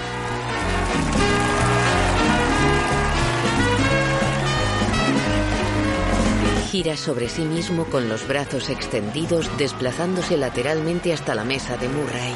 [6.70, 12.35] Gira sobre sí mismo con los brazos extendidos, desplazándose lateralmente hasta la mesa de Murray.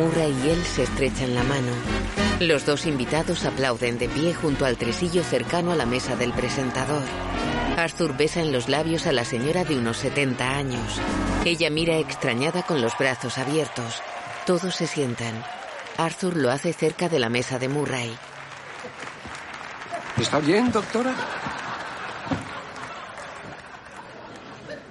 [0.00, 1.72] Murray y él se estrechan la mano.
[2.40, 7.02] Los dos invitados aplauden de pie junto al tresillo cercano a la mesa del presentador.
[7.76, 10.98] Arthur besa en los labios a la señora de unos 70 años.
[11.44, 14.00] Ella mira extrañada con los brazos abiertos.
[14.46, 15.44] Todos se sientan.
[15.98, 18.16] Arthur lo hace cerca de la mesa de Murray.
[20.18, 21.14] ¿Está bien, doctora?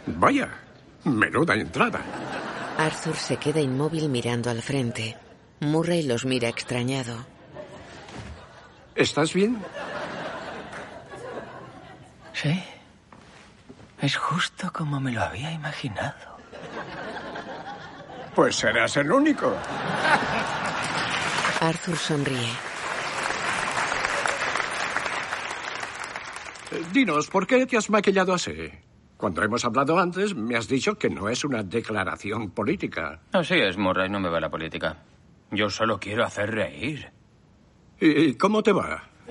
[0.05, 0.49] Vaya,
[1.03, 1.99] menuda entrada.
[2.79, 5.17] Arthur se queda inmóvil mirando al frente.
[5.59, 7.25] Murray los mira extrañado.
[8.95, 9.61] ¿Estás bien?
[12.31, 12.63] Sí.
[13.99, 16.37] Es justo como me lo había imaginado.
[18.33, 19.53] Pues serás el único.
[21.59, 22.49] Arthur sonríe.
[26.71, 28.71] Eh, Dinos, ¿por qué te has maquillado así?
[29.19, 33.19] Cuando hemos hablado antes, me has dicho que no es una declaración política.
[33.33, 34.95] Así es, Murray, no me va la política.
[35.51, 37.11] Yo solo quiero hacer reír.
[37.99, 39.03] ¿Y cómo te va?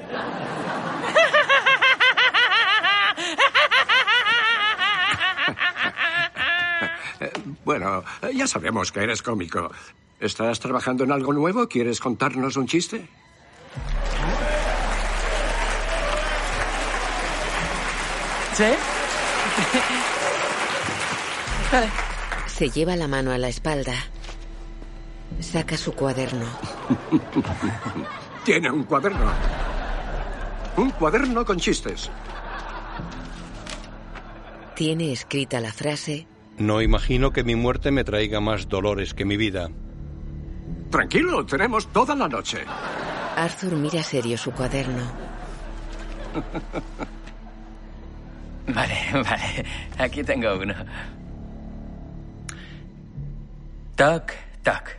[7.64, 9.70] Bueno, ya sabemos que eres cómico.
[10.20, 11.68] ¿Estás trabajando en algo nuevo?
[11.68, 13.06] ¿Quieres contarnos un chiste?
[18.54, 18.97] ¿Sí?
[21.72, 21.88] Vale.
[22.46, 23.94] Se lleva la mano a la espalda.
[25.40, 26.46] Saca su cuaderno.
[28.44, 29.30] Tiene un cuaderno.
[30.76, 32.10] Un cuaderno con chistes.
[34.74, 36.26] Tiene escrita la frase
[36.56, 39.70] No imagino que mi muerte me traiga más dolores que mi vida.
[40.90, 42.64] Tranquilo, tenemos toda la noche.
[43.36, 45.02] Arthur mira serio su cuaderno.
[48.68, 49.64] Vale, vale.
[49.98, 50.74] Aquí tengo uno.
[53.96, 54.32] Toc,
[54.62, 54.90] toc.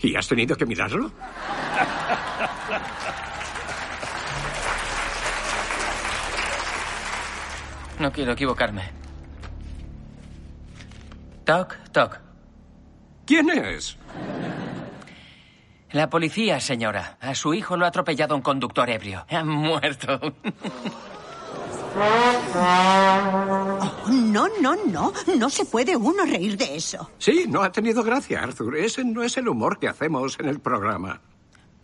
[0.00, 1.12] ¿Y has tenido que mirarlo?
[7.98, 8.82] No quiero equivocarme.
[11.44, 12.20] Toc, toc.
[13.24, 13.96] ¿Quién es?
[15.92, 17.16] La policía, señora.
[17.20, 19.24] A su hijo lo ha atropellado un conductor ebrio.
[19.30, 20.20] Ha muerto.
[22.58, 25.12] Oh, no, no, no.
[25.38, 27.10] No se puede uno reír de eso.
[27.18, 28.76] Sí, no ha tenido gracia, Arthur.
[28.76, 31.20] Ese no es el humor que hacemos en el programa.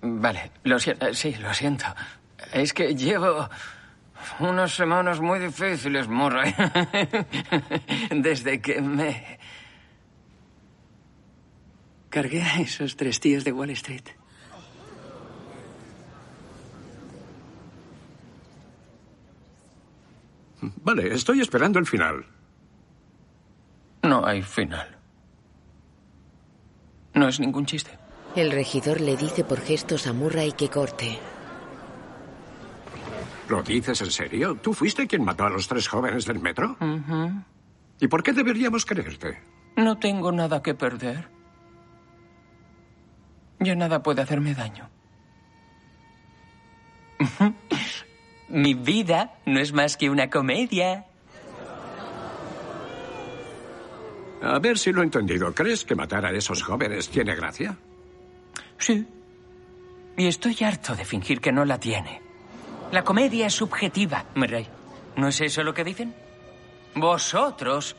[0.02, 1.14] Vale, lo siento.
[1.14, 1.86] Sí, lo siento.
[2.52, 3.48] Es que llevo
[4.40, 6.54] unas semanas muy difíciles, Murray.
[8.10, 9.38] Desde que me
[12.10, 14.04] cargué a esos tres tíos de Wall Street.
[20.62, 22.24] Vale, estoy esperando el final.
[24.02, 24.96] No hay final.
[27.14, 27.98] No es ningún chiste.
[28.34, 31.18] El regidor le dice por gestos a Murray que corte.
[33.48, 34.54] ¿Lo dices en serio?
[34.54, 36.76] ¿Tú fuiste quien mató a los tres jóvenes del metro?
[38.00, 39.42] ¿Y por qué deberíamos creerte?
[39.76, 41.28] No tengo nada que perder.
[43.58, 44.88] Ya nada puede hacerme daño.
[48.52, 51.06] Mi vida no es más que una comedia.
[54.42, 55.54] A ver si lo he entendido.
[55.54, 57.74] ¿Crees que matar a esos jóvenes tiene gracia?
[58.76, 59.06] Sí.
[60.18, 62.20] Y estoy harto de fingir que no la tiene.
[62.90, 64.66] La comedia es subjetiva, Murray.
[65.16, 66.14] ¿No es eso lo que dicen?
[66.94, 67.96] Vosotros,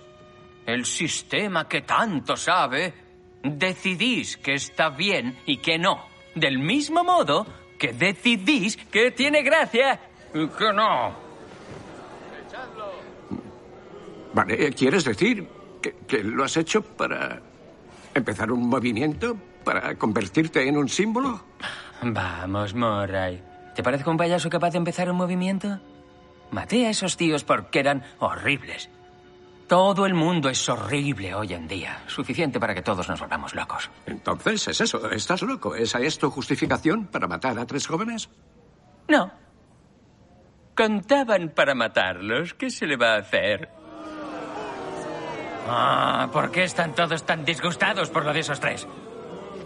[0.68, 2.94] el sistema que tanto sabe,
[3.42, 6.06] decidís que está bien y que no.
[6.36, 7.48] Del mismo modo
[7.80, 10.00] que decidís que tiene gracia
[10.34, 11.14] y que no.
[14.34, 15.48] Vale, ¿quieres decir
[15.82, 17.40] que, que lo has hecho para
[18.14, 19.38] empezar un movimiento?
[19.64, 21.42] ¿Para convertirte en un símbolo?
[22.02, 23.42] Vamos, Murray.
[23.76, 25.80] ¿Te parece un payaso capaz de empezar un movimiento?
[26.52, 28.90] Maté a esos tíos porque eran horribles.
[29.68, 32.04] Todo el mundo es horrible hoy en día.
[32.08, 33.90] Suficiente para que todos nos volvamos locos.
[34.06, 35.74] Entonces es eso, estás loco.
[35.74, 38.30] ¿Esa es tu justificación para matar a tres jóvenes?
[39.08, 39.32] No.
[40.76, 42.54] Contaban para matarlos.
[42.54, 43.70] ¿Qué se le va a hacer?
[45.68, 48.88] Ah, ¿por qué están todos tan disgustados por lo de esos tres?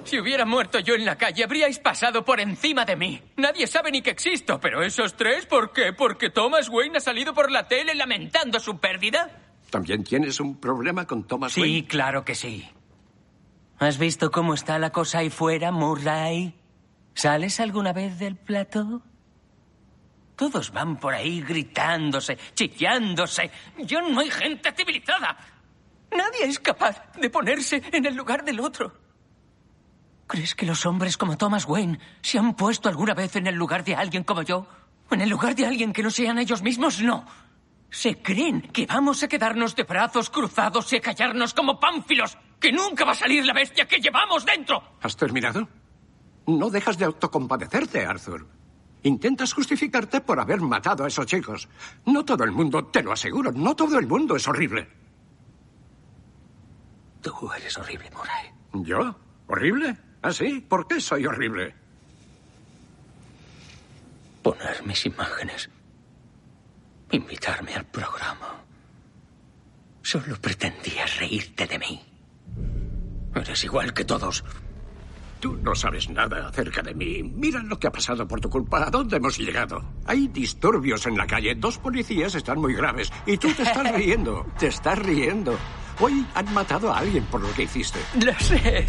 [0.04, 3.22] Si hubiera muerto yo en la calle, habríais pasado por encima de mí.
[3.36, 5.92] Nadie sabe ni que existo, pero esos tres, ¿por qué?
[5.94, 9.30] ¿Porque Thomas Wayne ha salido por la tele lamentando su pérdida?
[9.70, 11.88] ¿También tienes un problema con Thomas Sí, Wayne?
[11.88, 12.70] claro que sí.
[13.80, 16.56] ¿Has visto cómo está la cosa ahí fuera, Murray?
[17.14, 19.02] ¿Sales alguna vez del plató?
[20.38, 23.50] Todos van por ahí gritándose, chillándose.
[23.80, 25.36] Yo no hay gente civilizada.
[26.12, 28.94] Nadie es capaz de ponerse en el lugar del otro.
[30.28, 33.84] ¿Crees que los hombres como Thomas Wayne se han puesto alguna vez en el lugar
[33.84, 34.68] de alguien como yo?
[35.10, 37.02] ¿O en el lugar de alguien que no sean ellos mismos?
[37.02, 37.26] No.
[37.90, 42.72] Se creen que vamos a quedarnos de brazos cruzados y a callarnos como pánfilos, que
[42.72, 44.84] nunca va a salir la bestia que llevamos dentro.
[45.02, 45.68] ¿Has terminado?
[46.46, 48.57] No dejas de autocompadecerte, Arthur.
[49.04, 51.68] Intentas justificarte por haber matado a esos chicos.
[52.06, 54.88] No todo el mundo, te lo aseguro, no todo el mundo es horrible.
[57.22, 58.86] Tú eres horrible, Murray.
[58.86, 59.16] ¿Yo?
[59.48, 59.98] ¿Horrible?
[60.22, 60.60] ¿Ah, sí?
[60.68, 61.74] ¿Por qué soy horrible?
[64.42, 65.70] Poner mis imágenes.
[67.12, 68.62] Invitarme al programa.
[70.02, 72.02] Solo pretendías reírte de mí.
[73.36, 74.44] Eres igual que todos.
[75.40, 77.22] Tú no sabes nada acerca de mí.
[77.24, 78.88] Mira lo que ha pasado por tu culpa.
[78.88, 79.84] ¿A dónde hemos llegado?
[80.06, 81.56] Hay disturbios en la calle.
[81.56, 83.12] Dos policías están muy graves.
[83.26, 84.46] Y tú te estás riendo.
[84.58, 85.56] Te estás riendo.
[86.00, 88.00] Hoy han matado a alguien por lo que hiciste.
[88.24, 88.86] Lo sé.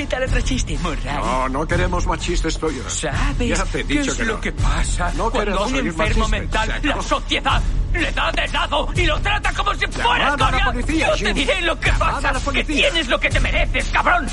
[0.00, 1.14] ¿Qué tal otro chiste, Murray?
[1.14, 2.90] No, no queremos más chistes tuyos.
[2.90, 4.40] ¿Sabes Ya te he qué es que lo no.
[4.40, 7.60] que pasa No cuando a un enfermo mental la sociedad
[7.92, 10.64] le da de lado y lo trata como si fuera a la escoria?
[10.64, 11.34] policía, Yo te Jim.
[11.34, 14.26] diré lo que pasa, la que tienes lo que te mereces, cabrón.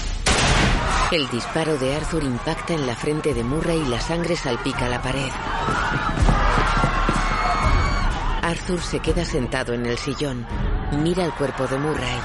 [1.12, 5.02] El disparo de Arthur impacta en la frente de Murray y la sangre salpica la
[5.02, 5.30] pared.
[8.42, 10.48] Arthur se queda sentado en el sillón.
[10.94, 12.20] Mira el cuerpo de Murray.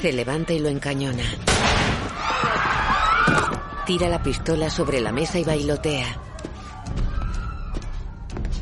[0.00, 1.22] Se levanta y lo encañona.
[3.86, 6.06] Tira la pistola sobre la mesa y bailotea.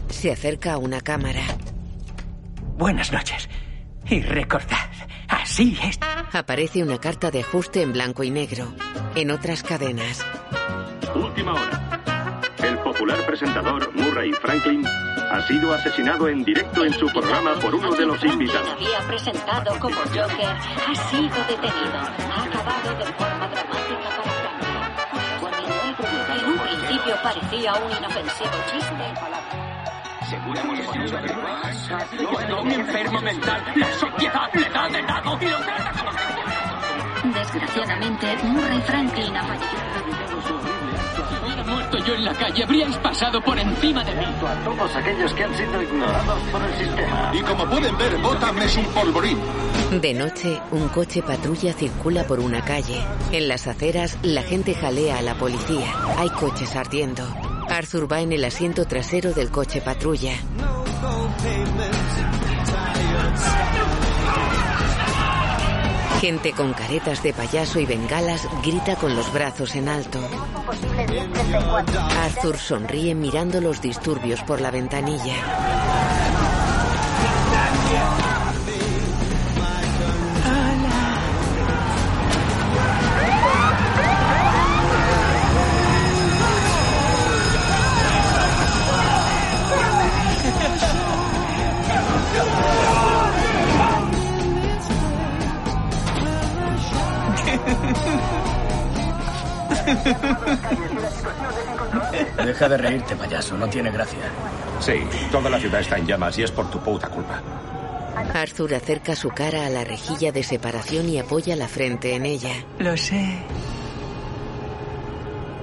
[0.09, 1.43] Se acerca a una cámara.
[2.77, 3.48] Buenas noches.
[4.07, 4.90] Y recordad,
[5.28, 5.98] así es.
[6.32, 8.74] Aparece una carta de ajuste en blanco y negro.
[9.15, 10.24] En otras cadenas.
[11.15, 11.99] Última hora.
[12.62, 17.91] El popular presentador Murray Franklin ha sido asesinado en directo en su programa por uno
[17.93, 18.69] de los invitados.
[18.73, 21.97] había presentado como Joker ha sido detenido.
[21.97, 24.32] Ha acabado de forma dramática para
[25.41, 26.39] Franklin.
[26.39, 29.05] En un principio parecía un inofensivo chiste.
[32.31, 38.37] Cuando un enfermo mental la sociedad le da de lado y lo trata como Desgraciadamente,
[38.45, 40.19] Murray Franklin ha fallecido.
[41.61, 44.24] Hubiera muerto yo en la calle, habríais pasado por encima de mí.
[44.24, 47.32] A todos aquellos que han sido ignorados por el sistema.
[47.35, 49.39] Y como pueden ver, Gotham es un polvorín.
[50.01, 53.01] De noche, un coche patrulla circula por una calle.
[53.32, 55.93] En las aceras, la gente jalea a la policía.
[56.16, 57.24] Hay coches ardiendo.
[57.69, 60.32] Arthur va en el asiento trasero del coche patrulla.
[66.20, 70.20] Gente con caretas de payaso y bengalas grita con los brazos en alto.
[72.18, 75.34] Arthur sonríe mirando los disturbios por la ventanilla.
[102.44, 103.56] Deja de reírte, payaso.
[103.56, 104.18] No tiene gracia.
[104.80, 104.94] Sí,
[105.30, 107.42] toda la ciudad está en llamas y es por tu puta culpa.
[108.34, 112.52] Arthur acerca su cara a la rejilla de separación y apoya la frente en ella.
[112.78, 113.38] Lo sé.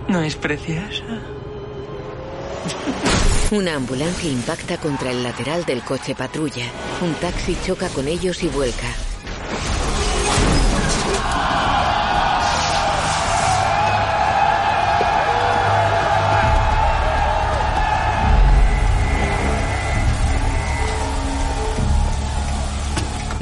[0.07, 1.03] ¿No es precioso?
[3.51, 6.65] Una ambulancia impacta contra el lateral del coche patrulla.
[7.01, 8.87] Un taxi choca con ellos y vuelca.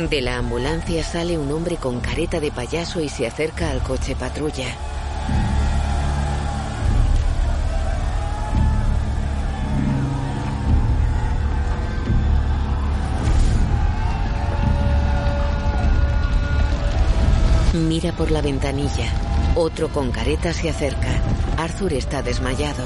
[0.10, 4.16] De la ambulancia sale un hombre con careta de payaso y se acerca al coche
[4.16, 4.68] patrulla.
[17.74, 19.12] Mira por la ventanilla.
[19.56, 21.20] Otro con careta se acerca.
[21.58, 22.86] Arthur está desmayado.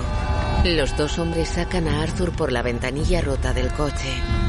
[0.64, 4.49] Los dos hombres sacan a Arthur por la ventanilla rota del coche.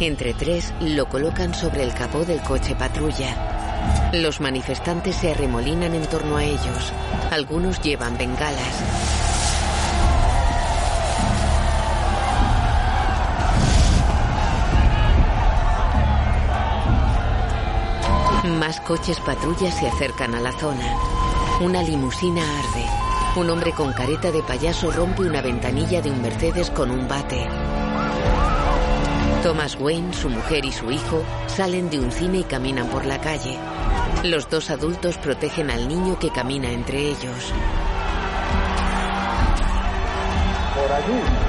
[0.00, 4.10] Entre tres lo colocan sobre el capó del coche patrulla.
[4.12, 6.92] Los manifestantes se arremolinan en torno a ellos.
[7.32, 8.84] Algunos llevan bengalas.
[18.44, 20.94] Más coches patrullas se acercan a la zona.
[21.60, 22.86] Una limusina arde.
[23.34, 27.48] Un hombre con careta de payaso rompe una ventanilla de un Mercedes con un bate.
[29.42, 33.20] Thomas Wayne, su mujer y su hijo salen de un cine y caminan por la
[33.20, 33.56] calle.
[34.24, 37.52] Los dos adultos protegen al niño que camina entre ellos.
[40.74, 41.48] Por allí.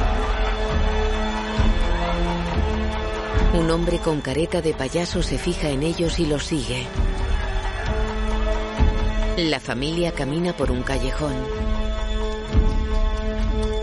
[3.60, 6.86] Un hombre con careta de payaso se fija en ellos y los sigue.
[9.38, 11.34] La familia camina por un callejón.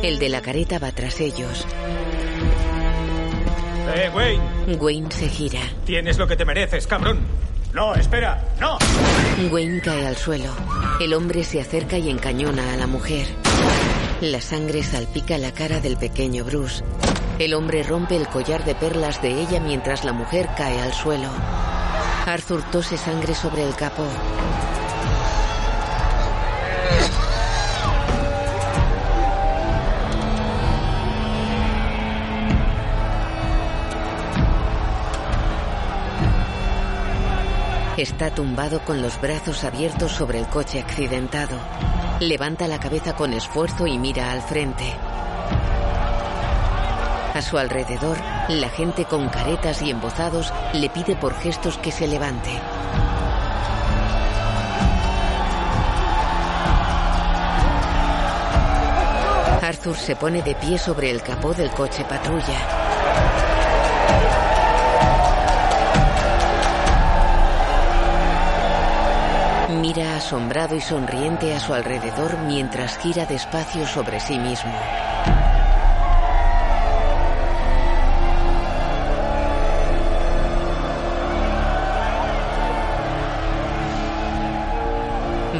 [0.02, 1.66] El de la careta va tras ellos.
[3.94, 4.76] ¡Eh, Wayne!
[4.76, 5.60] Wayne se gira.
[5.84, 7.20] Tienes lo que te mereces, cabrón.
[7.72, 8.78] No, espera, no.
[9.50, 10.50] Wayne cae al suelo.
[11.00, 13.26] El hombre se acerca y encañona a la mujer.
[14.20, 16.82] La sangre salpica la cara del pequeño Bruce.
[17.38, 21.28] El hombre rompe el collar de perlas de ella mientras la mujer cae al suelo.
[22.24, 24.06] Arthur tose sangre sobre el capó.
[37.96, 41.56] Está tumbado con los brazos abiertos sobre el coche accidentado.
[42.20, 44.84] Levanta la cabeza con esfuerzo y mira al frente.
[47.32, 48.18] A su alrededor,
[48.50, 52.50] la gente con caretas y embozados le pide por gestos que se levante.
[59.62, 63.45] Arthur se pone de pie sobre el capó del coche patrulla.
[69.80, 74.72] Mira asombrado y sonriente a su alrededor mientras gira despacio sobre sí mismo.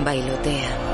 [0.03, 0.86] Bailotea.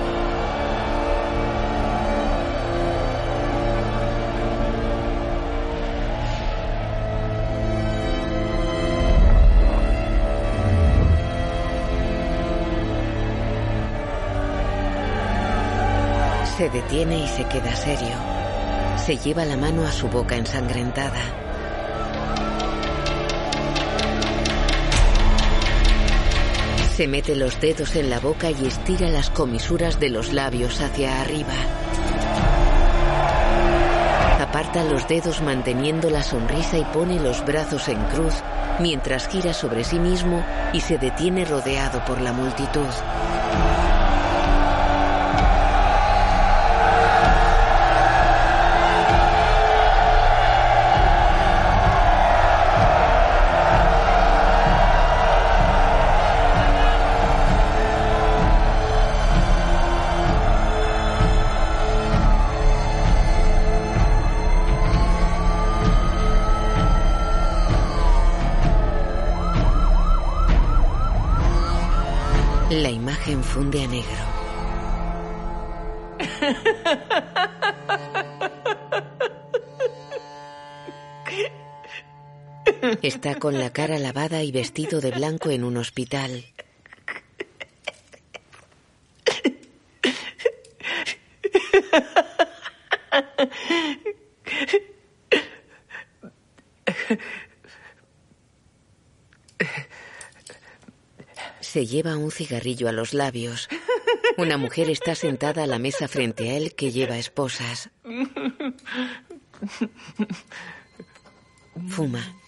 [16.62, 18.14] Se detiene y se queda serio.
[19.05, 21.20] Se lleva la mano a su boca ensangrentada.
[26.94, 31.20] Se mete los dedos en la boca y estira las comisuras de los labios hacia
[31.20, 31.55] arriba.
[34.40, 38.34] Aparta los dedos manteniendo la sonrisa y pone los brazos en cruz
[38.78, 42.86] mientras gira sobre sí mismo y se detiene rodeado por la multitud.
[83.03, 86.45] Está con la cara lavada y vestido de blanco en un hospital.
[101.61, 103.69] Se lleva un cigarrillo a los labios.
[104.37, 107.91] Una mujer está sentada a la mesa frente a él que lleva esposas.
[111.89, 112.41] Fuma.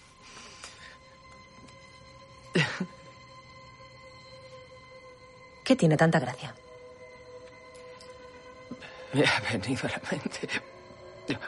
[5.63, 6.53] ¿Qué tiene tanta gracia?
[9.13, 10.47] Me ha venido a la mente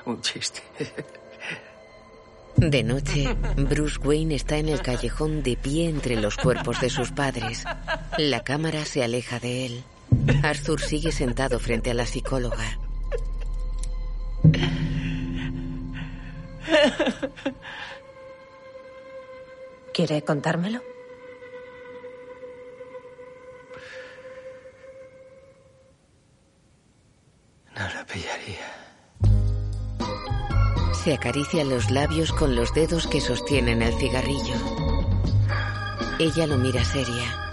[0.06, 0.62] un chiste.
[2.56, 7.12] De noche, Bruce Wayne está en el callejón de pie entre los cuerpos de sus
[7.12, 7.64] padres.
[8.18, 9.84] La cámara se aleja de él.
[10.42, 12.80] Arthur sigue sentado frente a la psicóloga.
[19.94, 20.82] ¿Quiere contármelo?
[27.78, 28.68] No lo pillaría.
[31.04, 34.56] Se acaricia los labios con los dedos que sostienen el cigarrillo.
[36.20, 37.48] Ella lo mira seria.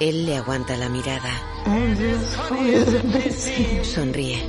[0.00, 1.30] Él le aguanta la mirada.
[3.82, 4.42] Sonríe.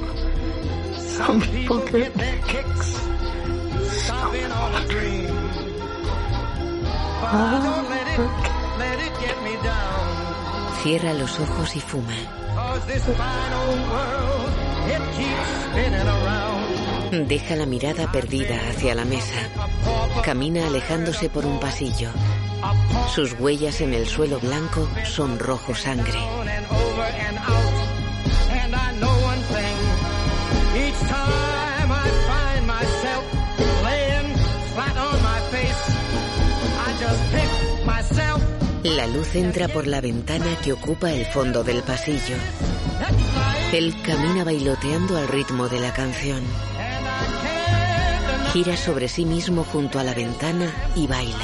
[10.83, 12.13] Cierra los ojos y fuma.
[17.11, 19.49] Deja la mirada perdida hacia la mesa.
[20.23, 22.09] Camina alejándose por un pasillo.
[23.13, 26.19] Sus huellas en el suelo blanco son rojo sangre.
[38.95, 42.35] La luz entra por la ventana que ocupa el fondo del pasillo.
[43.73, 46.41] Él camina bailoteando al ritmo de la canción.
[48.53, 51.35] Gira sobre sí mismo junto a la ventana y baila.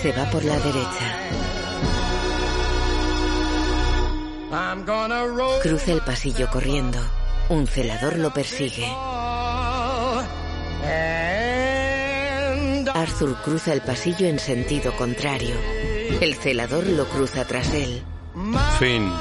[0.00, 1.16] Se va por la derecha.
[5.60, 7.00] Cruza el pasillo corriendo.
[7.48, 8.86] Un celador lo persigue.
[13.00, 15.54] Arthur cruza el pasillo en sentido contrario.
[16.20, 18.02] El celador lo cruza tras él.
[18.80, 19.12] Fin.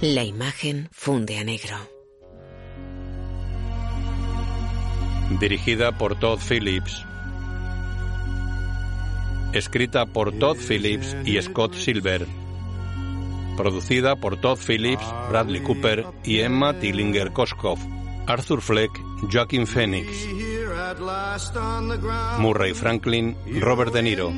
[0.00, 1.76] La imagen funde a negro.
[5.38, 7.04] Dirigida por Todd Phillips.
[9.52, 12.26] Escrita por Todd Phillips y Scott Silver.
[13.56, 17.78] Producida por Todd Phillips, Bradley Cooper y Emma Tillinger Koskov.
[18.26, 18.90] Arthur Fleck,
[19.32, 20.26] Joaquin Phoenix.
[22.38, 24.30] Murray Franklin, Robert De Niro.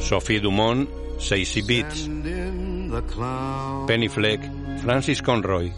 [0.00, 0.88] Sophie Dumont,
[1.18, 2.08] Stacey Beats.
[3.86, 4.40] Penny Fleck,
[4.82, 5.70] Francis Conroy.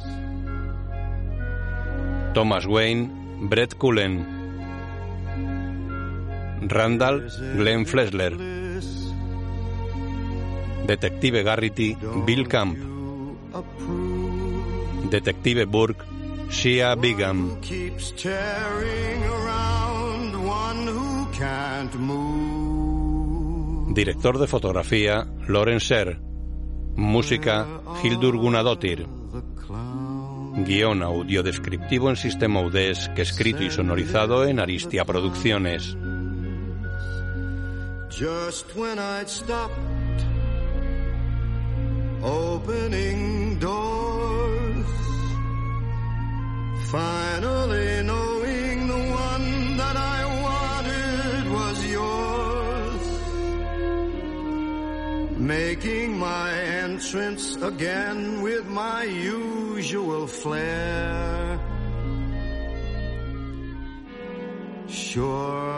[2.35, 4.39] Thomas Wayne, Brett Cullen.
[6.69, 8.37] Randall, Glenn Flesler.
[10.87, 12.77] Detective Garrity, Bill Camp.
[15.11, 16.05] Detective Burke,
[16.51, 17.61] Shia Bigham.
[23.93, 26.21] Director de fotografía, Loren Ser.
[26.97, 27.67] Música,
[28.03, 29.07] Hildur Gunadotir.
[30.57, 35.97] Guión audio descriptivo en sistema UDESC, escrito y sonorizado en Aristia Producciones.
[38.11, 39.79] Just when I'd stopped
[42.23, 44.60] opening doors,
[46.91, 53.05] finally knowing the one that I wanted was yours,
[55.39, 56.51] making my
[56.85, 61.61] entrance again with my usual flair.
[64.89, 65.71] Sure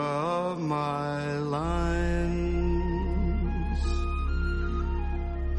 [0.49, 2.73] of my lines,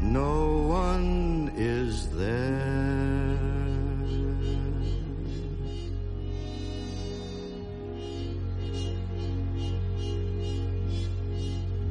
[0.01, 2.84] no one is there.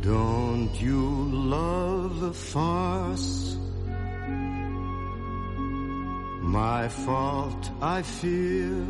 [0.05, 1.01] Don't you
[1.33, 3.57] love the farce?
[6.43, 8.85] My fault, I fear.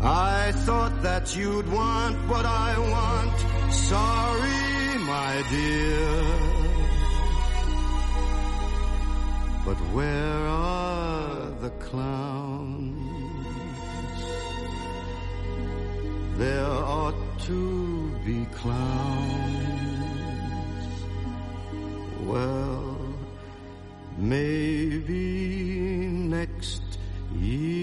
[0.00, 3.38] I thought that you'd want what I want.
[3.72, 6.62] Sorry, my dear.
[9.66, 13.02] But where are the clowns?
[16.38, 18.78] There ought to be clowns.
[22.24, 22.96] Well,
[24.16, 26.82] maybe next
[27.40, 27.81] year.